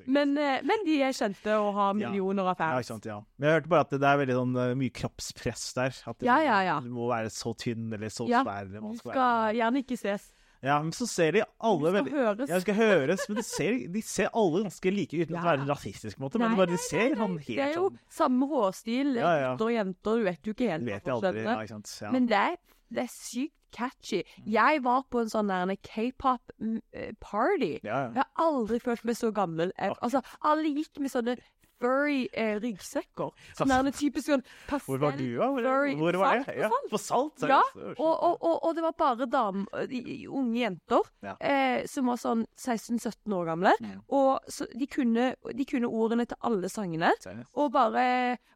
Men, 0.06 0.38
eh, 0.38 0.62
men 0.64 0.84
de 0.86 1.02
er 1.02 1.12
kjente 1.16 1.56
og 1.60 1.74
har 1.76 1.94
millioner 1.98 2.44
av 2.52 2.56
Ja, 2.60 2.68
ikke 2.70 2.76
fans. 2.78 2.88
sant, 2.88 3.06
ja. 3.10 3.20
Men 3.38 3.50
jeg 3.50 3.56
hørte 3.62 3.70
bare 3.70 3.82
at 3.88 3.90
det 3.90 4.04
er 4.04 4.18
veldig 4.22 4.36
sånn 4.38 4.58
eh, 4.62 4.74
mye 4.76 4.94
kroppspress 4.96 5.74
der. 5.76 5.96
At 6.08 6.20
det, 6.20 6.28
Ja, 6.30 6.38
ja, 6.46 6.60
ja. 6.64 6.80
du 6.80 6.90
må 6.94 7.08
være 7.10 7.32
så 7.34 7.56
tynn 7.58 7.92
eller 7.94 8.08
så 8.14 8.28
Ja, 8.30 8.44
svær. 8.44 8.70
Du 8.70 8.98
skal 9.02 9.56
gjerne 9.58 9.82
ikke 9.84 9.98
ses. 9.98 10.32
Ja, 10.62 10.82
men 10.84 10.92
så 10.92 11.08
ser 11.08 11.32
de 11.32 11.44
alle 11.64 11.92
veldig 11.96 12.12
høres. 12.12 12.50
Ja, 12.50 12.56
det 12.60 12.62
skal 12.66 12.76
høres, 12.76 13.22
men 13.30 13.38
de 13.38 13.44
ser, 13.48 13.78
de 13.88 14.02
ser 14.04 14.28
alle 14.36 14.64
ganske 14.66 14.92
like 14.92 15.16
uten 15.16 15.36
Ja. 15.36 15.40
å 15.42 15.46
være 15.48 15.68
rasistisk, 15.70 16.18
på 16.18 16.20
en 16.20 16.26
måte. 16.28 16.38
Men 16.40 16.50
Nei, 16.52 16.58
bare 16.58 16.68
de 16.68 16.78
ser 16.84 17.16
sånn 17.16 17.38
Det 17.40 17.60
er 17.60 17.74
jo 17.74 17.90
sånn 17.90 18.00
samme 18.12 18.50
hårstil, 18.52 19.16
Ja, 19.16 19.32
ja. 19.40 19.56
gutter 19.56 19.66
og 19.66 19.72
jenter, 19.72 20.18
du 20.20 20.24
vet 20.24 20.44
jo 20.44 20.54
ikke 20.54 20.70
helt. 20.70 22.02
Ja. 22.02 22.12
Men 22.12 22.28
det 22.28 22.36
er, 22.36 22.58
det 22.90 23.06
er 23.06 23.12
sykt 23.14 23.56
catchy. 23.72 24.24
Jeg 24.50 24.82
var 24.82 25.04
på 25.14 25.20
en 25.22 25.30
sånn 25.30 25.52
k-pop-party. 25.86 27.80
ja, 27.84 28.00
ja. 28.10 28.12
Jeg 28.16 28.24
har 28.24 28.30
aldri 28.50 28.80
følt 28.82 29.04
meg 29.06 29.16
så 29.20 29.32
gammel. 29.36 29.72
Jeg, 29.78 29.94
altså, 30.02 30.22
alle 30.42 30.72
gikk 30.74 31.00
med 31.04 31.12
sånne 31.14 31.36
furry 31.80 32.26
eh, 32.36 32.58
ryggsekker. 32.60 33.30
Sånn 33.56 33.70
der 33.72 33.88
typisk 33.96 34.28
sånn 34.28 34.42
pastell 34.68 34.98
Hvor 34.98 35.04
var 35.06 35.14
du, 35.16 35.24
da? 35.38 35.46
Hvor, 35.48 35.68
hvor 36.02 36.18
var 36.20 36.34
jeg? 36.36 36.48
på 36.50 36.56
Ja, 36.60 36.68
Salt. 36.74 36.90
på 36.92 37.00
Salt? 37.00 37.46
Ja, 37.48 37.60
og, 37.94 38.10
og, 38.10 38.34
og, 38.44 38.56
og 38.68 38.74
det 38.76 38.84
var 38.84 38.98
bare 39.00 39.28
dam, 39.32 39.62
unge 39.78 40.60
jenter 40.60 41.08
Ja. 41.24 41.38
eh, 41.40 41.86
som 41.88 42.10
var 42.12 42.20
sånn 42.20 42.44
16-17 42.60 43.32
år 43.38 43.48
gamle. 43.54 43.72
Mm. 43.80 44.02
Og 44.12 44.52
så 44.52 44.68
de, 44.74 44.90
kunne, 44.92 45.30
de 45.56 45.70
kunne 45.70 45.88
ordene 45.88 46.26
til 46.28 46.42
alle 46.50 46.68
sangene. 46.74 47.14
Seriøst. 47.24 47.54
Og 47.56 47.72
bare 47.72 48.04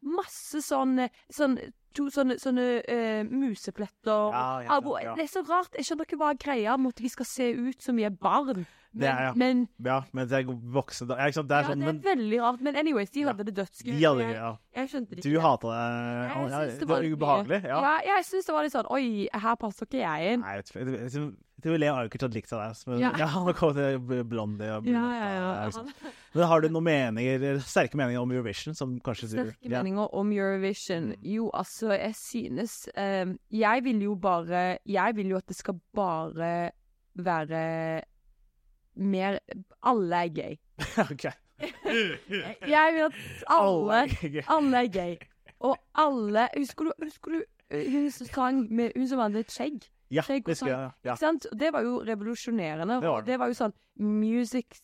masse 0.04 0.60
sånn, 0.66 1.06
sånn 1.32 1.56
To 1.94 2.08
sånne, 2.10 2.38
sånne 2.42 2.64
uh, 2.82 3.20
musepletter. 3.30 4.32
Ja, 4.34 4.46
ja, 4.66 4.78
ja. 5.04 5.12
Det 5.14 5.28
er 5.28 5.30
så 5.30 5.44
rart. 5.46 5.76
Jeg 5.78 5.86
skjønner 5.86 6.08
ikke 6.08 6.18
hva 6.18 6.32
greia 6.34 6.74
med 6.80 6.96
at 6.96 7.04
vi 7.04 7.10
skal 7.12 7.28
se 7.28 7.52
ut 7.54 7.84
som 7.84 8.00
vi 8.00 8.06
er 8.08 8.10
barn. 8.10 8.64
Men, 8.94 9.08
er, 9.10 9.22
ja. 9.24 9.32
men 9.34 9.68
Ja, 9.84 10.00
men 10.12 10.28
det 10.28 10.38
er 10.38 10.44
voksne 10.74 11.08
da. 11.08 11.16
Ja, 11.18 11.30
sant. 11.34 11.48
Det 11.50 11.56
er 11.56 11.62
ja, 11.62 11.68
sånn, 11.72 11.80
det 11.80 11.88
er 11.88 11.92
men 11.92 12.02
veldig 12.04 12.40
rart. 12.44 12.60
Men 12.62 12.76
anyways, 12.76 13.10
de 13.10 13.20
Ja. 13.20 13.32
hadde 13.32 13.44
det 13.48 13.54
dødsgøy. 13.56 13.90
de 13.90 14.04
hadde 14.04 14.28
Jeg, 14.28 14.56
jeg 14.76 14.88
skjønte 14.88 15.10
det 15.16 15.22
Du 15.24 15.30
ikke. 15.30 15.40
hata 15.42 15.66
det? 15.66 15.80
Jeg 15.84 16.50
Ja, 16.50 16.60
synes 16.60 16.78
det 16.78 16.88
var 16.88 17.02
ubehagelig? 17.02 17.62
Ja. 17.64 17.80
Ja, 17.82 17.96
jeg 18.14 18.24
syns 18.24 18.46
det 18.46 18.54
var 18.54 18.62
litt 18.62 18.72
sånn 18.72 18.90
Oi, 18.90 19.28
her 19.32 19.56
passer 19.56 19.86
ikke 19.86 19.98
jeg 20.04 20.32
inn. 20.34 20.40
Nei, 20.40 20.54
jeg 20.54 20.62
vet 20.62 20.70
ikke. 20.70 20.84
Jeg- 20.84 21.12
jeg- 21.12 21.34
jeg 21.64 21.80
Leo 21.80 21.94
har 21.94 22.02
jo 22.04 22.08
ikke 22.10 22.18
tatt 22.18 22.34
likt 22.34 22.52
av 22.52 22.60
deg. 22.60 22.86
Men, 22.86 22.98
Ja. 23.00 23.10
ja, 23.22 23.26
nå 23.40 23.54
kom 23.56 23.74
til 23.74 24.24
blondie 24.24 24.70
og 24.70 24.86
Ja, 24.86 25.04
ja, 25.10 25.28
ja. 25.64 25.70
Men 26.34 26.44
har 26.46 26.60
du 26.60 26.68
noen 26.68 26.84
meninger, 26.84 27.58
sterke 27.60 27.94
meninger 27.96 28.20
om 28.20 28.30
Eurovision 28.30 28.74
som 28.74 29.00
kanskje 29.00 29.30
du 29.30 29.36
Sterke 29.50 29.56
ja. 29.70 29.82
meninger 29.82 30.08
om 30.14 30.30
Eurovision. 30.32 31.12
Mm. 31.14 31.22
Jo, 31.22 31.50
altså, 31.54 31.90
jeg 31.98 32.14
synes 32.14 32.88
um, 32.96 33.38
Jeg 33.50 33.82
vil 33.84 34.02
jo 34.02 34.14
bare 34.14 34.78
Jeg 34.86 35.16
vil 35.16 35.26
jo 35.30 35.36
at 35.36 35.46
det 35.46 35.56
skal 35.56 35.80
bare 35.94 36.70
være 37.16 38.02
mer 38.96 39.38
Alle 39.82 40.24
er 40.24 40.28
gay. 40.34 40.56
OK. 41.10 41.24
Jeg 42.68 42.92
vil 42.94 43.04
at 43.06 43.14
alle 43.48 44.02
Alle- 44.48 44.76
er 44.84 44.88
gay. 44.92 45.16
Og 45.60 45.76
alle 45.94 46.48
Husker 46.56 46.84
du, 46.84 46.92
husker 47.02 47.30
du 47.38 47.42
hun 47.74 48.10
sang 48.10 48.66
med 48.74 48.92
Hun 48.96 49.08
som 49.08 49.18
hadde 49.22 49.40
et 49.40 49.50
skjegg? 49.50 49.82
Ja, 50.12 50.22
Skjegg 50.22 50.44
det 50.46 50.58
jeg. 50.60 50.90
Ja. 51.04 51.14
Det 51.58 51.72
var 51.72 51.82
jo 51.82 51.96
revolusjonerende. 52.06 53.00
Det 53.00 53.08
var 53.08 53.20
det. 53.26 53.38
var 53.40 53.46
jo 53.50 53.56
sånn 53.58 53.72
Music 53.98 54.76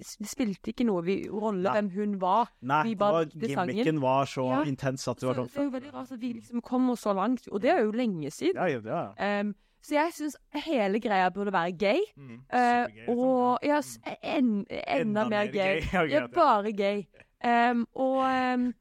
spilte 0.00 0.70
ikke 0.72 0.86
noe 0.88 1.02
vi, 1.04 1.14
rolle 1.28 1.60
Nei. 1.66 1.72
hvem 1.76 1.88
hun 1.92 2.12
var. 2.20 2.48
Nei, 2.64 2.82
Vi 2.86 2.94
bare 2.96 3.12
var, 3.12 3.26
gimmicken 3.26 3.98
var 4.00 4.24
så 4.24 4.46
Ja. 4.48 4.62
intens 4.64 5.06
at 5.08 5.20
det 5.20 5.26
var 5.28 5.34
sånn 5.34 5.48
det 5.52 5.58
er 5.60 5.64
jo 5.66 5.70
veldig 5.74 5.92
rart 5.92 6.12
at 6.12 6.20
vi 6.20 6.30
liksom 6.32 6.62
kommer 6.62 6.94
så 6.96 7.12
langt, 7.12 7.48
og 7.52 7.60
det 7.60 7.70
er 7.70 7.82
jo 7.84 7.90
lenge 7.92 8.30
siden. 8.32 8.56
Ja, 8.56 8.66
ja, 8.66 8.80
ja. 8.86 9.40
Em, 9.40 9.54
så 9.82 9.94
jeg 9.94 10.12
syns 10.14 10.36
hele 10.64 11.00
greia 11.00 11.28
burde 11.34 11.52
være 11.52 11.72
gay. 11.78 11.98
Mm, 12.16 12.38
uh, 12.54 13.16
og 13.18 13.58
ja, 13.66 13.80
s- 13.82 13.98
en, 14.22 14.66
enda, 14.88 15.24
mer 15.28 15.46
gay. 15.52 15.80
gay. 15.80 16.08
Ja, 16.10 16.26
bare 16.34 16.72
gay. 16.72 17.02
Um, 17.44 17.86
og, 17.94 18.18
um, 18.54 18.74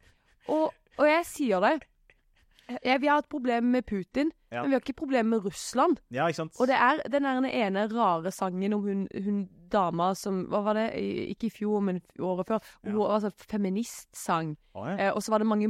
og, 0.48 0.74
og 0.98 1.08
jeg 1.08 1.22
sier 1.26 1.60
det. 1.60 1.82
Ja, 2.84 2.98
vi 2.98 3.08
har 3.08 3.16
hatt 3.22 3.30
problemer 3.30 3.62
med 3.80 3.86
Putin, 3.86 4.32
Ja. 4.52 4.62
men 4.62 4.72
vi 4.72 4.76
har 4.76 4.82
ikke 4.82 4.96
problemer 4.98 5.30
med 5.38 5.46
Russland. 5.46 6.00
ja, 6.12 6.26
ikke 6.28 6.36
sant? 6.36 6.60
Og 6.60 6.68
det 6.68 6.76
er 6.76 6.98
den 7.10 7.26
ene 7.46 7.88
rare 7.94 8.32
sangen 8.32 8.74
om 8.74 8.82
hun, 8.84 9.08
hun 9.24 9.50
dama 9.72 10.14
som 10.16 10.46
Hva 10.52 10.60
var 10.66 10.74
det? 10.76 10.90
Ikke 11.32 11.46
i 11.48 11.50
fjor, 11.50 11.80
men 11.82 12.02
året 12.20 12.46
før. 12.48 12.60
Hun 12.84 12.98
var 12.98 13.14
altså 13.20 13.32
feministsang. 13.48 14.58
Oh. 14.76 14.88
Eh, 15.00 15.12
og 15.16 15.22
så 15.24 15.32
var 15.32 15.38
det 15.40 15.48
mange 15.48 15.68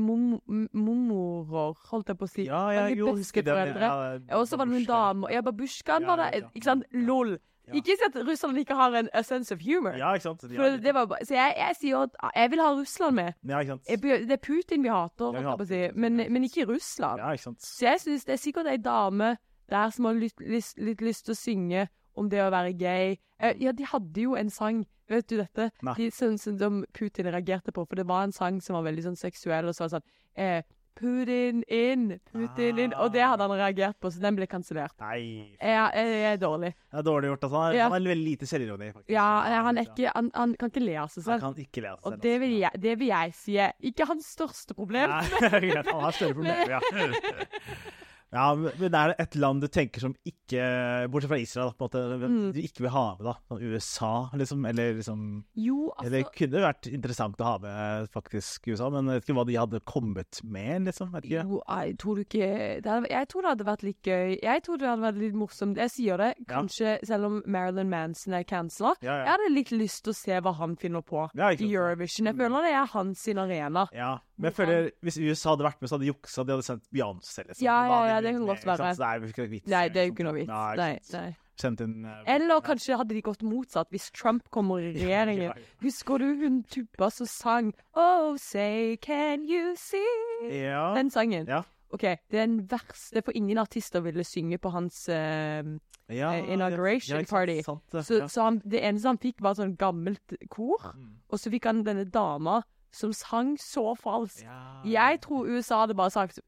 mormorer, 0.74 1.76
holdt 1.92 2.08
jeg 2.12 2.18
på 2.18 2.26
å 2.28 2.30
si. 2.32 2.46
ja, 2.48 2.62
ja, 2.74 2.82
mange 2.88 2.98
jo, 2.98 3.14
husker 3.16 3.44
ja, 3.46 3.56
det- 3.66 4.34
Og 4.34 4.48
så 4.48 4.58
var 4.58 4.66
det 4.66 4.74
noen 4.74 4.86
damer 4.88 5.30
Ja, 5.32 5.42
babushkaen 5.42 6.02
Ja, 6.02 6.08
var 6.08 6.18
det. 6.32 6.44
Ikke 6.56 6.64
sant? 6.64 6.84
LOL. 6.94 7.38
Ja. 7.72 7.80
Ikke 7.80 7.96
si 7.98 8.06
at 8.08 8.16
russerne 8.28 8.60
ikke 8.64 8.76
har 8.76 8.96
en 9.00 9.10
a 9.14 9.22
sense 9.24 9.52
of 9.56 9.62
humor. 9.64 9.96
Ja, 9.98 10.12
ikke 10.14 10.24
sant? 10.30 10.44
Var, 10.52 11.06
bare- 11.06 11.26
så 11.26 11.34
jeg, 11.38 11.54
jeg 11.58 11.76
sier 11.80 11.98
at 12.06 12.36
jeg 12.36 12.52
vil 12.52 12.60
ha 12.62 12.70
Russland 12.76 13.16
med. 13.16 13.34
Ja, 13.48 13.60
ikke 13.64 13.76
sant? 13.78 13.90
Jeg, 13.90 14.02
det 14.28 14.32
er 14.38 14.44
Putin 14.44 14.84
vi 14.84 14.90
hater, 14.92 15.32
Ja, 15.34 15.56
vi 15.56 15.66
si, 15.66 15.76
hater 15.80 15.92
Putin, 15.96 16.02
men, 16.02 16.18
men 16.34 16.44
ikke 16.44 16.68
Russland. 16.70 17.20
Ja, 17.24 17.32
ikke 17.32 17.44
sant? 17.50 17.62
Så 17.66 17.86
jeg 17.88 18.00
syns 18.04 18.26
det 18.28 18.34
er 18.38 18.42
sikkert 18.44 18.68
ei 18.68 18.78
dame 18.78 19.38
der 19.72 19.90
som 19.96 20.06
har 20.06 20.14
litt, 20.20 20.40
lyst- 20.44 21.26
til 21.26 21.34
å 21.34 21.38
synge 21.38 21.88
om 22.20 22.28
det 22.30 22.42
å 22.44 22.50
være 22.52 22.74
gay. 22.78 23.16
Eh, 23.40 23.54
ja, 23.64 23.72
de 23.72 23.86
hadde 23.88 24.22
jo 24.22 24.36
en 24.36 24.50
sang, 24.52 24.84
vet 25.10 25.28
du 25.32 25.38
dette? 25.40 25.70
Nei. 25.82 25.94
De 25.96 26.10
som, 26.12 26.36
som 26.38 26.84
Putin 26.94 27.26
reagerte 27.32 27.72
på, 27.72 27.86
for 27.88 27.96
det 27.96 28.06
var 28.08 28.24
en 28.28 28.32
sang 28.36 28.60
som 28.62 28.76
var 28.76 28.84
veldig 28.92 29.04
sånn 29.06 29.16
seksuell, 29.20 29.66
og 29.72 29.76
så 29.76 29.86
var 29.86 29.90
det 29.90 29.96
sånn 30.02 30.44
eh, 30.44 30.62
Putin 31.02 31.64
in, 31.68 32.04
Putin 32.32 32.80
in. 32.86 32.94
Og 33.02 33.10
det 33.16 33.24
hadde 33.26 33.48
han 33.48 33.56
reagert 33.58 33.98
på, 34.02 34.12
så 34.14 34.22
den 34.22 34.38
ble 34.38 34.46
kansellert. 34.52 34.94
Nei. 35.02 35.18
Jeg, 35.58 35.74
jeg, 35.74 36.12
jeg 36.22 36.36
er 36.36 36.42
dårlig. 36.42 36.72
Det 36.92 37.00
er 37.02 37.08
dårlig 37.08 37.32
gjort. 37.32 37.48
Altså. 37.48 37.62
Han, 37.66 37.76
Ja. 37.80 37.88
han 37.90 37.98
er 37.98 38.12
veldig 38.14 38.28
lite 38.28 38.50
selvironi. 38.50 38.92
Ja, 39.10 39.26
han 39.66 39.78
er 39.82 39.88
ikke 39.90 40.12
Han, 40.16 40.30
han 40.36 40.54
kan 40.60 40.70
ikke 40.74 40.84
le 40.86 40.96
av 41.02 41.10
seg 41.14 41.24
selv. 41.26 41.42
Han 41.42 41.56
kan 41.56 41.66
ikke 41.66 41.82
le 41.86 41.92
av 41.96 42.00
Og 42.04 42.14
selv, 42.14 42.22
det 42.28 42.36
vil, 42.44 42.54
altså. 42.54 42.62
jeg, 42.62 42.84
det 42.86 42.96
vil 43.02 43.12
jeg 43.12 43.34
si 43.42 43.58
er 43.58 43.74
ikke 43.92 44.08
hans 44.12 44.30
største 44.38 44.78
problem. 44.78 45.10
Nei, 45.10 45.72
han 45.92 46.06
har 46.06 46.12
større 46.18 46.38
problemer, 46.38 46.78
ja. 46.78 46.80
Ja, 48.34 48.56
men 48.56 48.94
er 48.96 49.12
det 49.12 49.16
et 49.20 49.36
land 49.36 49.62
du 49.62 49.68
tenker 49.68 50.00
som 50.00 50.14
ikke 50.26 51.10
Bortsett 51.12 51.30
fra 51.32 51.40
Israel, 51.42 51.74
på 51.78 51.84
en 51.86 51.90
måte, 51.90 52.28
Mm. 52.32 52.54
du 52.54 52.60
ikke 52.62 52.82
vil 52.86 52.90
ha 52.94 53.16
med, 53.18 53.26
da? 53.26 53.34
Sånn 53.50 53.62
USA, 53.74 54.30
liksom? 54.34 54.66
Eller 54.70 54.94
liksom 54.96 55.44
Jo, 55.56 55.92
Det 56.02 56.24
altså 56.26 56.32
kunne 56.38 56.62
vært 56.64 56.88
interessant 56.94 57.36
å 57.38 57.44
ha 57.44 57.58
med 57.60 58.10
faktisk 58.12 58.68
USA, 58.72 58.90
men 58.90 59.06
jeg 59.08 59.20
vet 59.22 59.26
ikke 59.30 59.36
hva 59.36 59.46
de 59.48 59.56
hadde 59.60 59.80
kommet 59.86 60.42
med, 60.44 60.86
liksom. 60.86 61.12
Vet 61.12 61.24
ikke. 61.26 61.44
Jo, 61.50 61.62
jeg 61.68 61.98
tror 61.98 62.16
ikke 62.24 62.82
det 62.82 62.86
hadde, 62.86 63.10
Jeg 63.12 63.28
tror 63.28 63.42
det 63.42 63.50
hadde 63.52 63.66
vært 63.66 63.84
litt 63.84 64.02
gøy. 64.04 64.40
Jeg 64.42 64.64
tror 64.64 64.78
det 64.78 64.88
hadde 64.88 65.02
vært 65.08 65.20
litt 65.20 65.34
morsomt. 65.36 65.78
Jeg 65.78 65.90
sier 65.92 66.18
det, 66.18 66.36
Ja. 66.48 66.62
kanskje 66.62 67.00
selv 67.06 67.26
om 67.26 67.44
Marilyn 67.46 67.90
Manson 67.90 68.34
er 68.34 68.44
cancela. 68.44 68.96
Ja, 69.02 69.24
Jeg 69.26 69.28
hadde 69.28 69.54
litt 69.56 69.70
lyst 69.72 70.04
til 70.04 70.14
å 70.14 70.16
se 70.16 70.40
hva 70.40 70.54
han 70.56 70.76
finner 70.78 71.02
på 71.02 71.30
Ja, 71.36 71.50
i. 71.52 71.56
Eurovision. 71.58 72.28
Jeg 72.28 72.36
føler 72.38 72.62
det 72.64 72.72
er 72.74 72.86
hans 72.86 73.28
arena. 73.28 73.88
ja. 73.94 74.20
Men 74.42 74.52
jeg 74.52 74.56
føler 74.66 74.92
hvis 75.04 75.18
USA 75.20 75.50
hadde 75.56 75.62
vært 75.68 75.82
med, 75.82 75.88
så 75.90 75.94
hadde 76.00 76.06
de 76.08 76.14
juksa. 76.14 76.44
De 76.44 76.52
hadde 76.54 76.64
sendt 76.66 76.84
Beyoncé, 76.92 77.46
liksom. 77.46 77.62
Ja, 77.62 77.86
ja, 77.86 78.08
ja, 78.08 78.21
det 78.24 78.34
kan 78.34 78.46
godt 78.46 78.66
være. 78.66 78.96
Så 78.96 79.04
det 79.04 79.08
er 79.08 79.28
ikke. 79.28 79.70
Nei, 79.72 79.88
det 79.88 80.02
er 80.02 80.10
jo 80.10 80.12
liksom. 80.12 80.12
ikke 80.12 80.28
noe 80.28 80.36
vits. 80.40 80.52
Nei, 80.52 80.76
Nei, 80.82 81.00
nei. 81.14 81.30
Inn 81.62 82.06
uh, 82.06 82.24
Eller 82.26 82.62
kanskje 82.66 82.96
hadde 82.98 83.14
de 83.14 83.22
gått 83.22 83.44
motsatt, 83.46 83.92
hvis 83.94 84.10
Trump 84.18 84.48
kommer 84.50 84.82
i 84.82 84.94
regjeringen. 84.98 85.52
Ja, 85.52 85.54
Husker 85.84 86.18
du 86.18 86.32
hun 86.40 86.64
tuppa 86.64 87.12
som 87.14 87.30
sang 87.30 87.74
Oh, 87.94 88.38
say 88.38 88.96
can 88.98 89.46
you 89.50 89.76
see 89.78 90.02
Ja. 90.50 90.94
Den 90.98 91.10
sangen. 91.10 91.48
Ja. 91.48 91.62
OK, 91.92 92.02
det 92.02 92.40
er 92.40 92.46
den 92.46 92.72
verste, 92.72 93.22
for 93.22 93.36
ingen 93.36 93.58
artister 93.58 94.00
ville 94.00 94.24
synge 94.24 94.58
på 94.58 94.70
hans 94.70 95.10
uh, 95.10 95.64
ja, 96.10 96.32
inauguration 96.34 97.20
ja, 97.20 97.26
party. 97.30 97.62
Sant, 97.62 97.84
det. 97.92 98.06
Så, 98.06 98.16
ja. 98.16 98.28
så 98.28 98.44
han, 98.44 98.62
det 98.72 98.80
eneste 98.88 99.12
han 99.12 99.20
fikk, 99.20 99.42
var 99.44 99.58
sånn 99.60 99.76
gammelt 99.78 100.38
kor. 100.50 100.94
Mm. 100.96 101.18
Og 101.30 101.40
så 101.40 101.52
fikk 101.52 101.68
han 101.68 101.84
denne 101.84 102.08
dama 102.08 102.62
som 102.96 103.14
sang 103.16 103.58
så 103.60 103.94
falskt. 103.96 104.44
Ja. 104.44 104.82
Jeg 104.88 105.22
tror 105.24 105.48
USA 105.48 105.84
hadde 105.84 105.96
bare 105.96 106.12
sagt 106.12 106.40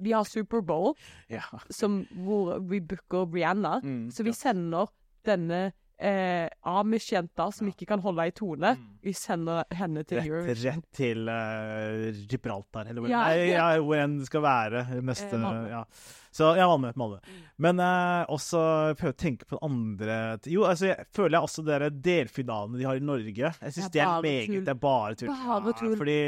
Vi 0.00 0.12
har 0.16 0.24
Superbowl, 0.24 0.94
ja. 1.28 1.44
som, 1.70 2.02
hvor 2.24 2.56
vi 2.70 2.80
booker 2.80 3.28
Rihanna. 3.34 3.78
Mm, 3.84 4.08
Så 4.10 4.24
vi 4.26 4.32
sender 4.36 4.88
denne 5.28 5.72
eh, 6.00 6.48
Amish-jenta 6.64 7.50
som 7.52 7.68
ikke 7.68 7.84
kan 7.90 8.00
holde 8.00 8.24
ei 8.24 8.32
tone. 8.32 8.70
Mm. 8.78 8.86
Vi 9.04 9.12
sender 9.16 9.64
henne 9.76 10.02
til 10.08 10.16
Rett, 10.20 10.30
Eurovision. 10.30 10.78
rett 10.80 10.86
til 10.96 11.28
uh, 11.28 12.24
Gibraltar, 12.30 12.88
eller 12.88 13.04
hvor, 13.04 13.12
Ja, 13.12 13.26
ja. 13.36 13.44
ja, 13.52 13.82
hvor 13.84 14.00
enn 14.00 14.18
det 14.22 14.30
skal 14.30 14.44
være. 14.46 14.86
Mest, 15.04 15.28
Eh, 15.36 15.68
ja. 15.70 15.84
Så 16.32 16.52
ja, 16.56 16.64
Malmö. 16.70 16.92
Malmö. 16.96 17.18
Men 17.58 17.80
eh, 17.84 18.24
også 18.32 18.60
prøve 18.96 19.12
å 19.12 19.18
tenke 19.18 19.48
på 19.50 19.58
andre 19.66 20.38
Jo, 20.46 20.62
altså, 20.64 20.92
jeg 20.92 21.08
føler 21.12 21.36
jeg 21.36 21.48
også 21.48 21.64
dere 21.66 21.88
delfinalene 21.90 22.78
de 22.78 22.86
har 22.86 23.00
i 23.00 23.02
Norge 23.02 23.34
Jeg 23.34 23.72
syns 23.74 23.88
Det 23.90 23.96
det 23.98 24.04
er 24.04 24.06
er 24.06 24.22
meget. 24.22 24.60
Det 24.64 24.72
er 24.72 24.78
bare 24.80 25.14
tull. 25.18 25.32
Bare 25.34 25.74
tull. 25.80 25.96
fordi 25.98 26.18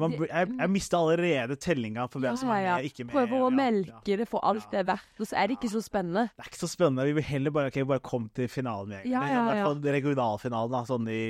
man, 0.00 0.14
jeg, 0.18 0.48
jeg 0.58 0.70
mista 0.74 0.98
allerede 0.98 1.56
tellinga 1.60 2.06
for 2.10 2.22
hvem 2.24 2.36
som 2.38 2.50
er 2.50 2.64
med, 2.66 2.86
ikke 2.88 3.04
med. 3.06 3.12
Prøver 3.14 3.44
å 3.46 3.50
melke 3.54 4.16
det 4.18 4.26
for 4.30 4.42
alt 4.46 4.66
det 4.72 4.80
er 4.82 4.88
verdt, 4.88 5.20
og 5.20 5.28
så 5.30 5.38
er 5.38 5.50
det 5.50 5.58
ikke 5.58 5.70
så 5.70 5.82
spennende. 5.84 6.24
Det 6.34 6.44
er 6.44 6.50
ikke 6.50 6.60
så 6.64 6.70
spennende. 6.70 7.06
Vi 7.06 7.16
vil 7.18 7.26
heller 7.28 7.54
bare, 7.54 7.70
okay, 7.70 7.86
bare 7.88 8.02
komme 8.04 8.30
til 8.34 8.48
finalen 8.50 8.96
en. 8.98 9.06
Ja, 9.10 9.22
I 9.22 9.36
hvert 9.48 9.62
fall 9.68 9.84
regionalfinalen, 9.98 10.74
da, 10.74 10.82
sånn 10.88 11.10
i. 11.12 11.22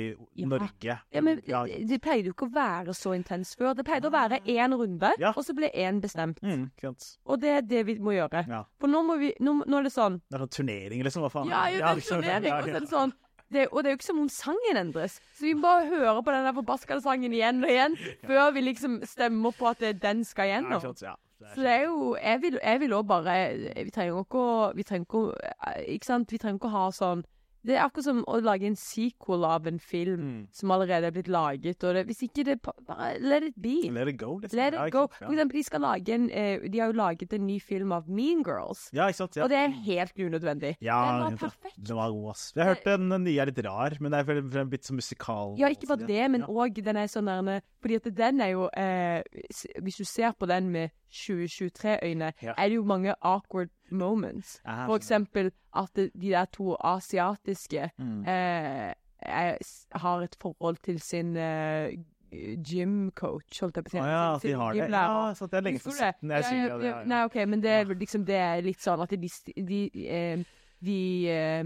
Norge. 0.45 0.97
Ja, 1.13 1.21
men 1.25 1.39
det, 1.41 1.99
pleide 2.03 2.29
jo 2.29 2.35
ikke 2.35 2.47
å 2.49 2.53
være 2.55 2.93
så 2.97 3.13
intens 3.17 3.53
før. 3.57 3.73
Det 3.77 3.85
pleide 3.87 4.09
å 4.09 4.13
være 4.13 4.41
én 4.45 4.75
runde, 4.77 5.11
Ja. 5.21 5.33
og 5.35 5.45
så 5.45 5.55
ble 5.57 5.69
én 5.73 6.01
bestemt. 6.03 6.41
Mm. 6.45 6.69
Og 7.25 7.39
det 7.41 7.53
er 7.57 7.61
det 7.65 7.85
vi 7.87 7.97
må 7.99 8.15
gjøre. 8.15 8.45
For 8.81 8.91
nå, 8.91 9.03
må 9.05 9.17
vi, 9.21 9.33
nå, 9.39 9.59
nå 9.65 9.79
er 9.79 9.87
det 9.87 9.93
sånn 9.93 10.19
Det 10.25 10.37
er 10.37 10.45
sånn 10.45 10.55
turnering, 10.59 11.05
liksom. 11.05 11.25
Hva 11.25 11.31
faen? 11.33 11.49
Ja, 11.53 11.63
jo, 11.69 11.79
det 11.81 11.91
er 11.91 12.03
turnering, 12.09 12.51
og 12.53 12.63
så 12.65 12.75
er 12.75 12.79
det 12.79 12.91
sånn 12.91 13.15
det, 13.55 13.67
Og 13.71 13.83
det 13.83 13.89
er 13.89 13.95
jo 13.95 13.99
ikke 13.99 14.07
som 14.11 14.19
om 14.21 14.29
sangen 14.31 14.77
endres. 14.79 15.19
Så 15.35 15.47
vi 15.47 15.53
må 15.57 15.65
bare 15.65 15.87
høre 15.89 16.23
på 16.23 16.31
den 16.35 16.49
forbaskede 16.61 17.01
sangen 17.03 17.33
igjen 17.33 17.63
og 17.63 17.71
igjen 17.71 17.95
før 18.29 18.51
vi 18.55 18.65
liksom 18.67 18.99
stemmer 19.07 19.55
på 19.57 19.71
at 19.73 19.85
den 20.01 20.23
skal 20.27 20.51
gjennom. 20.51 20.83
ja. 21.01 21.15
Så 21.53 21.61
det 21.61 21.71
er 21.71 21.81
jo 21.83 22.15
Jeg 22.15 22.41
vil, 22.81 22.93
òg 22.95 23.07
bare 23.07 23.33
Vi 23.85 23.91
trenger 23.91 24.21
ikke 24.23 24.39
å 24.39 24.71
Vi 24.73 24.85
trenger 24.87 25.03
ikke 25.05 25.19
å 25.19 25.33
Ikke 25.91 26.07
sant? 26.07 26.31
Vi 26.31 26.39
trenger 26.39 26.57
ikke 26.61 26.69
å 26.71 26.77
ha 26.77 26.85
sånn 26.95 27.25
Det 27.65 27.75
er 27.75 27.83
akkurat 27.85 28.07
som 28.07 28.21
å 28.29 28.39
lage 28.43 28.67
en 28.69 28.77
sequel 28.79 29.45
av 29.47 29.67
en 29.67 29.79
film 29.79 30.21
Mm. 30.25 30.47
som 30.53 30.71
allerede 30.71 31.09
er 31.09 31.11
blitt 31.11 31.27
laget, 31.27 31.83
og 31.83 31.95
det, 31.95 32.05
hvis 32.07 32.23
ikke 32.23 32.45
det 32.45 32.59
Bare 32.61 33.17
let 33.19 33.43
it 33.43 33.55
be. 33.61 33.89
Let 33.91 34.07
it 34.07 34.17
go, 34.17 34.37
liksom. 34.39 34.57
Let 34.57 34.73
it 34.73 34.93
go. 34.93 35.07
For 35.17 35.33
eksempel, 35.33 35.57
de 35.59 35.63
skal 35.63 35.81
lage 35.81 36.13
en 36.13 36.25
uh, 36.29 36.65
De 36.69 36.79
har 36.79 36.91
jo 36.91 36.97
laget 36.97 37.33
en 37.33 37.45
ny 37.47 37.59
film 37.59 37.91
av 37.91 38.07
Mean 38.09 38.43
Girls, 38.45 38.89
ja, 38.93 39.07
ikke 39.09 39.21
sant. 39.23 39.35
Ja. 39.35 39.43
og 39.43 39.49
det 39.49 39.57
er 39.57 39.69
helt 39.85 40.15
unødvendig. 40.15 40.75
ja, 40.81 40.99
den 41.05 41.37
var 41.37 41.37
perfekt. 41.49 41.77
Den 41.87 41.95
var 41.95 42.11
god, 42.11 42.29
ass. 42.31 42.53
Jeg 42.55 42.63
har 42.63 42.73
hørt 42.73 42.85
den, 42.85 43.23
nye 43.25 43.41
er 43.41 43.51
litt 43.51 43.63
rar, 43.65 43.97
men 43.99 44.11
det 44.11 44.19
er 44.19 44.29
vel 44.29 44.57
en 44.61 44.69
bit 44.69 44.85
sånn 44.85 44.99
musikal. 44.99 45.55
Ja, 45.59 45.69
ikke 45.69 45.87
bare 45.87 46.07
det, 46.07 46.31
men 46.31 46.45
ja. 46.45 46.67
den 46.85 46.97
er 46.97 47.07
sånn 47.11 47.25
der 47.29 47.61
Fordi 47.81 47.95
at 47.95 48.09
den 48.17 48.41
er 48.41 48.49
jo 48.53 48.67
eh, 48.75 49.21
Hvis 49.81 49.97
du 49.97 50.05
ser 50.05 50.33
på 50.37 50.47
den 50.49 50.71
med 50.71 50.89
2023-øyne, 51.11 52.33
Ja. 52.41 52.53
er 52.57 52.67
det 52.69 52.75
jo 52.75 52.83
mange 52.83 53.13
awkward 53.21 53.69
moments. 53.91 54.61
Ja, 54.65 54.85
For 54.87 54.95
eksempel 54.95 55.51
at 55.75 55.89
de 55.95 56.09
der 56.31 56.45
to 56.45 56.75
asiatiske 56.83 57.89
Mm. 57.99 58.21
eh, 58.27 58.93
er, 59.19 59.57
har 59.95 60.21
et 60.21 60.35
forhold 60.41 60.77
til 60.83 60.99
sin 61.01 61.35
eh, 61.37 61.91
gym-coach, 62.63 63.59
holdt 63.61 63.75
jeg 63.77 63.83
på 63.85 63.89
å 63.89 63.91
si. 63.91 63.97
Å 63.97 64.05
ja, 64.09 64.23
at 64.35 64.41
de 64.41 64.53
har 64.59 64.73
det. 64.73 64.89
Ja, 64.91 65.33
så 65.37 65.47
det 65.49 65.57
er 65.59 65.61
lenge 65.61 65.79
siden. 65.79 66.31
Jeg 66.31 66.43
ja, 66.43 66.65
ja, 66.67 66.77
det. 66.77 67.07
Nei, 67.07 67.23
OK, 67.25 67.35
men 67.47 67.61
det 67.63 67.71
er 67.71 67.85
liksom 67.95 68.25
Det 68.25 68.35
er 68.35 68.61
litt 68.65 68.81
sånn 68.83 69.01
at 69.03 69.09
de, 69.13 69.17
de, 69.17 69.63
de, 69.65 70.45
de 70.81 70.97
eh, 71.29 71.63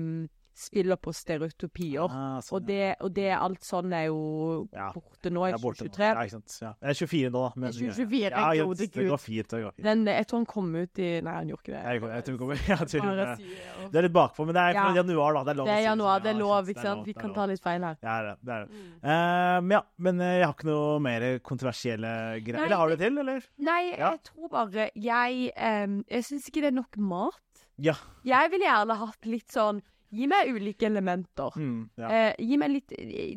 spiller 0.59 0.97
på 0.99 1.13
stereotypier. 1.15 2.05
Ah, 2.11 2.39
sånn, 2.43 2.55
Og 2.59 2.65
det, 2.67 2.95
og 3.01 3.13
det 3.15 3.29
alt 3.35 3.61
sånn 3.63 3.93
er 3.95 4.05
jo 4.09 4.67
Ja. 4.73 4.91
borte 4.93 5.31
nå 5.31 5.47
ja. 5.49 5.57
borte 5.57 5.85
nå. 5.85 5.89
2023. 5.89 6.05
Ja, 6.09 6.23
ikke 6.25 6.35
sant. 6.35 6.57
Ja. 6.61 6.73
Jeg 6.81 6.89
er 6.89 6.99
24 6.99 7.29
nå, 7.31 7.41
da. 7.47 7.51
men- 7.55 7.71
Jeg 7.71 7.89
er 7.89 7.93
24, 7.93 8.29
ja, 8.29 8.51
jeg, 8.53 8.59
det 8.59 9.07
går 9.09 9.19
fint. 9.23 9.47
Det 9.49 9.63
går 9.63 9.73
fint. 9.73 9.83
Den, 9.85 10.05
jeg 10.05 10.27
tror 10.27 10.37
han 10.39 10.45
kom 10.45 10.75
ut 10.75 10.99
i 10.99 11.09
Nei, 11.21 11.33
han 11.33 11.47
gjorde 11.47 11.63
ikke 11.63 11.73
det. 11.73 11.83
Jeg, 11.83 11.93
jeg 12.01 12.37
kommer 12.39 12.55
jeg 12.55 12.87
tror, 12.89 13.01
Bare 13.09 13.15
det, 13.15 13.37
si 13.37 13.89
det. 13.91 13.95
er 13.95 14.01
litt 14.03 14.13
bakpå, 14.13 14.45
men 14.45 14.53
det 14.55 14.61
er 14.63 14.73
fra 14.73 14.87
Ja. 14.89 14.95
januar, 15.03 15.33
da. 15.33 15.43
Det 15.43 15.51
er 15.51 15.55
lov 15.59 15.65
Det 15.65 15.75
er 15.79 15.83
januar, 15.89 16.19
det 16.19 16.29
er 16.29 16.39
lov, 16.39 16.67
ikke 16.69 16.79
er 16.79 16.83
sant? 16.89 17.05
Vi 17.05 17.11
er 17.15 17.21
kan 17.21 17.33
ta 17.33 17.45
litt 17.45 17.61
feil 17.63 17.81
her. 17.81 17.95
Det 18.01 18.09
er 18.09 18.23
det. 18.29 18.35
det, 18.43 18.53
er 18.53 18.65
det. 18.65 18.69
Mm. 18.69 19.09
Eh, 19.09 19.61
men 19.61 19.71
ja, 19.71 19.81
men 19.97 20.21
eh, 20.21 20.37
jeg 20.39 20.45
har 20.45 20.53
ikke 20.53 20.69
noe 20.69 20.99
mer 20.99 21.39
kontroversielle 21.39 22.13
greier. 22.43 22.65
Eller 22.65 22.75
har 22.75 22.89
du 22.89 22.95
det 22.95 23.05
til, 23.07 23.17
eller? 23.23 23.41
Nei, 23.59 23.81
jeg 23.97 24.19
tror 24.23 24.49
bare 24.49 24.89
Jeg, 24.95 25.51
em, 25.55 26.03
jeg 26.09 26.23
syns 26.23 26.47
ikke 26.49 26.61
det 26.61 26.71
er 26.73 26.77
nok 26.79 26.97
mat. 26.97 27.35
Ja. 27.79 27.93
Jeg 28.27 28.51
ville 28.51 28.65
gjerne 28.67 28.95
hatt 28.99 29.25
litt 29.25 29.47
sånn 29.53 29.81
Gi 30.11 30.25
meg 30.27 30.49
ulike 30.55 30.87
elementer. 30.87 31.51
Mm, 31.55 31.89
ja. 31.97 32.07
Eh, 32.09 32.35
gi 32.39 32.57
meg 32.57 32.71
litt 32.71 32.89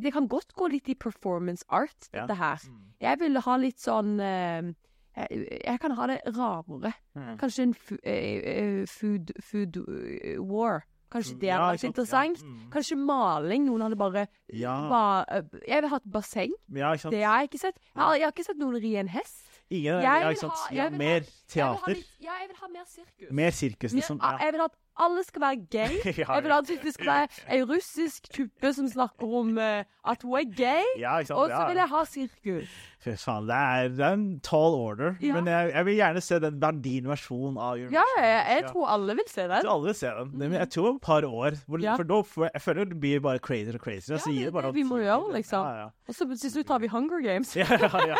Det 0.03 0.13
kan 0.15 0.27
godt 0.29 0.55
gå 0.57 0.71
litt 0.73 0.89
i 0.89 0.95
performance 0.95 1.65
art, 1.69 2.09
Ja. 2.15 2.27
dette 2.27 2.37
her. 2.39 2.57
Mm. 2.69 2.79
Jeg 3.01 3.19
vil 3.21 3.41
ha 3.41 3.57
litt 3.57 3.79
sånn 3.79 4.15
eh, 4.21 4.73
jeg, 5.17 5.61
jeg 5.67 5.81
kan 5.81 5.91
ha 5.99 6.07
det 6.07 6.21
rarere. 6.37 6.95
Mm. 7.15 7.37
Kanskje 7.39 7.63
en 7.69 7.75
eh, 8.03 8.39
eh, 8.55 8.87
food, 8.89 9.33
food 9.43 9.77
eh, 9.77 10.39
war. 10.41 10.85
Kanskje 11.13 11.35
det 11.43 11.49
Ja, 11.51 11.59
hadde 11.59 11.67
ja, 11.67 11.73
vært 11.77 11.85
interessant. 11.91 12.39
Ja, 12.41 12.49
mm. 12.49 12.71
Kanskje 12.73 12.97
maling. 12.97 13.67
Noen 13.69 13.83
hadde 13.85 13.97
bare 14.01 14.27
Ja, 14.49 14.89
ba, 14.89 15.25
Jeg 15.69 15.83
vil 15.83 15.91
ha 15.91 15.97
et 15.97 16.11
basseng. 16.11 16.53
ja? 16.73 16.95
Det 16.97 17.21
har 17.23 17.43
jeg 17.43 17.51
ikke 17.51 17.61
sett. 17.61 17.77
Jeg 17.95 18.01
har, 18.03 18.15
jeg 18.17 18.25
har 18.25 18.33
ikke 18.33 18.45
sett 18.47 18.57
noen 18.57 18.81
ri 18.81 18.95
en 18.97 19.09
hest. 19.13 19.43
Ingen, 19.73 20.01
Jeg 20.01 20.03
ja, 20.05 20.29
vil 20.29 20.37
ha- 20.49 20.69
Ja, 20.71 20.83
jeg 20.85 20.93
vil 20.93 20.93
ha- 20.93 20.99
mer 20.99 21.21
Jeg 21.21 21.23
vil 21.23 21.63
ha 21.65 21.75
teater. 21.77 21.95
litt, 21.95 22.09
ja, 22.21 22.33
jeg 22.41 22.49
vil 22.49 22.57
ha 22.61 22.69
mer 22.69 22.85
sirkus. 22.87 23.31
Mer 23.31 23.51
sirkus, 23.51 23.93
liksom. 23.93 24.19
Ja, 24.23 24.39
Jeg 24.41 24.53
vil 24.53 24.61
at 24.63 24.73
alle 25.01 25.25
skal 25.25 25.41
være 25.41 25.57
gay. 25.73 25.95
Jeg 26.05 26.43
vil 26.45 26.53
at 26.53 26.71
det 26.83 26.95
skal 26.95 27.07
være 27.07 27.29
ei 27.51 27.63
russisk 27.65 28.29
tuppe 28.33 28.73
som 28.77 28.89
snakker 28.89 29.37
om 29.41 29.57
uh, 29.57 29.83
at 30.05 30.23
hun 30.23 30.39
er 30.39 30.49
gay. 30.57 30.83
ja? 31.01 31.19
Og 31.21 31.27
så 31.27 31.49
Ja. 31.49 31.67
vil 31.69 31.77
jeg 31.81 31.89
ha 31.89 32.05
sirkus. 32.05 32.73
Fy 33.03 33.15
faen, 33.19 33.47
det 33.49 33.57
er, 33.57 33.89
det 33.89 34.05
er 34.07 34.13
en 34.15 34.27
tall 34.47 34.75
order. 34.79 35.17
Ja. 35.21 35.35
Men 35.35 35.47
jeg, 35.51 35.73
jeg 35.75 35.87
vil 35.89 35.97
gjerne 35.97 36.21
se 36.23 36.39
den 36.45 36.61
Berdin-versjonen 36.63 37.57
av 37.59 37.79
Eurovision. 37.81 37.97
Ja, 37.99 38.05
jeg, 38.23 38.45
jeg 38.53 38.67
tror 38.71 38.87
alle 38.95 39.17
vil 39.19 39.29
se 39.29 39.43
den. 39.43 39.51
Jeg 39.57 39.65
tror 39.65 39.73
alle 39.75 39.91
vil 39.91 39.99
se 39.99 40.13
den. 40.19 40.31
Men 40.39 40.53
jeg 40.53 40.71
tror 40.71 40.89
om 40.91 41.01
et 41.01 41.03
par 41.09 41.27
år. 41.27 41.59
Hvor. 41.67 41.87
For 41.97 42.23
får 42.35 42.49
jeg, 42.53 42.63
føler 42.63 42.85
det 42.93 43.01
blir 43.01 43.25
bare 43.25 43.39
crazier 43.43 43.75
og 43.75 43.81
crazier. 43.83 44.19
Ja, 44.23 44.51
det 44.55 44.65
det 44.69 44.75
vi 44.75 44.87
må 44.87 45.01
gjøre, 45.03 45.33
liksom. 45.35 45.67
Ja, 45.67 45.83
ja. 45.87 45.89
Og 46.09 46.15
så 46.15 46.29
til 46.31 46.55
slutt 46.55 46.69
har 46.69 46.79
vi 46.79 46.93
Hunger 46.93 47.23
Games. 47.27 47.57
Ja, 47.63 47.67
ja, 47.71 47.91
ja. 48.07 48.17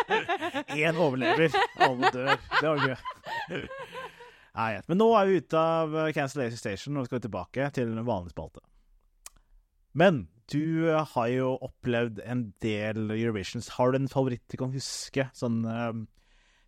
Én 0.91 0.97
overlever, 0.97 1.55
alle 1.87 2.11
dør. 2.13 2.35
Det 2.61 2.69
var 2.69 2.87
gøy. 2.87 3.63
Nei, 4.53 4.77
Men 4.85 4.99
nå 5.01 5.07
er 5.17 5.29
vi 5.29 5.39
ute 5.41 5.57
av 5.57 5.89
Cancel 5.89 6.13
Cancellation 6.13 6.61
Station 6.61 7.01
og 7.01 7.07
skal 7.09 7.23
tilbake 7.23 7.71
til 7.73 7.89
en 7.89 8.05
vanlig 8.05 8.35
spalte. 8.35 8.61
Men 9.97 10.27
du 10.51 10.89
uh, 10.89 11.01
har 11.13 11.27
jo 11.31 11.53
opplevd 11.63 12.21
en 12.25 12.47
del 12.61 13.13
Eurovisions. 13.15 13.71
Har 13.77 13.93
du 13.93 14.01
en 14.01 14.11
favoritt 14.11 14.43
du 14.51 14.57
kan 14.59 14.73
huske? 14.73 15.29
Sånn 15.37 15.63
um, 15.65 16.05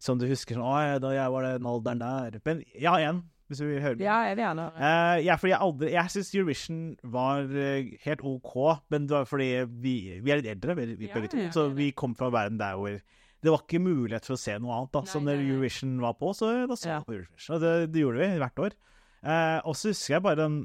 som 0.01 0.19
du 0.19 0.27
husker 0.29 0.57
sånn 0.57 0.65
Å, 0.65 0.99
da 1.01 1.13
jeg 1.15 1.33
var 1.33 1.47
den 1.47 1.69
alderen 1.69 2.03
der. 2.03 2.37
Men 2.45 2.61
jeg 2.73 2.87
har 2.89 3.05
en, 3.09 3.21
hvis 3.49 3.61
du 3.61 3.67
vil 3.67 3.83
høre. 3.83 3.99
Ja, 4.03 4.19
jeg 4.29 4.37
vil 4.37 4.45
gjerne. 4.45 4.67
Eh, 4.75 5.17
ja, 5.25 5.37
fordi 5.39 5.53
jeg 5.53 5.61
aldri 5.67 5.91
Jeg 5.93 6.13
syns 6.13 6.31
Eurovision 6.33 6.79
var 7.15 7.51
eh, 7.53 7.91
helt 8.05 8.23
OK, 8.25 8.55
men 8.93 9.09
det 9.09 9.17
var 9.17 9.29
fordi 9.29 9.49
vi, 9.69 9.95
vi 10.21 10.33
er 10.33 10.41
litt 10.41 10.51
eldre, 10.55 10.77
vi, 10.79 10.87
vi 10.95 11.09
Ja, 11.09 11.17
begge 11.17 11.33
to, 11.33 11.43
ja, 11.43 11.51
så 11.53 11.67
vi 11.75 11.91
kom 11.97 12.15
fra 12.17 12.31
verden 12.33 12.59
der 12.61 12.79
hvor 12.79 12.97
det 13.45 13.51
var 13.53 13.61
ikke 13.61 13.81
mulighet 13.85 14.25
for 14.25 14.35
å 14.35 14.41
se 14.41 14.55
noe 14.61 14.73
annet. 14.79 14.91
da, 14.95 15.03
Nei, 15.05 15.21
når 15.27 15.37
nei. 15.37 15.45
Eurovision 15.51 15.93
var 16.01 16.15
på, 16.17 16.31
så 16.37 16.49
da 16.69 16.77
så 16.79 16.89
Ja. 16.89 16.97
på 17.05 17.13
Eurovision. 17.13 17.55
Og 17.55 17.61
det, 17.61 17.73
det 17.93 18.01
gjorde 18.01 18.23
vi 18.23 18.39
hvert 18.41 18.63
år. 18.65 18.75
Eh, 19.25 19.59
og 19.65 19.77
så 19.77 19.91
husker 19.93 20.15
jeg 20.17 20.23
bare 20.25 20.39
den, 20.43 20.57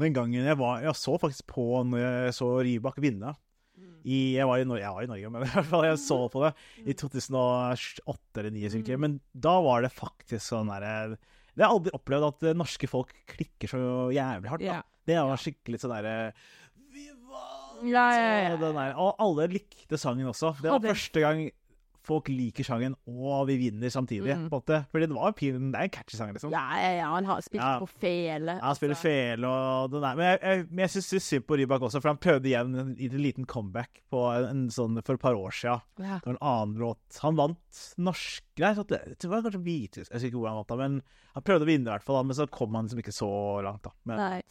den 0.00 0.14
gangen 0.16 0.46
jeg 0.48 0.56
var 0.56 0.80
Jeg 0.80 0.94
så 0.96 1.18
faktisk 1.20 1.46
på 1.52 1.64
når 1.84 2.00
jeg 2.04 2.36
så 2.38 2.48
Rybak 2.64 3.00
vinne. 3.04 3.34
I, 4.04 4.36
jeg, 4.36 4.44
var 4.44 4.60
i, 4.60 4.64
Norge, 4.68 4.82
jeg 4.84 4.92
var 4.92 5.04
i 5.06 5.08
Norge, 5.08 5.28
men 5.32 5.42
i 5.46 5.48
hvert 5.48 5.68
fall 5.70 5.84
jeg 5.88 6.00
så 6.02 6.18
på 6.28 6.42
det 6.44 6.50
i 6.84 6.92
2008 6.92 8.42
eller 8.42 8.50
2009. 8.52 8.98
Men 9.00 9.14
da 9.32 9.54
var 9.64 9.84
det 9.84 9.92
faktisk 9.96 10.44
sånn 10.44 10.68
derre 10.68 11.16
Jeg 11.54 11.64
har 11.64 11.72
aldri 11.72 11.92
opplevd 11.96 12.26
at 12.28 12.46
eh, 12.50 12.56
norske 12.58 12.90
folk 12.90 13.14
klikker 13.32 13.70
så 13.72 13.80
jævlig 14.14 14.52
hardt. 14.52 14.66
da. 14.68 14.82
Det 15.08 15.16
var 15.20 15.40
skikkelig 15.40 15.80
sånn 15.80 15.94
derre 15.96 16.14
Vi 16.92 17.08
vant! 17.30 17.88
Ja, 17.88 18.04
ja, 18.16 18.54
ja. 18.54 18.86
Og, 18.96 19.16
alle 19.20 19.48
likte 19.50 19.98
sangen 20.00 20.28
også. 20.30 20.54
Det 20.62 20.70
var 20.70 20.84
første 20.84 21.20
gang 21.24 21.42
folk 22.04 22.28
liker 22.28 22.66
sangen, 22.66 22.94
og 23.08 23.46
vi 23.48 23.56
vinner 23.62 23.88
samtidig. 23.92 24.34
Mm. 24.36 24.48
på 24.50 24.58
en 24.58 24.60
måte. 24.60 24.78
Fordi 24.92 25.06
det 25.08 25.16
var 25.16 25.32
pin- 25.32 25.70
det 25.72 25.78
er 25.80 25.88
en 25.88 25.92
catchy 25.94 26.16
sang, 26.18 26.32
liksom. 26.36 26.50
Ja, 26.52 26.64
ja, 26.98 27.06
han 27.14 27.24
har 27.24 27.40
spilt 27.40 27.62
Ja. 27.64 27.78
på 27.80 27.88
fele. 27.88 28.58
Ja, 28.58 28.64
han 28.66 28.76
spiller 28.76 28.94
altså. 28.94 29.08
fele 29.08 29.46
og 29.48 29.90
den 29.94 30.02
der. 30.04 30.14
Men 30.20 30.26
jeg, 30.30 30.38
jeg, 30.42 30.66
men 30.70 30.78
jeg 30.84 30.90
syns 30.94 31.24
synd 31.30 31.46
på 31.48 31.56
Rybak 31.60 31.80
også, 31.88 32.00
for 32.04 32.12
han 32.12 32.20
prøvde 32.20 32.50
igjen 32.52 32.74
en, 32.76 32.90
en 32.98 33.18
liten 33.24 33.46
comeback 33.46 34.02
på 34.12 34.24
en, 34.36 34.44
en 34.50 34.64
sånn 34.70 35.00
for 35.02 35.14
et 35.16 35.20
par 35.24 35.34
år 35.34 35.50
siden. 35.56 35.80
Ja. 35.98 36.18
Det 36.20 36.28
var 36.28 36.36
en 36.36 36.42
annen 36.52 36.76
låt. 36.84 37.20
Han 37.24 37.36
vant 37.40 37.82
norsk 37.98 38.44
Nei, 38.60 38.74
så 38.76 38.84
det, 38.86 39.00
det 39.18 39.26
var 39.32 39.42
kanskje 39.42 39.64
hvittysk, 39.64 40.10
jeg 40.12 40.14
husker 40.20 40.28
ikke 40.30 40.38
hvor 40.44 40.48
han 40.52 40.60
vant, 40.60 40.68
da, 40.70 40.76
men 40.78 41.00
han 41.34 41.42
prøvde 41.42 41.66
å 41.66 41.70
vinne, 41.72 41.88
i 41.88 41.92
hvert 41.96 42.04
fall. 42.06 42.20
da, 42.20 42.26
Men 42.28 42.36
så 42.38 42.46
kom 42.54 42.76
han 42.78 42.86
liksom 42.86 43.00
ikke 43.02 43.14
så 43.16 43.30
langt, 43.66 43.82
da. 43.82 43.90
Nei. 44.12 44.42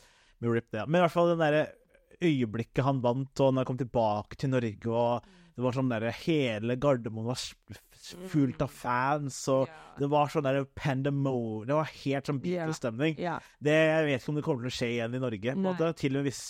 med 0.43 0.51
Rip, 0.57 0.67
det. 0.75 0.83
Men 0.89 0.99
i 0.99 1.03
hvert 1.05 1.13
fall 1.13 1.29
den 1.31 1.39
derre 1.39 1.61
øyeblikket 2.23 2.83
han 2.87 3.01
vant, 3.03 3.31
og 3.43 3.53
når 3.53 3.63
han 3.63 3.69
kom 3.71 3.79
tilbake 3.81 4.37
til 4.39 4.49
Norge, 4.53 4.89
og 4.89 5.27
det 5.53 5.61
var 5.67 5.75
sånn 5.77 5.91
der, 5.91 6.07
Hele 6.23 6.75
Gardermoen 6.81 7.27
var 7.29 7.37
s- 7.37 7.53
fullt 8.31 8.61
av 8.65 8.71
fans, 8.73 9.37
og 9.53 9.69
det 9.99 10.09
var 10.11 10.27
sånn 10.33 10.43
der 10.47 10.63
pandemonium 10.75 11.67
Det 11.69 11.75
var 11.77 11.91
helt 12.03 12.27
sånn. 12.31 12.41
Beatles-stemning. 12.43 13.15
Yeah. 13.21 13.39
Det, 13.63 13.71
jeg 13.77 14.05
vet 14.09 14.21
ikke 14.23 14.33
om 14.33 14.35
det 14.39 14.43
kommer 14.47 14.65
til 14.65 14.71
å 14.73 14.77
skje 14.79 14.89
igjen 14.95 15.15
i 15.15 15.21
Norge. 15.23 15.55
Måte, 15.55 15.91
til 16.01 16.15
og 16.17 16.23
med 16.23 16.31
hvis 16.31 16.41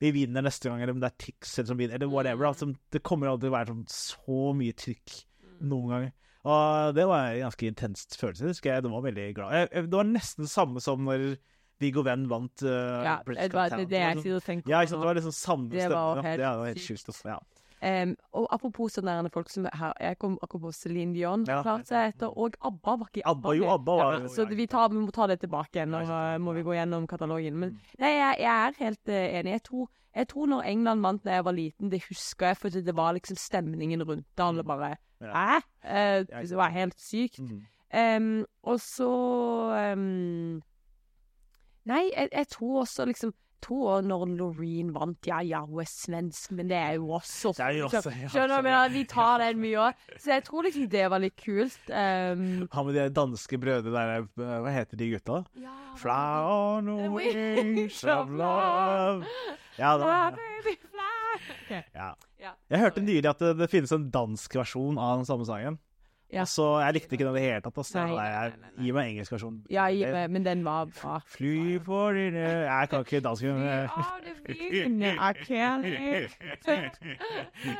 vi 0.00 0.12
vinner 0.16 0.44
neste 0.46 0.68
gang, 0.70 0.80
eller 0.80 0.94
om 0.96 1.00
det 1.02 1.10
er 1.10 1.18
Tix 1.20 1.58
eller 1.58 1.66
som 1.72 1.80
vinner, 1.80 1.94
eller 1.98 2.08
whatever. 2.12 2.46
Mm. 2.46 2.52
Altså, 2.54 2.70
det 2.94 3.02
kommer 3.04 3.28
aldri 3.28 3.48
til 3.48 3.52
å 3.52 3.56
være 3.58 3.72
sånn 3.74 3.82
så 3.92 4.38
mye 4.56 4.76
trykk 4.80 5.16
noen 5.60 5.90
gang. 5.92 6.06
Og 6.48 6.94
det 6.96 7.04
var 7.10 7.26
en 7.34 7.42
ganske 7.50 7.66
intenst 7.68 8.16
følelse. 8.16 8.46
husker 8.48 8.72
jeg. 8.72 8.82
Det 8.86 8.92
var 8.94 9.02
veldig 9.04 9.26
glad. 9.36 9.52
Jeg, 9.58 9.68
jeg, 9.74 9.90
det 9.90 9.98
var 9.98 10.08
nesten 10.08 10.46
det 10.46 10.52
samme 10.54 10.80
som 10.80 11.04
når 11.04 11.26
Viggo 11.80 12.02
Venn 12.04 12.26
vant 12.28 12.62
uh, 12.62 13.02
ja, 13.04 13.16
det 13.26 13.52
var 13.54 13.68
det, 13.72 13.86
det 13.90 13.98
jeg 14.02 14.18
sitter 14.20 14.36
og 14.36 14.44
tenker 14.44 14.70
Ja, 14.70 14.80
ikke 14.84 14.90
sant? 14.92 15.00
Det 15.02 15.08
var 15.08 15.14
liksom 15.18 15.32
samme 15.32 15.70
Det 15.72 15.88
var 15.90 16.20
helt, 16.22 16.40
ja, 16.44 16.50
det 16.52 16.58
var 16.60 16.66
helt 16.74 16.84
sjukt. 16.84 17.22
Ja. 17.24 17.38
Um, 17.80 18.10
og 18.36 18.46
apropos 18.52 18.92
sånne 18.92 19.14
der 19.24 19.30
folk 19.32 19.48
som 19.48 19.64
her, 19.72 19.94
Jeg 20.04 20.18
kom 20.20 20.34
akkurat 20.44 20.66
på 20.66 20.72
Celine 20.76 21.14
Dion, 21.16 21.46
Ja. 21.48 21.62
klart 21.64 21.86
seg 21.88 22.10
etter, 22.12 22.28
og 22.36 22.58
ABBA 22.60 22.96
var 23.00 23.08
ikke 23.08 23.22
Abba, 23.26 23.54
jo, 23.56 23.70
Abba 23.72 23.94
var 23.96 24.18
Ja, 24.20 24.28
så 24.28 24.44
vi, 24.50 24.66
tar, 24.68 24.90
vi 24.92 25.00
må 25.00 25.10
ta 25.16 25.26
det 25.26 25.38
tilbake 25.40 25.78
igjen. 25.80 25.94
og 25.96 26.04
uh, 26.12 26.36
må 26.38 26.52
vi 26.52 26.62
gå 26.66 26.74
gjennom 26.76 27.06
katalogen. 27.08 27.56
Men 27.56 27.70
Mm. 27.70 27.78
nei, 27.98 28.10
jeg, 28.18 28.36
jeg 28.44 28.66
er 28.68 28.76
helt 28.84 29.08
uh, 29.08 29.38
enig. 29.40 29.52
Jeg 29.56 29.62
tror, 29.70 29.88
jeg 30.16 30.28
tror 30.28 30.46
når 30.52 30.62
England 30.68 31.00
vant 31.00 31.24
da 31.24 31.30
jeg 31.38 31.44
var 31.44 31.52
liten, 31.56 31.90
det 31.90 32.02
husker 32.10 32.46
jeg, 32.52 32.56
for 32.60 32.68
det 32.68 32.96
var 32.96 33.12
liksom 33.16 33.36
stemningen 33.40 34.02
rundt 34.04 34.26
det. 34.36 34.44
Alle 34.44 34.62
bare 34.64 34.96
Mm. 35.20 35.28
Hæ? 35.32 35.56
Uh, 35.84 36.40
det 36.48 36.56
var 36.56 36.68
helt 36.70 37.00
sykt. 37.00 37.40
Um, 37.92 38.44
og 38.62 38.78
så 38.80 39.08
em, 39.92 40.62
Nei, 41.86 42.10
jeg, 42.16 42.28
jeg 42.32 42.48
tror 42.48 42.82
også 42.82 43.06
liksom 43.08 43.32
to 43.32 43.76
tror 43.84 44.00
når 44.08 44.22
Loreen 44.38 44.88
vant 44.94 45.26
Ja, 45.28 45.40
ja, 45.44 45.58
hun 45.68 45.82
er 45.82 45.88
svensk, 45.88 46.52
men 46.56 46.68
det 46.70 46.76
er 46.78 46.94
jo 46.96 47.10
også 47.18 47.50
Det 47.56 47.60
er 47.66 47.74
jo 47.76 47.88
også- 47.90 48.12
ja, 48.16 48.28
Skjønner 48.32 48.56
du? 48.56 48.62
Men 48.68 48.92
vi 48.94 49.02
tar 49.04 49.38
den 49.42 49.60
mye 49.60 49.76
òg. 49.76 49.94
Så 50.16 50.32
jeg 50.32 50.44
tror 50.44 50.62
liksom 50.64 50.88
det 50.88 51.10
var 51.10 51.18
litt 51.20 51.36
kult. 51.36 51.78
Um, 51.90 52.68
Han 52.72 52.86
med 52.86 52.94
de 52.94 53.04
danske 53.10 53.58
brødrene 53.60 53.92
der, 53.92 54.24
eh, 54.24 54.60
hva 54.64 54.72
heter 54.72 54.96
de 54.96 55.10
gutta? 55.12 55.44
Ja, 55.60 55.76
Fly 56.00 56.40
on 56.48 56.86
the 56.86 57.10
wings 57.10 58.02
of 58.04 58.30
love. 58.30 59.26
Ja, 59.78 59.96
da, 59.98 60.04
Ah, 60.08 60.30
baby, 60.30 60.76
fly. 60.80 61.82
Ja. 61.94 62.14
Jeg 62.70 62.78
hørte 62.80 63.00
nylig 63.04 63.28
at 63.28 63.38
det, 63.38 63.58
det 63.58 63.68
finnes 63.70 63.92
en 63.92 64.08
dansk 64.10 64.54
versjon 64.56 64.96
av 64.98 65.18
den 65.20 65.26
samme 65.28 65.44
sangen. 65.44 65.78
Ja. 66.32 66.44
Så 66.46 66.62
jeg 66.78 66.94
likte 66.94 67.16
ikke 67.16 67.26
den 67.26 67.34
i 67.34 67.40
det 67.40 67.46
hele 67.48 67.60
tatt. 67.64 67.78
Altså. 67.82 67.98
Nei, 67.98 68.14
Nei, 68.14 68.26
nei, 68.30 68.50
nei. 68.62 68.84
Gi 68.84 68.92
meg 68.94 69.08
engelsk 69.10 69.32
versjon. 69.34 69.56
Ja, 69.72 69.88
meg, 69.90 70.30
men 70.30 70.44
den 70.46 70.60
var 70.64 70.86
bra. 70.94 71.16
Fly 71.26 71.78
for 71.82 72.14
dine 72.14 72.44
Jeg 72.68 72.90
kan 72.92 73.02
ikke 73.02 73.20
dansk. 73.24 73.42
Fly 74.46 74.70
Ja, 75.50 75.72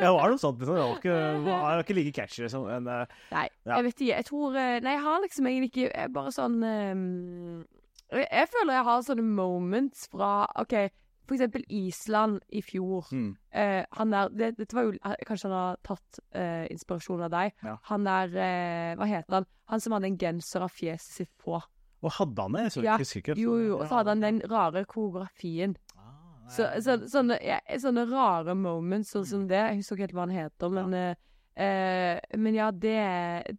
det 0.01 0.11
var 0.15 0.31
noe 0.33 0.41
sånt. 0.41 0.59
Liksom. 0.61 0.75
Det 0.75 0.83
var 0.83 0.97
ikke, 0.99 1.17
var 1.47 1.79
ikke 1.85 1.97
like 1.99 2.15
catchy. 2.17 2.43
Liksom. 2.45 2.67
Men, 2.67 2.87
eh, 2.89 3.07
Nei, 3.33 3.47
Ja. 3.67 3.77
jeg 3.77 3.85
vet 3.85 3.95
ikke. 4.01 4.15
Jeg 4.17 4.25
tror 4.31 4.57
eh, 4.57 4.81
Nei, 4.83 4.93
jeg 4.97 5.03
har 5.07 5.21
liksom 5.25 5.47
egentlig 5.47 5.71
ikke 5.73 5.91
jeg 5.95 6.13
Bare 6.15 6.33
sånn 6.35 6.59
um, 6.65 7.65
jeg, 8.11 8.27
jeg 8.27 8.49
føler 8.51 8.75
jeg 8.75 8.85
har 8.91 9.03
sånne 9.07 9.23
moments 9.23 10.09
fra 10.11 10.31
OK, 10.59 10.75
for 11.31 11.39
eksempel 11.39 11.63
Island 11.71 12.41
i 12.51 12.61
fjor. 12.67 13.07
Mm. 13.15 13.29
Eh, 13.55 13.85
han 13.99 14.11
der 14.11 14.33
det, 14.35 14.49
Dette 14.59 14.75
var 14.75 14.89
jo 14.89 14.97
eh, 14.99 15.15
Kanskje 15.29 15.47
han 15.47 15.55
har 15.55 15.79
tatt 15.87 16.19
eh, 16.35 16.65
inspirasjon 16.75 17.23
av 17.23 17.31
deg. 17.31 17.55
Ja. 17.63 17.77
Han 17.93 18.09
der 18.09 18.35
eh, 18.35 18.97
Hva 18.99 19.07
heter 19.07 19.39
han? 19.39 19.47
Han 19.71 19.85
som 19.85 19.95
hadde 19.95 20.11
en 20.11 20.19
genser 20.19 20.67
av 20.67 20.75
fjeset 20.75 21.21
sitt 21.21 21.31
på. 21.39 21.61
Og 22.01 22.15
hadde 22.17 22.43
han 22.43 22.59
det? 22.59 22.67
Jeg 22.67 22.85
Ja, 22.89 22.99
ikke 22.99 23.11
sikker. 23.13 23.39
Jo, 23.39 23.57
jo. 23.63 23.79
Og 23.79 23.87
så 23.87 24.01
hadde 24.01 24.17
han 24.17 24.27
den 24.27 24.43
rare 24.51 24.83
koreografien. 24.91 25.77
Ah, 25.95 26.49
Så, 26.51 26.67
så, 26.83 26.99
sånne, 27.07 27.39
ja, 27.47 27.61
sånne 27.79 28.09
rare 28.11 28.57
moments 28.59 29.15
sånn 29.15 29.29
som 29.29 29.49
det. 29.51 29.61
Jeg 29.61 29.83
husker 29.85 29.97
ikke 30.01 30.09
helt 30.09 30.17
hva 30.19 30.27
han 30.27 30.39
heter, 30.41 30.73
men 30.81 30.97
ja. 30.99 31.11
Uh, 31.61 32.17
Men 32.39 32.55
ja, 32.55 32.71
det, 32.71 33.01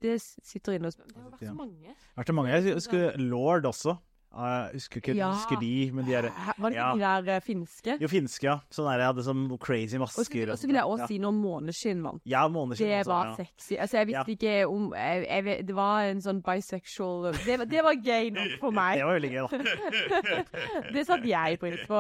det 0.02 0.16
sitter 0.24 0.78
inne 0.78 0.90
hos 0.90 0.98
meg. 0.98 1.12
Det 1.12 1.20
har 1.22 1.34
vært 1.34 1.44
så 1.46 1.54
mange. 1.54 1.96
Vært 2.18 2.32
så 2.32 2.34
mange. 2.34 2.54
Jeg 2.56 2.76
husker 2.80 3.18
Lord 3.20 3.68
også. 3.70 3.98
Ah, 4.34 4.68
Jeg 4.72 4.80
husker 4.80 5.02
ikke 5.02 5.16
Ja. 5.18 5.32
husker 5.34 5.60
de, 5.60 5.92
men 5.92 6.06
de 6.06 6.14
er 6.16 6.30
Var 6.58 6.70
det 6.70 6.76
Ja. 6.78 6.94
de 6.96 7.00
der 7.26 7.36
eh, 7.36 7.42
finske? 7.42 7.98
Jo, 8.00 8.08
finske, 8.08 8.44
ja. 8.48 8.60
Sånn 8.72 8.88
der, 8.88 9.00
jeg 9.00 9.08
hadde 9.12 9.24
sånn 9.28 9.60
crazy 9.60 9.98
masker. 10.00 10.52
og 10.52 10.58
så 10.58 10.68
vil 10.68 10.76
jeg 10.76 10.84
også 10.86 11.00
ja. 11.04 11.08
si 11.08 11.18
når 11.20 11.34
Måneskinn 11.42 12.02
vant. 12.04 12.22
Ja, 12.26 12.48
måneskinn 12.48 12.88
Det 12.88 13.00
også, 13.06 13.12
var 13.12 13.26
ja. 13.26 13.36
sexy. 13.36 13.76
Altså, 13.76 13.98
jeg 13.98 14.08
visste 14.08 14.32
ikke 14.38 14.68
om 14.72 14.94
jeg, 14.96 15.28
jeg, 15.46 15.66
Det 15.68 15.76
var 15.76 16.00
en 16.08 16.22
sånn 16.22 16.42
bisexual 16.42 17.34
Det, 17.46 17.58
var- 17.60 17.66
det 17.66 17.84
var 17.84 17.94
gøy 17.94 18.30
nok 18.32 18.60
for 18.60 18.72
meg. 18.72 18.98
Det 18.98 19.06
var 19.06 19.20
veldig 19.20 19.32
gøy, 19.32 19.48
da. 19.52 20.92
Det 20.94 21.06
satte 21.08 21.28
jeg 21.28 21.60
pris 21.60 21.84
på. 21.88 22.00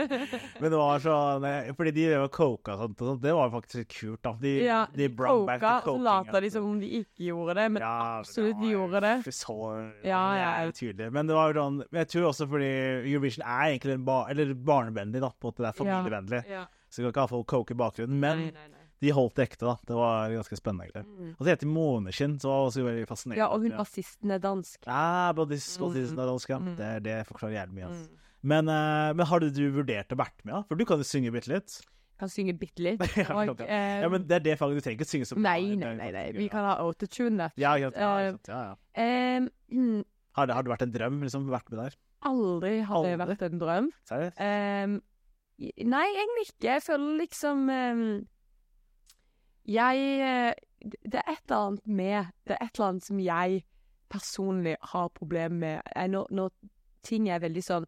Men 0.60 0.70
det 0.70 0.78
var 0.78 0.98
sånn 1.04 1.46
Fordi 1.76 1.92
de 1.94 2.06
drev 2.10 2.24
og 2.26 2.32
coka 2.34 2.74
og 2.74 2.78
sånt, 2.84 3.00
og 3.02 3.06
sånt. 3.14 3.22
Det 3.22 3.34
var 3.36 3.50
faktisk 3.54 3.88
kult, 3.94 4.22
da. 4.26 4.32
De, 4.40 4.56
Ja, 4.64 4.86
de 4.94 5.08
Coka, 5.08 5.72
og 5.86 6.00
så 6.00 6.02
lata 6.02 6.40
de 6.40 6.50
som 6.50 6.64
om 6.66 6.80
de 6.80 6.88
ikke 7.04 7.28
gjorde 7.30 7.54
det, 7.54 7.68
men 7.72 7.82
absolutt 7.84 8.58
de 8.60 8.70
gjorde 8.74 9.00
det. 9.04 9.16
Så 9.34 9.56
Ja, 10.04 10.34
ja. 10.34 10.70
tydelig. 10.72 11.12
Men 11.12 11.26
det 11.26 11.34
var 11.36 11.52
sånn 11.60 11.78
Jeg 11.92 12.08
tror 12.10 12.26
også 12.32 12.48
fordi 12.50 12.72
Eurovision 13.12 13.44
er 13.46 13.70
egentlig 13.70 13.94
en 14.00 14.04
ba 14.08 14.18
eller 14.32 14.52
barnevennlig, 14.56 15.20
da. 15.22 15.30
På 15.36 15.48
en 15.48 15.52
måte 15.54 15.64
det 15.66 15.70
er 15.70 15.78
familievennlig. 15.84 16.42
Ja. 16.50 16.66
Så 16.90 17.00
du 17.00 17.06
kan 17.06 17.12
ikke 17.14 17.24
ha 17.28 17.30
folk 17.36 17.46
coke 17.54 17.76
i 17.76 17.80
bakgrunnen. 17.80 18.18
Men 18.18 18.46
Nei, 18.48 18.52
nei, 18.56 18.68
nei. 18.72 18.86
de 19.00 19.12
holdt 19.16 19.36
det 19.38 19.44
ekte, 19.48 19.68
da. 19.68 19.76
Det 19.86 19.94
var 19.96 20.32
ganske 20.34 20.58
spennende. 20.58 21.04
Mm. 21.06 21.28
Og 21.36 21.44
så 21.46 21.52
heter 21.52 21.70
Måneskinn, 21.70 22.34
så 22.42 22.50
var 22.50 22.66
også 22.72 22.82
veldig 22.88 23.06
fascinerende. 23.08 23.38
Ja, 23.44 23.46
og 23.54 23.62
hun 23.64 23.76
bassisten 23.78 24.34
er 24.34 24.42
dansk. 24.42 24.80
Ja, 24.88 25.30
bassisten 25.38 25.86
Mm. 26.18 26.18
er 26.24 26.26
dansk, 26.32 26.50
ja. 26.50 26.58
Mm. 26.58 26.74
Det, 26.80 26.90
det 27.06 27.14
forklarer 27.30 27.54
jævlig 27.60 27.78
mye. 27.78 27.86
Altså. 27.92 28.10
Mm. 28.10 28.16
Men, 28.50 28.68
uh, 28.72 29.12
men 29.14 29.26
har 29.26 29.40
du, 29.40 29.50
du 29.52 29.64
vurdert 29.78 30.12
å 30.12 30.16
vært 30.16 30.44
med, 30.44 30.54
da? 30.56 30.62
For 30.68 30.74
du 30.80 30.84
kan 30.88 30.98
jo 30.98 31.04
synge 31.04 31.30
bitte 31.32 31.52
litt. 31.52 31.80
Kan 32.20 32.28
synge 32.28 32.52
bitte 32.58 32.82
litt. 32.84 33.00
Ja, 33.16 33.32
Og, 33.48 33.60
eh, 33.64 34.00
Ja, 34.02 34.08
men 34.12 34.26
det 34.28 34.36
er 34.40 34.44
det 34.50 34.58
faget 34.60 34.76
du 34.76 34.84
trenger 34.84 34.98
ikke 35.00 35.08
synge 35.08 35.28
så 35.30 35.38
nei, 35.40 35.74
nei, 35.80 35.94
nei, 35.96 36.10
nei. 36.12 36.24
Vi 36.36 36.48
kan 36.52 36.64
ha 36.68 36.74
autotune. 36.82 37.46
Ja. 37.56 37.76
Ja. 37.80 37.88
Ja, 37.96 38.32
ja. 38.48 38.64
Eh, 38.92 39.46
Har, 40.38 40.46
det, 40.46 40.54
har 40.54 40.62
det 40.62 40.70
vært 40.70 40.86
en 40.86 40.94
drøm, 40.94 41.22
liksom, 41.26 41.48
vært 41.50 41.70
med 41.72 41.84
der? 41.84 41.98
aldri 42.26 42.80
har 42.84 43.04
det 43.04 43.18
vært 43.18 43.42
en 43.46 43.60
drøm. 43.60 43.88
Seriøst? 44.08 44.40
Um, 44.40 44.98
nei, 45.92 46.06
egentlig 46.16 46.46
ikke. 46.48 46.66
Jeg 46.66 46.82
føler 46.82 47.16
liksom 47.20 47.68
um, 47.68 48.04
Jeg 49.68 50.04
eh, 50.26 50.52
Det 50.80 51.20
er 51.20 51.32
et 51.32 51.42
eller 51.48 51.56
annet 51.56 51.86
med 51.86 52.26
Det 52.48 52.56
er 52.56 52.64
et 52.64 52.70
eller 52.74 52.86
annet 52.88 53.04
som 53.04 53.18
jeg 53.20 53.64
personlig 54.10 54.76
har 54.82 55.08
problemer 55.08 55.56
med. 55.56 55.80
Er 55.96 56.06
når, 56.06 56.26
når 56.30 56.50
ting 57.06 57.28
er 57.30 57.38
veldig 57.38 57.62
sånn 57.62 57.86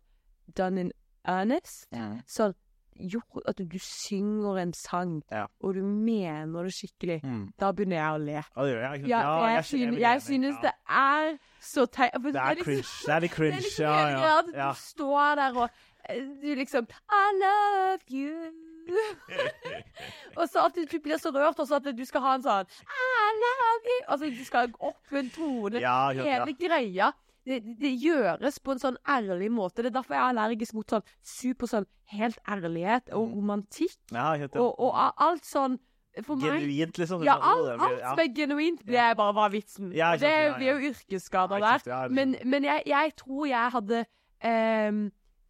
done 0.57 0.87
in 0.87 0.93
earnest. 1.27 1.89
Sånn 2.31 2.55
gjort 2.97 3.43
at 3.49 3.59
du 3.59 3.79
synger 3.79 4.59
en 4.63 4.73
sang, 4.73 5.23
Ja. 5.31 5.47
og 5.63 5.75
du 5.75 5.83
mener 5.83 6.63
det 6.63 6.73
skikkelig. 6.75 7.21
Mm. 7.25 7.53
Da 7.61 7.73
begynner 7.73 7.97
jeg 7.97 8.15
å 8.15 8.19
le. 8.25 8.33
Ja, 8.33 8.63
det 8.65 8.73
gjør 8.75 8.83
jeg. 8.93 9.07
Ja. 9.09 9.21
Ja, 9.21 9.47
jeg, 9.47 9.55
jeg, 9.57 9.65
synes, 9.65 9.99
jeg 10.01 10.23
synes 10.23 10.57
det 10.63 10.73
er 10.89 11.37
så 11.61 11.87
teit. 11.87 12.13
Det, 12.13 12.23
Det 12.35 12.37
er 12.43 12.55
liksom- 12.55 12.65
cringe. 12.65 13.07
Det 13.07 13.15
er 13.15 13.21
litt 13.21 13.31
det 13.31 13.37
cringe. 13.37 13.53
er 13.53 13.61
liksom 13.63 13.85
Ja, 13.85 14.09
ja. 14.09 14.39
at 14.39 14.45
ja. 14.55 14.69
du 14.71 14.77
står 14.79 15.35
der 15.35 15.59
og 15.63 15.71
eh, 16.09 16.21
du 16.43 16.55
liksom 16.55 16.87
I 17.11 17.25
love 17.43 17.99
you. 18.11 18.53
og 20.37 20.49
så 20.49 20.65
at 20.67 20.75
du 20.93 20.99
blir 21.03 21.17
så 21.23 21.31
rørt, 21.31 21.59
og 21.59 21.67
så 21.69 21.77
at 21.79 21.87
du 21.97 22.05
skal 22.05 22.21
ha 22.25 22.35
en 22.35 22.43
sånn 22.43 22.67
I 22.83 23.29
love 23.43 23.85
you. 23.93 24.01
Altså, 24.09 24.31
du 24.31 24.45
skal 24.45 24.73
opp 24.81 25.13
en 25.13 25.31
tone. 25.31 25.81
Ja, 25.81 26.11
ja, 26.11 26.25
ja. 26.25 26.45
Hele 26.45 26.57
greia. 26.59 27.13
Det, 27.45 27.59
det 27.81 27.91
gjøres 27.99 28.59
på 28.63 28.71
en 28.73 28.79
sånn 28.79 28.97
ærlig 29.09 29.49
måte. 29.51 29.83
Det 29.83 29.87
er 29.91 29.97
derfor 29.99 30.15
jeg 30.15 30.23
er 30.23 30.29
allergisk 30.31 30.75
mot 30.79 30.87
sånn 30.95 31.03
super 31.27 31.67
sånn 31.67 31.87
helt 32.13 32.39
ærlighet 32.49 33.09
og 33.13 33.29
Mm. 33.29 33.35
romantikk. 33.39 33.97
ja, 34.13 34.35
helt, 34.37 34.55
ja. 34.55 34.61
Og, 34.61 34.79
og 34.79 35.15
alt 35.19 35.45
sånn 35.45 35.79
For 36.27 36.37
meg 36.37 36.61
Genuint, 36.61 36.99
liksom. 36.99 37.23
Ja, 37.25 37.39
alt, 37.41 37.81
alt 37.81 38.01
som 38.05 38.19
er 38.21 38.29
genuint, 38.37 38.83
det 38.85 38.95
jeg 38.99 39.17
bare 39.17 39.33
Hva 39.33 39.47
er 39.47 39.51
vitsen? 39.55 39.93
Ja, 39.97 40.11
det, 40.13 40.33
blir 40.59 40.69
er 40.69 40.81
jo 40.81 40.91
yrkesskader 40.93 41.59
der. 41.59 42.09
Men, 42.13 42.37
men 42.45 42.65
jeg, 42.65 42.83
jeg 42.87 43.15
tror 43.17 43.47
jeg 43.49 43.71
hadde 43.73 44.03
um, 44.45 44.99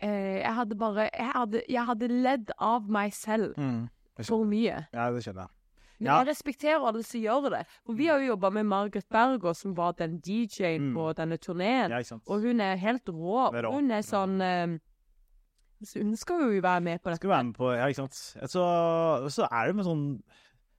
uh, 0.02 0.08
Jeg 0.38 0.54
hadde 0.54 0.78
bare 0.78 1.08
jeg 1.10 1.32
hadde, 1.34 1.62
jeg 1.68 1.84
hadde 1.84 2.08
ledd 2.08 2.52
av 2.58 2.86
meg 2.88 3.12
selv 3.12 3.56
Mm. 3.58 3.88
For 4.22 4.44
mye. 4.44 4.86
Ja, 4.92 5.10
det 5.10 5.24
skjønner 5.24 5.48
jeg. 5.48 5.50
Men 6.02 6.10
Ja. 6.10 6.18
jeg 6.24 6.28
respekterer 6.34 6.82
alle 6.88 7.02
som 7.06 7.20
gjør 7.22 7.50
det. 7.54 7.60
For 7.86 7.94
vi 7.94 8.06
har 8.10 8.18
jo 8.18 8.32
jobba 8.34 8.50
med 8.52 8.66
Margaret 8.66 9.08
Berger, 9.08 9.54
som 9.54 9.74
var 9.78 9.92
den 9.94 10.18
DJ-en 10.20 10.90
Mm. 10.90 10.94
på 10.96 11.14
denne 11.14 11.38
turneen. 11.38 11.90
Ja. 11.94 12.16
Og 12.26 12.40
hun 12.42 12.60
er 12.60 12.76
helt 12.76 13.04
rå. 13.06 13.52
Er 13.54 13.62
rå. 13.62 13.72
Hun 13.76 13.90
er 13.90 14.02
sånn 14.02 14.40
ehm, 14.42 14.80
så 15.84 15.98
Hun 16.02 16.16
skal 16.16 16.40
jo 16.40 16.60
være 16.62 16.80
med 16.82 17.02
på 17.02 17.10
dette. 17.10 17.16
Skal 17.22 17.30
være 17.30 17.44
med 17.44 17.54
på 17.54 17.72
Ja, 17.76 17.86
ikke 17.86 18.02
sant. 18.02 18.14
Så, 18.50 18.62
så 19.30 19.48
er 19.50 19.66
det 19.66 19.76
med 19.76 19.84
sånn 19.86 20.22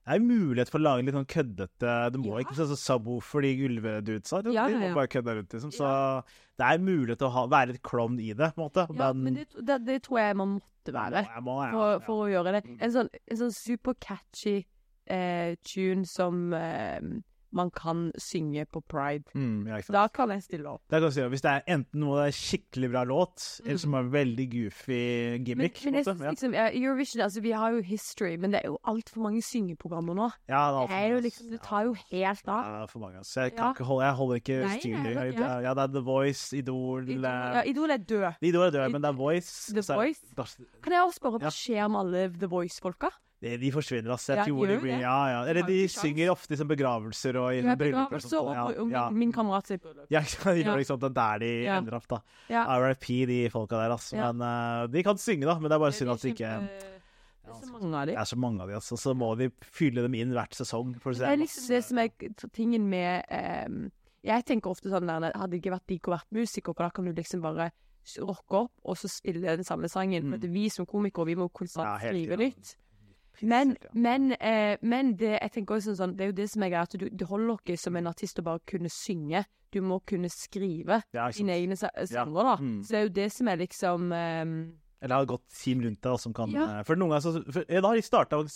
det 0.04 0.12
er 0.12 0.18
jo 0.20 0.26
mulighet 0.28 0.68
for 0.68 0.78
å 0.78 0.82
lage 0.84 1.04
litt 1.06 1.14
sånn 1.14 1.24
køddete 1.24 2.12
Det 2.12 2.20
må 2.20 2.34
Ja. 2.36 2.42
ikke 2.44 2.52
være 2.58 2.74
sånn 2.76 2.82
subwoofer 3.00 3.40
de 3.40 3.52
ulvedudesa. 3.68 4.42
De 4.44 4.52
Ja, 4.52 4.66
ja, 4.68 4.76
ja, 4.78 4.88
må 4.90 4.94
bare 4.94 5.08
kødde 5.08 5.32
rundt, 5.38 5.48
liksom. 5.54 5.70
Så 5.72 6.22
det 6.58 6.66
er 6.66 6.78
mulighet 6.78 7.18
til 7.18 7.28
å 7.28 7.32
ha, 7.32 7.46
være 7.46 7.68
litt 7.72 7.82
klovn 7.82 8.20
i 8.20 8.34
det, 8.34 8.52
på 8.54 8.60
en 8.60 8.68
måte. 8.68 8.84
Ja, 8.98 9.12
men 9.14 9.32
det, 9.34 9.46
det, 9.64 9.78
det 9.86 10.02
tror 10.02 10.18
jeg 10.20 10.36
man 10.36 10.60
måtte 10.60 10.92
være. 10.92 11.24
Må, 11.40 11.56
ja, 11.64 11.70
for, 11.72 12.00
for 12.04 12.26
å 12.26 12.28
gjøre 12.28 12.52
det. 12.52 12.62
En 12.82 12.90
sånn, 12.92 13.08
en 13.30 13.36
sånn 13.38 13.52
super 13.56 13.94
catchy 13.94 14.66
eh, 15.06 15.54
tune 15.64 16.04
som 16.06 16.52
eh, 16.52 17.00
man 17.54 17.68
kan 17.70 18.10
synge 18.18 18.64
på 18.66 18.80
pride. 18.90 19.30
Mm, 19.38 19.68
ja. 19.68 19.76
Da 19.94 20.08
kan 20.10 20.28
jeg 20.34 20.42
stille 20.42 20.66
opp. 20.66 20.80
Det 20.90 20.98
kan 20.98 21.04
du 21.06 21.14
si, 21.14 21.22
Hvis 21.22 21.40
det 21.44 21.50
er 21.52 21.60
enten 21.70 22.00
noe 22.02 22.16
det 22.18 22.32
er 22.32 22.34
skikkelig 22.34 22.88
bra 22.90 23.04
låt, 23.06 23.44
eller 23.62 23.78
som 23.78 23.94
er 23.94 24.08
veldig 24.10 24.46
goofy 24.50 25.38
gimmick. 25.46 25.78
men 25.84 25.94
jeg 25.94 26.04
på 26.04 26.10
en 26.10 26.18
synes 26.18 26.30
liksom, 26.34 26.54
ja, 26.58 26.64
Eurovision, 26.74 27.22
altså 27.22 27.40
vi 27.44 27.52
har 27.54 27.70
jo 27.76 27.80
history, 27.86 28.34
men 28.42 28.50
det 28.50 28.58
er 28.64 28.72
jo 28.72 28.78
altfor 28.90 29.22
mange 29.22 29.38
syngeprogrammer 29.46 30.14
nå. 30.18 30.26
ja. 30.48 30.64
ja, 30.74 30.80
Det 30.82 30.88
det 30.90 30.98
er 30.98 31.06
jo 31.14 31.20
liksom, 31.28 31.50
det 31.54 31.60
tar 31.62 31.84
jo 31.86 31.94
helt 32.10 32.48
av. 32.48 32.64
Ja, 32.80 32.84
for 32.90 32.98
mange. 32.98 33.18
Altså. 33.22 33.40
Jeg, 33.46 33.52
kan 33.54 33.64
Ja. 33.64 33.70
ikke 33.72 33.84
holde, 33.84 34.04
jeg 34.04 34.14
holder 34.14 34.34
ikke 34.34 34.58
Nei, 34.66 35.30
Ja, 35.38 35.58
ja, 35.60 35.74
det 35.78 35.82
er 35.84 35.92
The 35.94 36.02
Voice, 36.10 36.56
Idol 36.58 37.08
Idol, 37.08 37.24
eh, 37.24 37.54
ja, 37.54 37.62
Idol 37.70 37.90
er 37.90 37.96
død. 38.02 38.32
Idol 38.42 38.66
er 38.66 38.70
død, 38.70 38.90
men 38.90 39.00
det 39.02 39.08
er 39.08 39.12
Voice. 39.22 39.70
The 39.72 39.78
er- 39.92 39.96
Voice? 40.02 40.20
Kan 40.82 40.92
jeg 40.92 41.02
også 41.06 41.20
spørre 41.22 41.38
Ja. 41.38 41.46
hva 41.46 41.54
skjer 41.54 41.86
med 41.88 42.00
alle 42.00 42.28
The 42.34 42.46
Voice-folka? 42.50 43.14
De, 43.44 43.50
de 43.60 43.70
forsvinner, 43.74 44.08
altså. 44.14 44.32
Jeg 44.32 44.38
Ja, 44.40 44.44
tror 44.48 44.70
de 44.70 44.76
blir 44.80 44.94
det? 44.94 45.00
Ja, 45.04 45.16
ja. 45.28 45.40
Eller 45.52 45.66
de 45.68 45.76
synger 45.92 46.30
ofte 46.32 46.56
i 46.56 46.64
begravelser 46.70 47.36
og 47.36 47.50
i 47.52 47.58
Ja, 47.60 47.74
bryllup. 47.76 48.12
og 48.16 48.22
sånt, 48.24 48.38
og, 48.40 48.48
og, 48.48 48.54
Ja, 48.56 48.84
min, 48.84 48.90
ja. 48.94 49.02
min 49.12 49.32
kamerat 49.36 49.66
sitt 49.68 49.82
bryllup. 49.84 50.06
Ja. 50.14 50.22
De 50.24 50.62
gjør 50.64 50.80
liksom, 50.80 51.00
det 51.02 51.10
er 51.10 51.16
der 51.18 51.38
de 51.44 51.50
ender 51.76 51.96
opp, 51.98 52.08
da. 52.08 52.18
Ja. 52.48 52.64
RIP, 52.80 53.06
de 53.28 53.38
folka 53.52 53.76
der, 53.82 53.92
altså. 53.98 54.16
Men 54.16 54.40
uh, 54.40 54.86
de 54.88 55.02
kan 55.04 55.20
synge, 55.20 55.44
da. 55.44 55.58
Men 55.60 55.68
det 55.68 55.76
er 55.76 55.84
bare 55.84 55.92
synd 55.92 56.10
at 56.16 56.22
de 56.24 56.32
ikke 56.32 56.48
kjempe- 56.48 56.90
Det 57.44 57.52
er 57.52 57.60
så 57.60 57.72
mange 57.74 57.92
av 58.00 58.06
Det 58.06 58.14
dem. 58.14 58.20
er 58.22 58.24
så 58.32 58.36
mange 58.40 58.62
av 58.64 58.68
de, 58.72 58.74
altså. 58.80 58.96
Så 58.96 59.12
må 59.14 59.28
de 59.36 59.50
fylle 59.60 60.00
dem 60.08 60.14
inn 60.16 60.32
hvert 60.32 60.56
sesong. 60.56 60.94
For 61.04 61.12
å 61.12 61.14
se 61.18 61.26
Det 61.26 61.32
er 61.34 61.42
liksom 61.44 61.68
det 61.74 61.82
som 61.84 61.98
er 61.98 62.08
tingen 62.56 62.88
med 62.88 63.24
um, 63.68 63.90
Jeg 64.24 64.46
tenker 64.48 64.70
ofte 64.72 64.88
sånn 64.88 65.04
der 65.06 65.32
Hadde 65.36 65.50
det 65.52 65.60
ikke 65.60 65.74
vært 65.76 65.86
digg 65.92 66.08
å 66.08 66.14
være 66.16 66.32
musiker, 66.40 66.72
for 66.72 66.86
da 66.88 66.90
kan 66.96 67.04
du 67.04 67.12
liksom 67.12 67.42
bare 67.44 67.68
rocke 68.20 68.56
opp 68.64 68.72
og 68.84 68.96
så 69.00 69.08
spille 69.08 69.40
den 69.56 69.64
samme 69.64 69.88
sangen. 69.88 70.22
For 70.24 70.36
Mm. 70.36 70.40
at 70.44 70.50
vi 70.52 70.64
som 70.72 70.86
komikere, 70.88 71.24
vi 71.26 71.34
må 71.36 71.50
konstant 71.52 71.86
ja, 71.88 72.08
skrive 72.08 72.36
nytt. 72.40 72.74
Men, 73.42 73.76
men, 73.92 74.32
eh, 74.40 74.76
men 74.82 75.16
det, 75.16 75.38
jeg 75.42 75.50
tenker 75.52 75.76
også 75.76 75.96
sånn, 75.98 76.14
det 76.16 76.24
er 76.24 76.30
jo 76.32 76.36
det 76.42 76.50
som 76.50 76.62
er 76.62 76.76
at 76.82 76.94
du, 76.98 77.08
det 77.08 77.26
holder 77.28 77.56
ikke 77.58 77.78
som 77.78 77.96
en 77.96 78.06
artist 78.06 78.38
å 78.38 78.42
bare 78.46 78.60
kunne 78.66 78.88
synge. 78.92 79.44
Du 79.74 79.80
må 79.82 79.98
kunne 80.06 80.28
skrive 80.30 81.02
Ja, 81.12 81.30
dine 81.34 81.52
egne 81.58 81.76
sa- 81.76 81.90
sanger, 82.06 82.44
da. 82.46 82.56
Mm. 82.62 82.82
Så 82.84 82.88
det 82.94 82.98
er 83.00 83.02
jo 83.08 83.14
det 83.20 83.32
som 83.32 83.48
er 83.48 83.56
liksom 83.56 84.12
um... 84.12 84.56
Eller 85.04 85.16
ha 85.16 85.22
et 85.22 85.28
godt 85.28 85.42
team 85.52 85.82
rundt 85.82 86.00
deg 86.00 86.18
som 86.22 86.32
kan 86.32 86.48
Ja. 86.54 86.78
eh, 86.78 86.82
For 86.86 86.96
noen 86.96 87.10
ganger 87.10 87.20
så 87.26 87.52
for, 87.52 87.64
Da 87.68 87.82
har 87.90 87.94
de 87.98 88.00
starta 88.06 88.38
å 88.38 88.46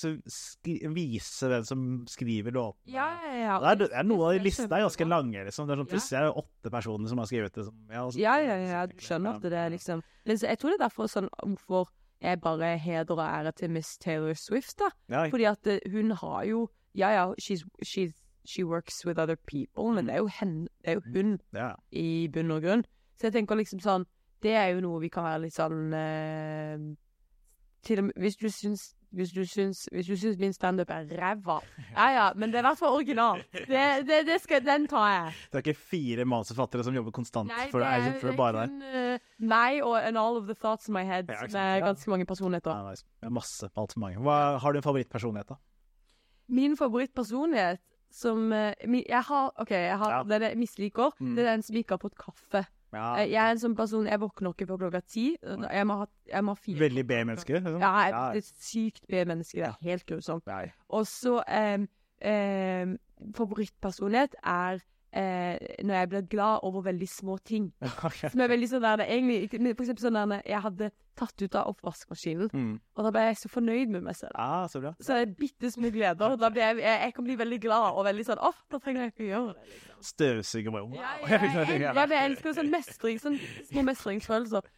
vise 0.94 1.48
hvem 1.50 1.64
som 1.66 1.82
skriver 2.08 2.54
låtene. 2.54 2.94
Ja, 2.94 3.08
ja, 3.26 3.58
ja. 3.58 3.74
Det 3.76 3.90
er, 3.92 4.06
Noen 4.06 4.24
av 4.30 4.32
de 4.38 4.44
listene 4.46 4.78
er 4.78 4.86
ganske 4.86 5.08
lange. 5.08 5.44
liksom. 5.44 5.66
Det 5.68 5.74
er 5.74 5.82
sånn, 5.82 5.86
Ja. 5.88 5.92
Plutselig 5.92 6.18
er 6.18 6.24
det 6.28 6.44
åtte 6.44 6.70
personer 6.72 7.08
som 7.08 7.18
har 7.18 7.26
skrevet 7.26 7.52
det. 7.52 7.64
Som, 7.66 7.74
ja, 7.90 8.06
Ja, 8.16 8.36
ja, 8.40 8.56
ja, 8.70 8.86
du 8.86 8.94
skjønner 8.96 9.34
at 9.36 9.42
det 9.42 9.52
er 9.52 9.70
liksom 9.70 10.02
Men 10.24 10.36
Jeg 10.38 10.58
tror 10.58 10.70
det 10.70 10.80
er 10.80 10.88
derfor 10.88 11.04
sånn 11.08 11.28
hvorfor 11.42 11.88
jeg 12.20 12.40
bare 12.40 12.78
heder 12.78 13.14
og 13.14 13.20
ære 13.20 13.52
til 13.52 13.70
Miss 13.70 13.98
Taylor 13.98 14.34
Swift, 14.34 14.78
da. 14.78 14.84
Ja, 15.14 15.28
Fordi 15.28 15.44
at 15.44 15.66
eh, 15.66 15.78
hun 15.92 16.10
har 16.10 16.42
jo 16.42 16.68
Ja, 16.94 17.08
ja, 17.08 17.32
she's, 17.40 17.62
she's, 17.84 18.12
she 18.44 18.66
works 18.66 19.06
with 19.06 19.20
other 19.20 19.36
people, 19.36 19.94
men 19.94 20.06
det 20.06 20.14
er 20.14 20.18
jo 20.18 20.26
henne, 20.40 20.62
det 20.62 20.90
er 20.90 20.92
jo 20.92 21.02
hun 21.14 21.40
ja. 21.54 21.70
i 21.92 22.28
bunn 22.32 22.50
og 22.50 22.62
grunn. 22.62 22.84
Så 23.18 23.26
jeg 23.26 23.32
tenker 23.32 23.58
liksom 23.58 23.80
sånn 23.80 24.06
Det 24.42 24.54
er 24.54 24.68
jo 24.68 24.80
noe 24.80 25.00
vi 25.02 25.10
kan 25.10 25.26
være 25.26 25.42
litt 25.42 25.54
sånn 25.56 25.94
eh, 25.94 26.78
Til 27.82 27.98
og 27.98 28.04
med 28.04 28.20
Hvis 28.22 28.36
du 28.38 28.46
syns 28.48 28.92
hvis 29.10 29.30
du 29.32 29.40
syns, 29.48 29.86
hvis 29.92 30.06
du 30.06 30.16
syns 30.20 30.36
min 30.38 30.52
standup 30.52 30.90
er 30.90 31.06
ræva 31.16 31.58
Ja 31.96 32.08
ja, 32.12 32.26
men 32.36 32.50
det 32.52 32.58
er 32.60 32.64
i 32.64 32.68
hvert 32.68 32.78
fall 32.78 32.92
original. 32.98 33.40
Det, 33.52 33.84
det, 34.08 34.18
det 34.28 34.36
skal, 34.42 34.60
den 34.66 34.86
tar 34.90 35.06
jeg. 35.10 35.32
Det 35.52 35.54
er 35.60 35.64
ikke 35.64 35.80
fire 35.80 36.24
manusforfattere 36.28 36.84
som 36.84 36.94
jobber 36.94 37.10
konstant 37.16 37.52
for, 37.70 37.78
det, 37.80 37.88
er, 37.88 38.18
for 38.20 38.28
det 38.28 38.34
er 38.34 38.40
bare 38.42 38.66
kun 38.68 38.82
eh, 38.82 39.18
meg 39.40 39.80
og 39.82 39.96
and 40.02 40.18
all 40.20 40.36
of 40.36 40.44
the 40.50 40.54
thoughts 40.54 40.88
in 40.88 40.94
my 40.94 41.04
head, 41.08 41.24
Ja, 41.32 41.46
med 41.52 41.82
ganske 41.86 42.10
mange 42.10 42.26
personligheter. 42.26 42.70
Ja, 42.70 42.90
nice. 42.90 43.04
masse, 43.22 43.32
masse. 43.32 43.70
Altfor 43.76 44.00
mange. 44.04 44.18
Hva, 44.22 44.58
har 44.60 44.72
du 44.72 44.78
en 44.82 44.86
favorittpersonlighet, 44.86 45.48
da? 45.48 45.60
Min 46.48 46.76
favorittpersonlighet 46.76 47.78
som 48.12 48.52
eh, 48.52 48.72
Jeg 49.08 49.22
har 49.28 49.50
OK, 49.60 49.70
jeg 49.70 49.98
har 49.98 50.10
Ja. 50.18 50.22
den 50.22 50.42
jeg 50.42 50.58
misliker. 50.58 51.10
Mm. 51.20 51.34
Det 51.36 51.44
er 51.46 51.50
den 51.56 51.62
som 51.62 51.76
ikke 51.76 51.96
har 51.96 51.98
fått 52.04 52.16
kaffe. 52.18 52.64
Ja, 52.92 53.16
Eh, 53.20 53.30
Jeg 53.30 53.36
er 53.46 53.50
en 53.52 53.58
sånn 53.60 53.74
person 53.76 54.06
Jeg 54.06 54.20
våkner 54.20 54.52
ikke 54.54 54.66
før 54.66 54.78
klokka 54.78 55.00
ti. 55.06 55.36
Jeg 55.42 55.86
må 55.86 55.96
ha, 55.98 56.06
jeg 56.26 56.44
må 56.44 56.54
ha 56.54 56.60
fire 56.62 56.78
Veldig 56.80 57.06
B-menneske? 57.06 57.52
Liksom. 57.58 57.80
Ja, 57.80 57.90
jeg 58.06 58.14
er 58.14 58.38
et 58.38 58.52
sykt 58.64 59.02
B-menneske. 59.08 59.58
Det 59.60 59.66
er 59.68 59.76
helt 59.90 60.06
grusomt. 60.06 60.44
Og 60.88 61.06
så 61.06 61.42
um, 61.44 61.88
um, 62.24 62.98
Favorittpersonlighet 63.36 64.34
er 64.42 64.78
eh, 65.12 65.56
når 65.84 65.94
jeg 65.94 66.08
blir 66.12 66.26
glad 66.30 66.60
over 66.68 66.82
veldig 66.82 67.08
små 67.08 67.38
ting. 67.44 67.70
Som 68.28 68.40
er 68.44 68.48
veldig 68.52 68.68
sånn 68.70 68.82
der 68.84 68.96
det 69.02 69.06
egentlig 69.08 69.74
For 69.76 69.84
eksempel 69.86 70.04
sånn 70.08 70.18
der 70.18 70.42
jeg 70.46 70.60
hadde 70.64 70.90
tatt 71.18 71.42
ut 71.42 71.54
av 71.58 71.66
oppvaskmaskinen, 71.72 72.46
Mm. 72.54 72.74
og 72.94 73.04
da 73.04 73.10
ble 73.10 73.22
jeg 73.26 73.36
så 73.40 73.48
fornøyd 73.50 73.88
med 73.90 74.04
meg 74.06 74.14
selv. 74.14 74.30
Ah, 74.38 74.68
så 74.70 74.78
bra. 74.80 74.92
Så 75.02 75.16
bitte 75.34 75.66
små 75.74 75.90
gleder. 75.90 76.36
Da 76.38 76.50
blir 76.50 76.62
jeg, 76.62 76.76
jeg, 76.78 77.00
jeg 77.02 77.14
kan 77.16 77.24
bli 77.26 77.34
veldig 77.40 77.58
glad 77.64 77.96
og 77.98 78.04
veldig 78.06 78.26
sånn 78.28 78.38
Å, 78.38 78.52
da 78.70 78.78
trenger 78.78 79.02
jeg 79.02 79.12
ikke 79.16 79.26
gjøre 79.32 79.54
det. 79.56 79.64
Liksom. 79.72 80.04
Støvsuger 80.12 80.70
meg 80.76 80.82
Wow. 80.86 80.94
Ja, 80.94 81.16
jeg, 81.26 81.80
jeg, 81.82 81.82
jeg, 81.82 82.22
elsker 82.22 82.54
sånn 82.54 82.70
mestring, 82.70 83.18
sånn 83.18 83.40
små 83.72 83.82
mestringsfølelser. 83.90 84.70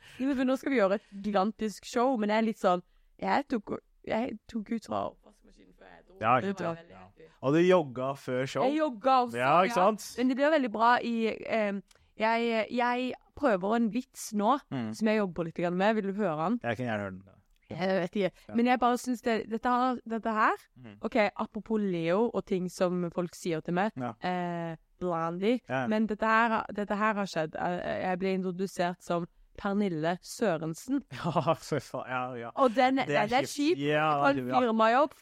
Nå 0.48 0.56
skal 0.56 0.72
vi 0.72 0.80
gjøre 0.80 0.96
et 0.96 1.10
gigantisk 1.26 1.84
show, 1.84 2.16
men 2.16 2.32
jeg 2.32 2.38
er 2.40 2.48
litt 2.48 2.62
sånn 2.62 2.82
Jeg 3.20 3.44
tok, 3.52 3.76
jeg 4.08 4.38
tok 4.48 4.72
ut 4.72 4.86
fra 4.88 5.02
oppvaskmaskinen 5.10 5.74
før 5.76 5.92
jeg 5.92 6.06
dro. 6.08 6.16
Ja, 6.24 6.38
ikke 6.40 7.19
Og 7.42 7.54
du 7.54 7.58
jogga 7.64 8.12
før 8.20 8.46
show? 8.46 8.62
Jeg 8.68 8.78
jogga 8.78 9.10
også. 9.24 9.36
Ja, 9.38 9.62
ikke 9.62 9.74
sant? 9.74 10.14
Men 10.18 10.28
det 10.28 10.36
blir 10.36 10.50
veldig 10.52 10.70
bra 10.72 10.98
i 11.02 11.14
eh, 11.32 11.72
jeg, 12.20 12.66
jeg 12.70 13.12
prøver 13.36 13.76
en 13.76 13.90
vits 13.94 14.32
nå, 14.36 14.58
Mm. 14.70 14.92
som 14.94 15.08
jeg 15.08 15.16
jobber 15.18 15.44
litt 15.44 15.58
med. 15.72 15.94
Vil 15.94 16.04
du 16.10 16.12
høre 16.12 16.36
den? 16.50 16.60
Jeg 16.62 16.76
kan 16.76 16.86
gjerne 16.86 17.02
høre 17.02 17.10
den. 17.10 17.22
Jeg 17.70 17.88
vet 18.02 18.16
ikke. 18.16 18.54
Men 18.56 18.66
jeg 18.66 18.80
bare 18.80 18.98
syns 18.98 19.22
det 19.22 19.48
dette, 19.50 20.00
dette 20.10 20.30
her 20.34 20.56
Mhm. 20.76 20.96
OK, 21.02 21.16
apropos 21.36 21.78
Leo 21.80 22.30
og 22.34 22.44
ting 22.46 22.68
som 22.68 23.10
folk 23.14 23.34
sier 23.34 23.60
til 23.60 23.74
meg. 23.74 23.92
Ja. 23.96 24.12
Eh, 24.22 24.76
Blondie. 25.00 25.60
Men 25.88 26.06
dette 26.06 26.26
her, 26.26 26.66
dette 26.74 26.94
her 26.96 27.14
har 27.14 27.24
skjedd. 27.26 27.54
Jeg, 27.54 28.02
jeg 28.02 28.18
ble 28.18 28.34
introdusert 28.34 29.00
som 29.02 29.26
Pernille 29.60 30.16
Sørensen. 30.24 31.02
Ja, 31.12 31.52
for. 31.54 32.04
Ja, 32.08 32.22
ja. 32.34 32.48
Og 32.54 32.72
den, 32.76 32.96
Det 32.96 33.16
er 33.16 33.46
kjipt. 33.46 33.80
Ja, 33.80 34.26
ja. 34.26 34.60
firmajobb 34.60 35.12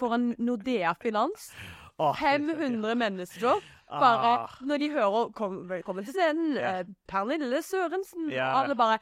foran 0.00 0.34
Nordea 0.38 0.92
Finans. 1.02 1.52
Oh, 1.98 2.14
500 2.16 2.94
mennesker. 2.94 3.60
Bare 3.90 4.38
Ah. 4.38 4.48
når 4.60 4.76
de 4.78 4.90
hører 4.90 5.28
kom, 5.36 5.56
'Velkommen 5.68 6.04
til 6.04 6.14
scenen', 6.14 6.56
Ja. 6.56 6.78
eh, 6.78 6.84
Pernille 7.08 7.62
Sørensen. 7.62 8.30
Ja. 8.30 8.52
Og 8.54 8.62
alle 8.64 8.74
bare 8.76 8.98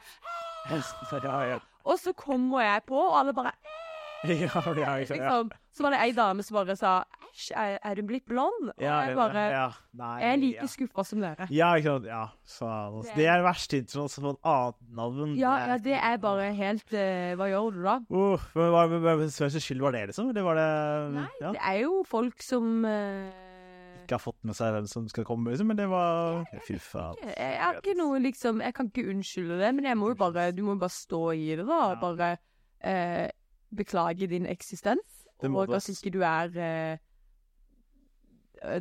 Ja, 1.23 1.39
ja. 1.41 1.57
Og 1.85 1.99
så 1.99 2.13
kommer 2.13 2.61
jeg 2.61 2.81
på, 2.87 2.95
og 2.95 3.19
alle 3.19 3.33
bare 3.33 3.51
Ja, 4.27 4.33
ja, 4.33 4.61
ja, 4.65 4.91
ja. 4.91 4.97
liksom. 4.99 5.51
Så 5.73 5.83
var 5.83 5.89
det 5.89 5.99
ei 6.03 6.11
dame 6.11 6.43
som 6.43 6.55
bare 6.55 6.75
sa 6.75 7.03
'æsj, 7.33 7.51
er, 7.57 7.79
er 7.83 7.95
du 7.97 8.03
blitt 8.05 8.25
blond?' 8.29 8.69
Og 8.69 8.81
Ja, 8.81 8.99
jeg 9.07 9.15
bare 9.17 9.43
ja. 9.49 9.67
Nei, 9.93 10.19
Jeg 10.21 10.31
er 10.31 10.35
like 10.41 10.61
ja. 10.61 10.67
skuffa 10.69 11.03
som 11.03 11.21
dere. 11.21 11.47
Ja, 11.49 11.73
ikke 11.75 11.89
sant. 11.89 12.05
Ja, 12.05 12.25
faen. 12.45 12.97
Altså. 12.99 13.13
Det 13.17 13.25
er 13.27 13.41
verst 13.43 13.63
verste 13.63 13.79
introen 13.81 14.09
som 14.11 14.25
et 14.29 14.37
annet 14.43 14.75
navn. 14.95 15.35
Ja, 15.37 15.53
ja, 15.67 15.77
det 15.77 15.93
er 15.95 16.17
bare 16.21 16.53
helt 16.53 16.93
uh, 16.93 17.33
Hva 17.39 17.47
gjør 17.49 17.71
du 17.73 17.81
da? 17.83 17.95
Uh, 18.09 18.45
men 18.55 18.71
hva- 18.73 19.17
Hvem 19.17 19.59
skyld 19.59 19.81
var 19.81 19.91
det, 19.91 20.05
liksom? 20.11 20.29
Eller 20.29 20.43
var 20.43 20.59
det 20.59 20.67
Nei, 21.13 21.27
ja, 21.41 21.51
det 21.51 21.61
er 21.61 21.79
jo 21.83 22.03
folk 22.07 22.41
som 22.43 22.85
uh, 22.85 23.29
Ikke 24.03 24.17
har 24.17 24.23
fått 24.23 24.43
med 24.43 24.57
seg 24.57 24.73
hvem 24.75 24.87
som 24.89 25.07
skal 25.09 25.25
komme, 25.25 25.51
liksom? 25.53 25.67
Men 25.71 25.77
det 25.79 25.89
var 25.89 26.43
Fy 26.67 26.77
faen. 26.77 27.15
jeg, 27.23 27.35
jeg 27.37 27.61
har 27.63 27.79
ikke 27.79 27.97
noe 27.97 28.19
liksom 28.19 28.61
Jeg 28.61 28.73
kan 28.73 28.91
ikke 28.91 29.09
unnskylde 29.13 29.59
det, 29.61 29.71
men 29.75 29.85
jeg 29.85 29.97
må 29.97 30.11
jo 30.13 30.19
bare 30.19 30.51
Du 30.51 30.63
må 30.67 30.75
bare 30.75 30.93
stå 30.93 31.31
i 31.31 31.55
det, 31.55 31.65
da. 31.67 31.95
Bare 32.01 32.35
eh, 32.83 33.29
beklage 33.73 34.27
din 34.29 34.45
eksistens. 34.45 35.23
Og 35.43 35.73
at 35.75 35.89
ikke 35.89 36.11
du 36.13 36.21
er 36.23 36.51
eh, 36.55 36.97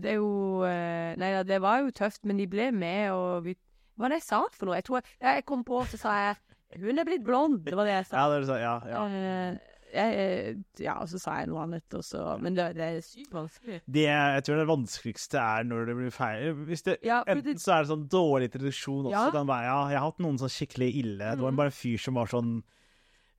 Det 0.03 0.11
er 0.13 0.19
jo 0.21 0.63
eh, 0.69 1.15
Nei 1.19 1.33
da, 1.35 1.43
det 1.43 1.61
var 1.63 1.81
jo 1.83 1.91
tøft, 1.91 2.25
men 2.25 2.37
de 2.39 2.47
ble 2.47 2.71
med, 2.73 3.11
og 3.13 3.45
vi 3.45 3.55
Hva 3.97 4.07
var 4.07 4.15
det 4.15 4.21
jeg 4.23 4.29
sa 4.29 4.41
for 4.55 4.67
noe? 4.71 4.77
Jeg 4.79 4.85
tror 4.89 5.01
jeg, 5.03 5.11
jeg 5.21 5.45
kom 5.45 5.65
på, 5.65 5.83
så 5.91 5.99
sa 6.01 6.13
jeg 6.21 6.37
'Hun 6.81 6.99
er 6.99 7.05
blitt 7.05 7.25
blond'. 7.27 7.65
Det 7.67 7.75
var 7.77 7.85
det 7.85 7.93
jeg 7.93 8.07
sa. 8.07 8.17
Ja, 8.17 8.31
det 8.33 8.43
er 8.43 8.47
så, 8.49 8.57
ja, 8.57 8.81
ja. 8.89 9.01
Eh, 9.05 9.59
jeg, 9.93 10.15
eh, 10.17 10.55
ja, 10.81 10.95
og 11.03 11.09
så 11.09 11.19
sa 11.21 11.35
jeg 11.37 11.49
noe 11.51 11.61
annet, 11.67 11.85
også. 11.93 12.39
Men 12.41 12.55
det, 12.57 12.75
det 12.79 12.81
er 12.87 13.01
sykt 13.05 13.31
vanskelig. 13.35 13.83
Det, 13.93 14.07
jeg 14.09 14.45
tror 14.47 14.57
det 14.57 14.67
vanskeligste 14.71 15.37
er 15.39 15.63
når 15.69 15.85
det 15.91 15.97
blir 15.99 16.11
feil. 16.11 16.55
Det, 16.65 16.97
Ja, 17.05 17.23
enten 17.29 17.59
så 17.61 17.73
er 17.75 17.83
det 17.85 17.91
sånn 17.93 18.09
dårlig 18.09 18.49
introduksjon 18.49 19.05
også. 19.05 19.13
Ja. 19.13 19.31
Den 19.37 19.47
være, 19.47 19.65
ja, 19.69 19.89
jeg 19.93 19.99
har 20.01 20.07
hatt 20.11 20.19
noen 20.25 20.39
sånn 20.41 20.49
skikkelig 20.57 20.89
ille. 20.97 21.19
Det 21.37 21.41
var 21.45 21.51
Mhm. 21.53 21.57
bare 21.61 21.67
en 21.67 21.77
fyr 21.83 21.99
som 22.01 22.15
var 22.15 22.27
sånn 22.33 22.63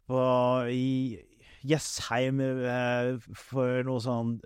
på, 0.07 0.69
i 0.69 1.17
Jessheim 1.65 2.37
for 3.33 3.81
noe 3.83 3.99
sånn 3.99 4.39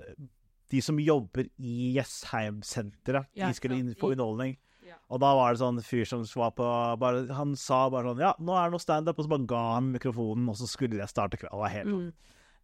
De 0.70 0.82
som 0.82 0.98
jobber 1.00 1.48
i 1.60 1.94
Jessheim-senteret, 1.96 3.28
de 3.36 3.54
skulle 3.56 3.78
inn 3.80 3.94
på 3.96 4.10
de- 4.10 4.16
underholdning. 4.18 4.58
Og 5.10 5.20
da 5.20 5.34
var 5.36 5.54
det 5.54 5.60
sånn 5.62 5.78
fyr 5.84 6.06
som 6.08 6.24
var 6.36 6.52
på 6.52 6.66
bare, 7.00 7.28
Han 7.34 7.56
sa 7.56 7.90
bare 7.90 8.04
sånn 8.12 8.20
Ja, 8.20 8.34
nå 8.40 8.56
er 8.56 8.68
det 8.68 8.72
noe 8.76 8.80
standup, 8.84 9.20
og 9.20 9.26
så 9.26 9.30
bare 9.30 9.46
ga 9.48 9.74
han 9.76 9.92
mikrofonen, 9.94 10.48
og 10.50 10.56
så 10.56 10.68
skulle 10.68 10.98
jeg 11.00 11.08
starte 11.12 11.38
kvelden. 11.38 11.54
Og 11.60 11.70
helt 11.70 11.88
Mm. 11.88 12.14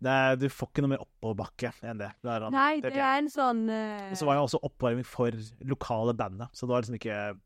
det 0.01 0.09
er, 0.11 0.35
Du 0.35 0.47
får 0.49 0.67
ikke 0.71 0.81
noe 0.83 0.89
mer 0.89 1.03
oppoverbakke 1.05 1.73
enn 1.83 1.97
det. 1.97 2.11
det 2.21 2.41
sånn- 2.41 2.51
Nei, 2.51 2.79
det 2.81 2.93
det 2.93 2.99
er 2.99 3.17
en 3.17 3.27
sånn 3.29 3.69
uh... 3.69 4.11
og 4.11 4.17
så 4.17 4.25
var 4.25 4.35
det 4.35 4.43
også 4.43 4.59
oppvarming 4.63 5.05
for 5.05 5.31
lokale 5.63 6.13
bandet, 6.13 6.49
så 6.53 6.61
det 6.67 6.69
var 6.69 6.81
liksom 6.81 6.99
ikke 6.99 7.39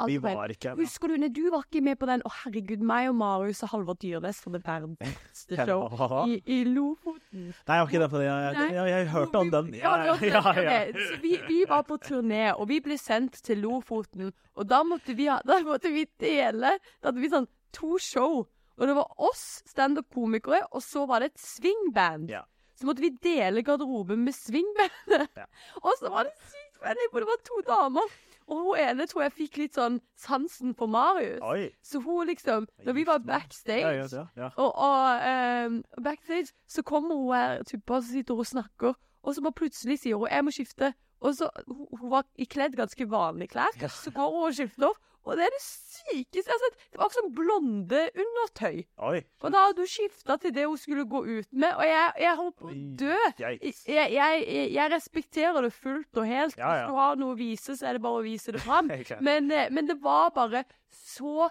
alt 0.00 0.10
Vi 0.10 0.18
var 0.22 0.52
ikke 0.52 0.74
Husker 0.78 1.12
du, 1.12 1.16
når 1.20 1.32
du 1.36 1.42
var 1.52 1.66
ikke 1.66 1.82
med 1.84 1.98
på 2.00 2.08
den 2.08 2.22
Å, 2.24 2.32
herregud, 2.42 2.84
meg 2.86 3.10
og 3.10 3.16
Marius 3.20 3.62
og 3.66 3.72
Halvard 3.74 4.00
Dyrnes 4.02 4.40
for 4.42 4.56
det 4.56 4.62
verdens 4.66 5.44
show 5.66 5.86
i, 6.26 6.38
i 6.46 6.62
Lofoten. 6.68 7.50
jeg 7.52 7.66
var 7.66 7.90
ikke 7.90 8.02
den 8.02 8.12
på 8.12 8.22
det. 8.22 8.28
Jeg, 8.28 8.54
jeg, 8.56 8.74
jeg, 8.76 8.92
jeg 8.92 9.10
hørte 9.12 9.42
om 9.42 9.52
den. 9.52 9.74
Ja, 9.80 9.92
ja, 10.06 10.16
ja. 10.22 10.80
Så 10.96 11.18
vi, 11.22 11.34
vi 11.48 11.60
var 11.68 11.84
på 11.88 11.98
turné, 12.02 12.44
og 12.54 12.68
vi 12.70 12.80
ble 12.84 12.96
sendt 13.00 13.42
til 13.44 13.62
Lofoten. 13.64 14.32
Og 14.56 14.68
da 14.68 14.82
måtte 14.86 15.16
vi, 15.18 15.28
ha, 15.32 15.40
da 15.46 15.60
måtte 15.66 15.92
vi 15.92 16.06
dele 16.20 16.76
Da 17.00 17.10
hadde 17.10 17.22
vi 17.22 17.30
sånn 17.32 17.48
to 17.76 17.96
show. 18.02 18.42
Og 18.80 18.88
det 18.88 18.96
var 18.96 19.12
oss 19.22 19.62
standup-komikere, 19.70 20.64
og 20.72 20.82
så 20.84 21.04
var 21.08 21.22
det 21.22 21.32
et 21.32 21.44
swingband. 21.44 22.32
Ja. 22.32 22.42
Så 22.78 22.88
måtte 22.88 23.04
vi 23.04 23.12
dele 23.22 23.62
garderoben 23.62 24.24
med 24.26 24.34
swingbandet. 24.34 25.28
Ja. 25.36 25.46
og 25.84 25.92
så 26.00 26.10
var 26.12 26.26
det 26.26 26.32
sykt 26.50 26.80
fett, 26.82 27.02
for 27.12 27.22
det 27.22 27.28
var 27.28 27.42
to 27.46 27.60
damer. 27.68 28.14
Og 28.46 28.58
hun 28.58 28.80
ene 28.82 29.06
tror 29.06 29.22
jeg 29.26 29.34
fikk 29.36 29.58
litt 29.60 29.76
sånn 29.78 30.00
sansen 30.18 30.74
på 30.78 30.86
Marius. 30.90 31.40
Oi. 31.46 31.70
Så 31.82 32.00
hun 32.02 32.26
liksom 32.26 32.66
Når 32.84 32.96
vi 32.98 33.06
var 33.06 33.22
backstage 33.26 33.92
Ja, 34.02 34.26
ja, 34.36 34.50
og, 34.56 34.74
og 34.74 35.26
um, 35.66 35.78
backstage 36.04 36.52
så 36.66 36.82
kommer 36.82 37.16
hun 37.16 37.32
her 37.34 37.62
typen, 37.62 37.96
og 37.96 38.02
så 38.02 38.08
sitter 38.12 38.34
hun 38.34 38.44
og 38.46 38.50
snakker, 38.50 38.98
og 39.22 39.34
så 39.34 39.44
bare 39.44 39.58
plutselig 39.62 39.98
sier 40.02 40.16
hun 40.16 40.28
'jeg 40.28 40.44
må 40.44 40.50
skifte'. 40.50 40.92
Og 41.22 41.34
så, 41.34 41.48
hun, 41.68 41.86
hun 42.00 42.10
var 42.10 42.26
kledd 42.50 42.76
ganske 42.76 43.10
vanlige 43.10 43.48
klær, 43.54 43.88
så 43.88 44.10
går 44.10 44.30
hun 44.30 44.48
og 44.48 44.54
skifter. 44.54 44.90
Og 45.22 45.38
det 45.38 45.46
er 45.46 45.54
det 45.54 45.62
sykeste 45.62 46.56
sett. 46.64 46.78
Det 46.90 47.00
var 47.00 47.12
som 47.14 47.30
blonde 47.36 48.02
undertøy. 48.24 48.82
Oi. 49.06 49.22
Og 49.42 49.54
da 49.54 49.66
hadde 49.68 49.84
hun 49.84 49.90
skifta 49.92 50.36
til 50.42 50.54
det 50.56 50.66
hun 50.66 50.80
skulle 50.80 51.06
gå 51.08 51.22
ut 51.28 51.48
med, 51.54 51.70
og 51.76 51.86
jeg, 51.86 52.12
jeg 52.24 52.38
holdt 52.40 52.58
på 52.58 52.70
å 52.70 52.76
dø. 53.02 53.16
Jeg, 53.38 53.72
jeg, 53.86 54.12
jeg, 54.16 54.44
jeg 54.74 54.92
respekterer 54.96 55.66
det 55.66 55.72
fullt 55.76 56.22
og 56.22 56.28
helt. 56.28 56.58
Ja, 56.58 56.74
ja. 56.74 56.84
Hvis 56.84 56.90
du 56.90 57.00
har 57.00 57.18
noe 57.22 57.36
å 57.36 57.38
vise, 57.38 57.78
så 57.78 57.90
er 57.90 57.98
det 57.98 58.04
bare 58.04 58.22
å 58.22 58.26
vise 58.26 58.54
det 58.54 58.62
fram. 58.64 58.90
Men, 59.28 59.50
eh, 59.54 59.68
men 59.70 59.86
det 59.86 60.00
var 60.02 60.32
bare 60.34 60.64
så 60.92 61.48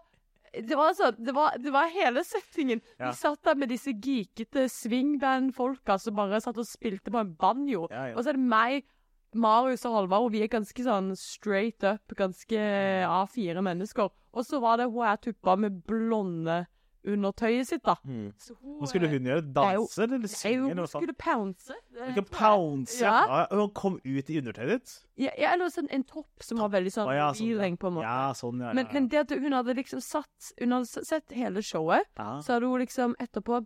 det 0.52 0.76
var, 0.76 0.90
altså, 0.92 1.12
det, 1.16 1.32
var, 1.32 1.56
det 1.64 1.72
var 1.72 1.88
hele 1.94 2.24
settingen. 2.28 2.82
Ja. 3.00 3.10
Vi 3.12 3.16
satt 3.22 3.40
der 3.48 3.56
med 3.56 3.72
disse 3.72 3.94
geekete 3.96 4.66
swingband-folka 4.68 5.96
som 6.02 6.18
bare 6.18 6.42
satt 6.44 6.60
og 6.60 6.68
spilte 6.68 7.14
på 7.14 7.22
en 7.22 7.32
banjo. 7.40 7.86
Ja, 7.88 8.10
ja. 8.12 8.18
Og 8.18 8.26
så 8.26 8.34
er 8.34 8.40
det 8.40 8.50
meg, 8.52 8.90
Marius 9.34 9.86
og 9.88 9.96
Halvard, 9.96 10.32
vi 10.34 10.42
er 10.44 10.52
ganske 10.52 10.84
sånn 10.84 11.14
straight 11.20 11.86
up, 11.88 12.16
ganske 12.18 12.66
A4 13.08 13.64
mennesker. 13.64 14.12
Og 14.32 14.48
så 14.48 14.60
var 14.64 14.80
det 14.80 14.90
hun 14.92 15.06
her 15.08 15.20
tuppa 15.24 15.56
med 15.60 15.82
blonde 15.88 16.66
undertøyet 17.08 17.68
sitt, 17.68 17.82
da. 17.86 17.96
Mm. 18.06 18.32
Så 18.38 18.56
hun, 18.60 18.76
Hva 18.80 18.90
skulle 18.90 19.10
hun 19.10 19.26
gjøre? 19.26 19.44
Danse 19.56 20.04
eller 20.06 20.28
synge? 20.30 20.76
hun 20.78 20.88
skulle 20.88 21.16
pounce. 21.18 21.78
Hun 21.98 22.12
Ikke 22.12 22.26
pounce, 22.30 22.98
ja. 23.02 23.16
Ja. 23.26 23.46
Hun 23.58 23.72
kom 23.78 23.98
ut 24.06 24.30
i 24.30 24.38
undertøyet 24.42 24.74
ditt? 24.76 24.94
Ja, 25.26 25.32
ja, 25.40 25.54
eller 25.56 25.72
sånn 25.74 25.90
en 25.94 26.06
topp 26.08 26.46
som 26.46 26.62
var 26.62 26.74
veldig 26.76 26.94
sånn 26.94 27.10
ja, 27.16 27.32
sånn, 27.38 27.78
på 27.82 27.90
en 27.90 27.98
måte. 27.98 28.10
Ja, 28.10 28.34
sånn, 28.38 28.62
ja. 28.62 28.74
Men, 28.78 28.90
men 28.94 29.10
det 29.12 29.24
at 29.24 29.34
hun 29.34 29.58
hadde 29.58 29.78
liksom 29.78 30.02
satt 30.04 30.52
Hun 30.60 30.78
hadde 30.78 31.06
sett 31.08 31.34
hele 31.36 31.64
showet, 31.66 32.10
så 32.18 32.58
hadde 32.58 32.70
hun 32.70 32.84
liksom 32.84 33.18
etterpå 33.22 33.64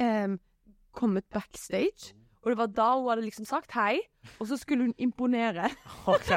em, 0.00 0.40
kommet 0.96 1.28
backstage. 1.30 2.12
Og 2.42 2.50
det 2.50 2.56
var 2.58 2.70
da 2.74 2.88
hun 2.98 3.08
hadde 3.12 3.22
liksom 3.22 3.46
sagt 3.46 3.70
hei, 3.76 4.00
og 4.40 4.48
så 4.50 4.56
skulle 4.58 4.88
hun 4.88 4.94
imponere. 4.98 5.68
Ok. 6.10 6.32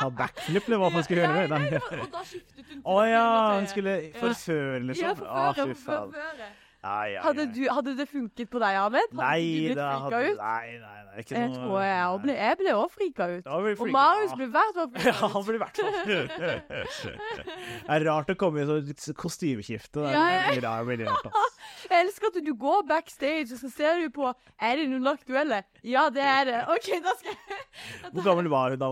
Ha 0.00 0.08
backflip, 0.16 0.64
eller 0.64 0.80
hva 0.80 0.88
man 0.94 1.04
skulle 1.04 1.26
gjøre? 1.26 1.48
Nei, 1.52 1.58
nei, 1.68 1.80
og 2.00 2.06
da 2.14 2.22
skiftet 2.24 2.64
hun 2.64 2.78
til 2.78 2.80
Å 2.88 2.98
ja, 3.04 3.24
hun 3.58 3.66
skulle 3.68 3.96
forføre, 4.16 4.80
liksom? 4.88 5.04
Ja, 5.04 5.50
forføre. 5.52 5.74
forføre. 5.84 6.48
Ja, 6.80 7.04
ja, 7.12 7.20
Hadde, 7.26 7.44
du, 7.52 7.60
hadde 7.68 7.92
det 7.98 8.06
funket 8.08 8.48
på 8.48 8.60
deg, 8.62 8.76
Ahmed? 8.80 9.10
Hadde 9.12 9.20
Nei, 9.20 9.40
du 9.44 9.66
blitt 9.66 9.76
det 9.76 9.88
frika 10.00 10.20
ut? 10.24 10.38
Nei, 10.40 10.78
nei, 10.80 11.00
nei. 11.04 11.20
Ikke 11.20 11.34
Jeg 11.36 11.50
noe 11.50 11.58
tror 11.58 11.80
jeg 11.82 12.20
ble 12.22 12.34
Jeg 12.38 12.56
ble 12.60 12.74
òg 12.78 12.92
frika 12.94 13.26
ut. 13.34 13.48
Blir 13.66 13.76
Og. 13.76 13.92
Marius 13.96 14.34
ble 14.38 14.46
ble 14.46 14.52
hvert 14.54 14.76
fall 14.78 14.88
Ja, 15.10 15.12
frika 15.12 15.28
han 15.34 15.44
ble 15.44 15.58
i 15.58 15.60
hvert 15.60 15.80
fall 15.80 15.96
Det 17.00 17.96
er 17.96 18.04
rart 18.06 18.30
å 18.32 18.36
komme 18.40 18.62
i 18.62 18.68
sånn 18.68 19.14
kostymeskifte. 19.18 20.06
Er 20.06 20.14
Ja, 20.14 20.24
ja. 20.38 20.54
ass. 21.10 21.58
Jeg 21.90 22.04
elsker 22.06 22.30
at 22.30 22.38
du 22.44 22.52
går 22.60 22.84
backstage, 22.88 23.50
og 23.52 23.58
så 23.60 23.70
ser 23.72 24.00
du 24.00 24.08
på 24.14 24.28
Er 24.30 24.80
det 24.80 24.86
noen 24.92 25.10
aktuelle? 25.12 25.62
Ja, 25.84 26.06
det 26.14 26.22
er 26.24 26.44
det. 26.48 26.58
OK, 26.72 26.88
da 27.04 27.12
skal 27.18 27.34
jeg 27.34 27.66
Hvor 28.14 28.24
gammel 28.26 28.48
var 28.52 28.72
hun 28.72 28.80
da? 28.80 28.88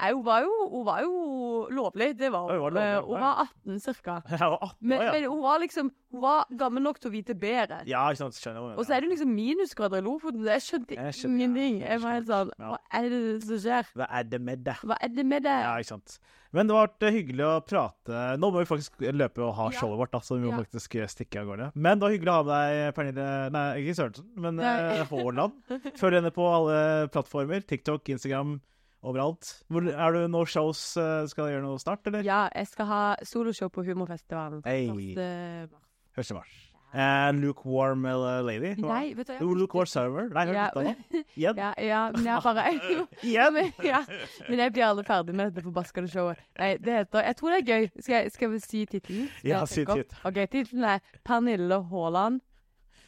Nei, 0.00 0.12
hun 0.16 0.22
var 0.24 0.44
jo, 0.44 0.52
hun 0.72 0.84
var 0.86 1.00
jo 1.04 1.14
lovlig. 1.76 2.12
Det 2.18 2.30
var 2.32 2.48
hun. 2.52 2.76
Eh, 2.80 3.00
Hun 3.04 3.20
var 3.20 3.42
18 3.46 3.80
cirka. 3.84 4.18
Ja, 4.30 4.48
var 4.54 4.62
18 4.70 4.76
Men, 4.92 5.02
men 5.12 5.26
hun 5.28 5.42
var 5.44 5.58
liksom 5.60 5.90
Hun 6.14 6.22
var 6.24 6.46
gammel 6.58 6.82
nok 6.86 7.00
til 7.02 7.10
å 7.10 7.14
vite 7.14 7.29
bedre. 7.38 7.82
Ja, 7.90 8.02
ikke 8.10 8.24
sant. 8.24 8.40
Skjønner 8.40 8.66
hun. 8.66 8.74
Og 8.78 8.86
så 8.88 8.96
er 8.96 9.04
det 9.04 9.12
liksom 9.12 9.32
minusgrader 9.36 10.02
i 10.02 10.06
Lofoten. 10.06 10.44
Jeg 10.48 10.66
skjønte 10.66 10.98
Jeg 10.98 11.16
skjønner, 11.20 11.38
ja. 11.38 11.46
ingenting. 11.46 11.80
Jeg 11.84 12.02
var 12.02 12.18
helt 12.18 12.28
sånn 12.30 12.52
Ja. 12.58 12.74
Hva 12.74 12.82
er 12.98 13.08
det 13.12 13.22
som 13.46 13.64
skjer? 13.64 13.94
Hva 14.00 14.10
er 14.18 14.28
det 14.34 14.40
med 14.50 14.64
det? 14.66 14.76
Hva 14.82 14.98
er 15.00 15.16
det 15.16 15.26
med 15.26 15.46
det? 15.46 15.56
Ja, 15.64 15.72
ikke 15.80 15.92
sant. 15.94 16.20
Men 16.50 16.66
det 16.66 16.74
vært 16.74 17.04
eh, 17.06 17.14
hyggelig 17.14 17.44
å 17.46 17.50
prate. 17.62 18.22
Nå 18.42 18.48
må 18.50 18.62
vi 18.62 18.66
faktisk 18.66 19.04
løpe 19.14 19.44
og 19.46 19.52
ha 19.54 19.68
showet 19.74 20.00
vårt, 20.00 20.12
da, 20.16 20.20
så 20.24 20.34
vi 20.34 20.48
må 20.48 20.56
faktisk 20.56 20.96
eh, 20.98 21.10
stikke 21.10 21.44
av 21.44 21.50
gårde. 21.50 21.68
Men 21.76 22.00
det 22.00 22.06
var 22.06 22.14
hyggelig 22.16 22.32
å 22.32 22.38
ha 22.38 22.46
med 22.48 22.50
deg, 22.56 22.94
Pernille 22.96 23.26
Nei, 23.54 23.62
ikke 23.84 23.94
Sørensen, 24.00 24.26
men 24.46 24.58
eh, 24.58 25.04
Haaland. 25.12 25.60
Følg 26.00 26.18
henne 26.18 26.32
på 26.34 26.48
alle 26.50 26.80
plattformer. 27.14 27.62
TikTok, 27.70 28.10
Instagram, 28.16 28.56
overalt. 29.06 29.52
Hvor, 29.70 29.86
er 29.94 30.16
du 30.16 30.24
noe 30.32 30.50
shows? 30.50 30.82
Skal 31.30 31.46
du 31.46 31.54
gjøre 31.54 31.66
noe 31.68 31.78
snart, 31.82 32.02
eller? 32.10 32.26
Ja, 32.26 32.42
jeg 32.50 32.72
skal 32.72 32.90
ha 32.90 33.04
soloshow 33.22 33.70
på 33.70 33.86
Humorfestivalen. 33.86 34.66
Hei. 34.66 34.90
1. 34.90 36.34
mars. 36.34 36.58
Eh, 36.94 37.30
lukewarm 37.32 38.04
eh, 38.04 38.40
lady? 38.42 38.74
Nei, 38.82 39.12
vet 39.16 39.26
du 39.28 39.32
jeg- 39.32 39.42
Lukewarm 39.42 39.86
server? 39.86 40.28
Nei, 40.28 40.52
Ja. 41.36 41.52
Ja, 41.56 41.72
ja, 41.78 42.10
men 42.10 42.24
jeg 42.24 42.40
bare 42.42 42.64
Igjen? 43.22 43.52
men, 43.54 43.72
ja, 43.84 44.04
men 44.48 44.58
jeg 44.58 44.72
blir 44.72 44.84
aldri 44.84 45.04
ferdig 45.04 45.34
med 45.34 45.50
dette 45.52 45.62
forbaskede 45.62 46.08
showet. 46.08 46.36
Nei, 46.58 46.76
det 46.76 46.92
heter 46.92 47.22
Jeg 47.22 47.36
tror 47.36 47.48
det 47.50 47.58
er 47.68 47.80
gøy. 47.80 47.88
Skal 48.00 48.14
jeg, 48.22 48.32
skal 48.32 48.50
vi 48.50 48.58
si 48.58 48.84
tittelen? 48.86 49.28
Ja, 49.44 49.64
si 49.64 49.84
tittelen. 49.84 50.04
OK, 50.24 50.34
tittelen 50.50 50.84
er 50.84 50.98
'Pernille 51.24 51.82
Haaland 51.90 52.40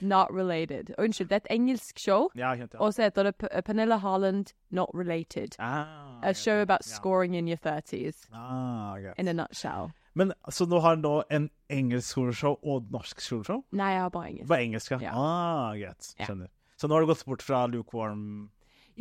Not 0.01 0.29
Related'. 0.31 0.95
Og 0.99 1.05
unnskyld, 1.05 1.29
det 1.29 1.33
er 1.33 1.37
et 1.37 1.47
engelsk 1.51 1.99
show. 1.99 2.29
Ja, 2.37 2.55
kjent, 2.57 2.75
ja. 2.75 2.79
Og 2.81 2.95
så 2.95 3.03
heter 3.03 3.23
det 3.23 3.37
P- 3.37 3.63
Pernille 3.65 3.99
Haaland 3.99 4.47
Not 4.71 4.89
Related. 4.95 5.49
Ah, 5.59 5.85
A 6.23 6.33
show 6.33 6.55
about 6.61 6.85
scoring 6.85 7.37
in 7.37 7.49
your 7.49 7.57
30s. 7.67 8.27
Ah. 8.35 8.97
In 9.19 9.29
a 9.29 9.33
nutshell. 9.33 9.91
Men 10.15 10.33
Så 10.53 10.67
nå 10.69 10.81
har 10.85 10.97
nå 11.01 11.23
en 11.31 11.51
engelsk 11.73 12.11
skoleshow 12.15 12.59
og 12.63 12.91
norsk 12.93 13.21
skoleshow? 13.25 13.63
Nei, 13.73 13.93
jeg 13.95 14.03
har 14.05 14.11
bare 14.11 14.29
engelsk. 14.33 14.49
Bare 14.49 14.67
engelsk, 14.67 14.91
ja. 14.93 14.99
Ja. 15.07 15.13
Ah, 15.17 15.71
greit. 15.79 16.15
Ja. 16.19 16.27
Skjønner. 16.29 16.51
Så 16.77 16.89
nå 16.91 16.97
har 16.97 17.05
du 17.05 17.13
gått 17.13 17.25
bort 17.25 17.43
fra 17.47 17.67
lukewarm 17.71 18.51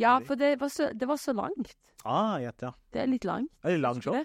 Ja, 0.00 0.18
for 0.24 0.36
det 0.40 0.54
var 0.60 0.68
så, 0.72 0.92
det 0.96 1.08
var 1.08 1.16
så 1.20 1.34
langt. 1.36 1.74
Ah, 2.04 2.38
greit, 2.40 2.62
ja. 2.64 2.72
Det 2.92 3.02
er 3.02 3.10
litt 3.12 3.24
langt. 3.28 3.50
Det 3.62 3.68
er 3.72 3.76
litt 3.76 3.82
lang 3.84 4.00
show. 4.02 4.14
Det? 4.16 4.24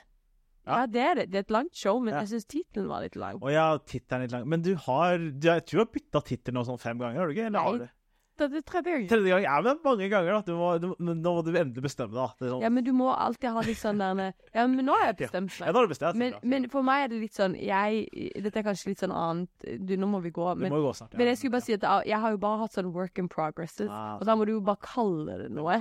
Ja. 0.68 0.78
Ja, 0.82 0.86
det 0.92 1.00
er 1.04 1.16
det. 1.16 1.26
Det 1.32 1.38
er 1.40 1.46
et 1.46 1.52
langt 1.56 1.76
show, 1.76 2.00
men 2.04 2.14
Ja. 2.14 2.20
jeg 2.24 2.28
syns 2.34 2.46
tittelen 2.52 2.88
var 2.90 3.02
litt 3.02 3.16
lang. 3.16 3.38
Å 3.40 3.52
ja, 3.52 3.68
tittelen 3.78 4.22
er 4.22 4.26
litt 4.28 4.32
lang. 4.36 4.48
Men 4.50 4.62
du 4.62 4.74
har 4.76 5.18
du, 5.18 5.48
Jeg 5.48 5.66
tror 5.66 5.80
du 5.80 5.84
har 5.86 5.92
bytta 5.94 6.22
tittel 6.28 6.54
nå 6.54 6.64
sånn 6.68 6.80
fem 6.80 6.98
ganger, 7.00 7.20
har 7.20 7.28
du 7.28 7.34
ikke? 7.36 7.46
Eller 7.48 7.78
Nei. 7.80 7.90
Du? 8.38 8.48
Det 8.54 8.58
er 8.62 8.66
tredje 8.72 8.92
gang. 8.94 9.08
Tredje 9.10 9.30
gang? 9.34 9.44
Ja, 9.44 9.56
men 9.66 9.80
mange 9.84 10.10
ganger, 10.10 10.32
da. 10.38 10.42
Du 10.48 10.54
må, 10.58 10.70
du, 10.82 10.88
nå 11.00 11.34
må 11.38 11.44
du 11.46 11.52
endelig 11.58 11.84
bestemme 11.84 12.14
deg, 12.14 12.36
sånn, 12.42 12.62
Ja, 12.62 12.70
men 12.70 12.84
du 12.88 12.92
må 12.94 13.10
alltid 13.14 13.50
ha 13.56 13.64
litt 13.66 13.78
sånn 13.82 13.98
der 14.02 14.34
Ja, 14.54 14.66
men 14.68 14.86
nå 14.86 14.94
har 14.98 15.08
jeg 15.12 15.18
bestemt 15.24 15.58
ja, 15.60 15.72
nå 15.72 15.80
har 15.82 15.88
du 15.88 15.94
bestemt. 15.94 16.16
Men, 16.22 16.38
men 16.44 16.68
for 16.74 16.86
meg 16.88 17.06
er 17.06 17.14
det 17.14 17.20
litt 17.22 17.36
sånn 17.38 17.56
Jeg 17.60 18.08
Dette 18.44 18.62
er 18.62 18.68
kanskje 18.68 18.92
litt 18.94 19.02
sånn 19.04 19.14
annet 19.16 19.68
Du, 19.88 19.96
nå 19.98 20.08
må 20.12 20.22
vi 20.24 20.32
gå. 20.36 20.48
Men, 20.58 20.72
må 20.72 20.82
gå 20.86 20.94
snart. 20.98 21.12
ja. 21.14 21.18
men 21.22 21.28
jeg 21.32 21.38
skulle 21.42 21.56
bare 21.58 21.66
si 21.68 21.74
at 21.78 21.88
jeg- 22.08 22.22
har 22.22 22.32
jo 22.32 22.38
bare 22.38 22.60
hatt 22.64 22.74
sånn 22.74 22.92
work 22.94 23.18
in 23.20 23.28
progresses. 23.30 23.90
Ah, 23.90 24.18
Og 24.20 24.26
da 24.26 24.36
må 24.36 24.46
du 24.46 24.52
jo 24.54 24.62
bare 24.62 24.80
kalle 24.82 25.38
det 25.44 25.52
noe. 25.52 25.76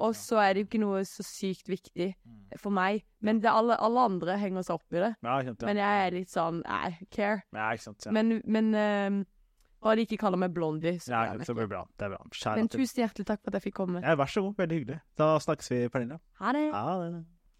Og 0.00 0.14
så 0.16 0.38
er 0.42 0.54
det 0.54 0.62
jo 0.64 0.66
ikke 0.70 0.80
noe 0.84 1.02
så 1.08 1.22
sykt 1.26 1.68
viktig 1.68 2.14
Mm. 2.22 2.58
for 2.58 2.70
meg. 2.70 3.02
Men 3.20 3.40
det 3.40 3.50
alle, 3.50 3.76
alle 3.78 4.00
andre 4.00 4.36
henger 4.38 4.62
seg 4.66 4.74
opp 4.74 4.92
i 4.92 4.98
det. 5.02 5.14
Ja, 5.22 5.38
ja. 5.40 5.52
Men 5.62 5.76
jeg 5.76 6.06
er 6.06 6.10
litt 6.16 6.28
sånn 6.32 6.62
I 6.66 6.96
care. 7.10 7.42
ja. 7.52 7.76
Men, 8.10 8.40
men 8.44 8.72
ehm, 8.74 9.26
Bare 9.82 9.98
de 9.98 10.06
ikke 10.06 10.20
kaller 10.22 10.38
meg 10.38 10.52
Blondie, 10.54 10.94
så 11.02 11.10
ja, 11.10 11.20
er 11.34 11.42
blir 11.42 11.64
det 11.64 11.70
bra. 11.72 11.82
Det 11.98 12.06
er 12.06 12.12
bra. 12.14 12.54
Men 12.54 12.68
tusen 12.70 13.02
hjertelig 13.02 13.26
takk 13.26 13.40
for 13.42 13.50
at 13.50 13.58
jeg 13.58 13.66
fikk 13.68 13.80
komme. 13.80 14.02
Ja, 14.04 14.14
vær 14.18 14.30
så 14.30 14.44
god. 14.44 14.54
Veldig 14.62 14.78
hyggelig. 14.78 14.98
Da 15.18 15.32
snakkes 15.42 15.72
vi, 15.72 15.80
Pernille. 15.90 16.20
Ha 16.38 16.52
det. 16.54 16.66
Ha 16.70 16.98
det. 17.02 17.24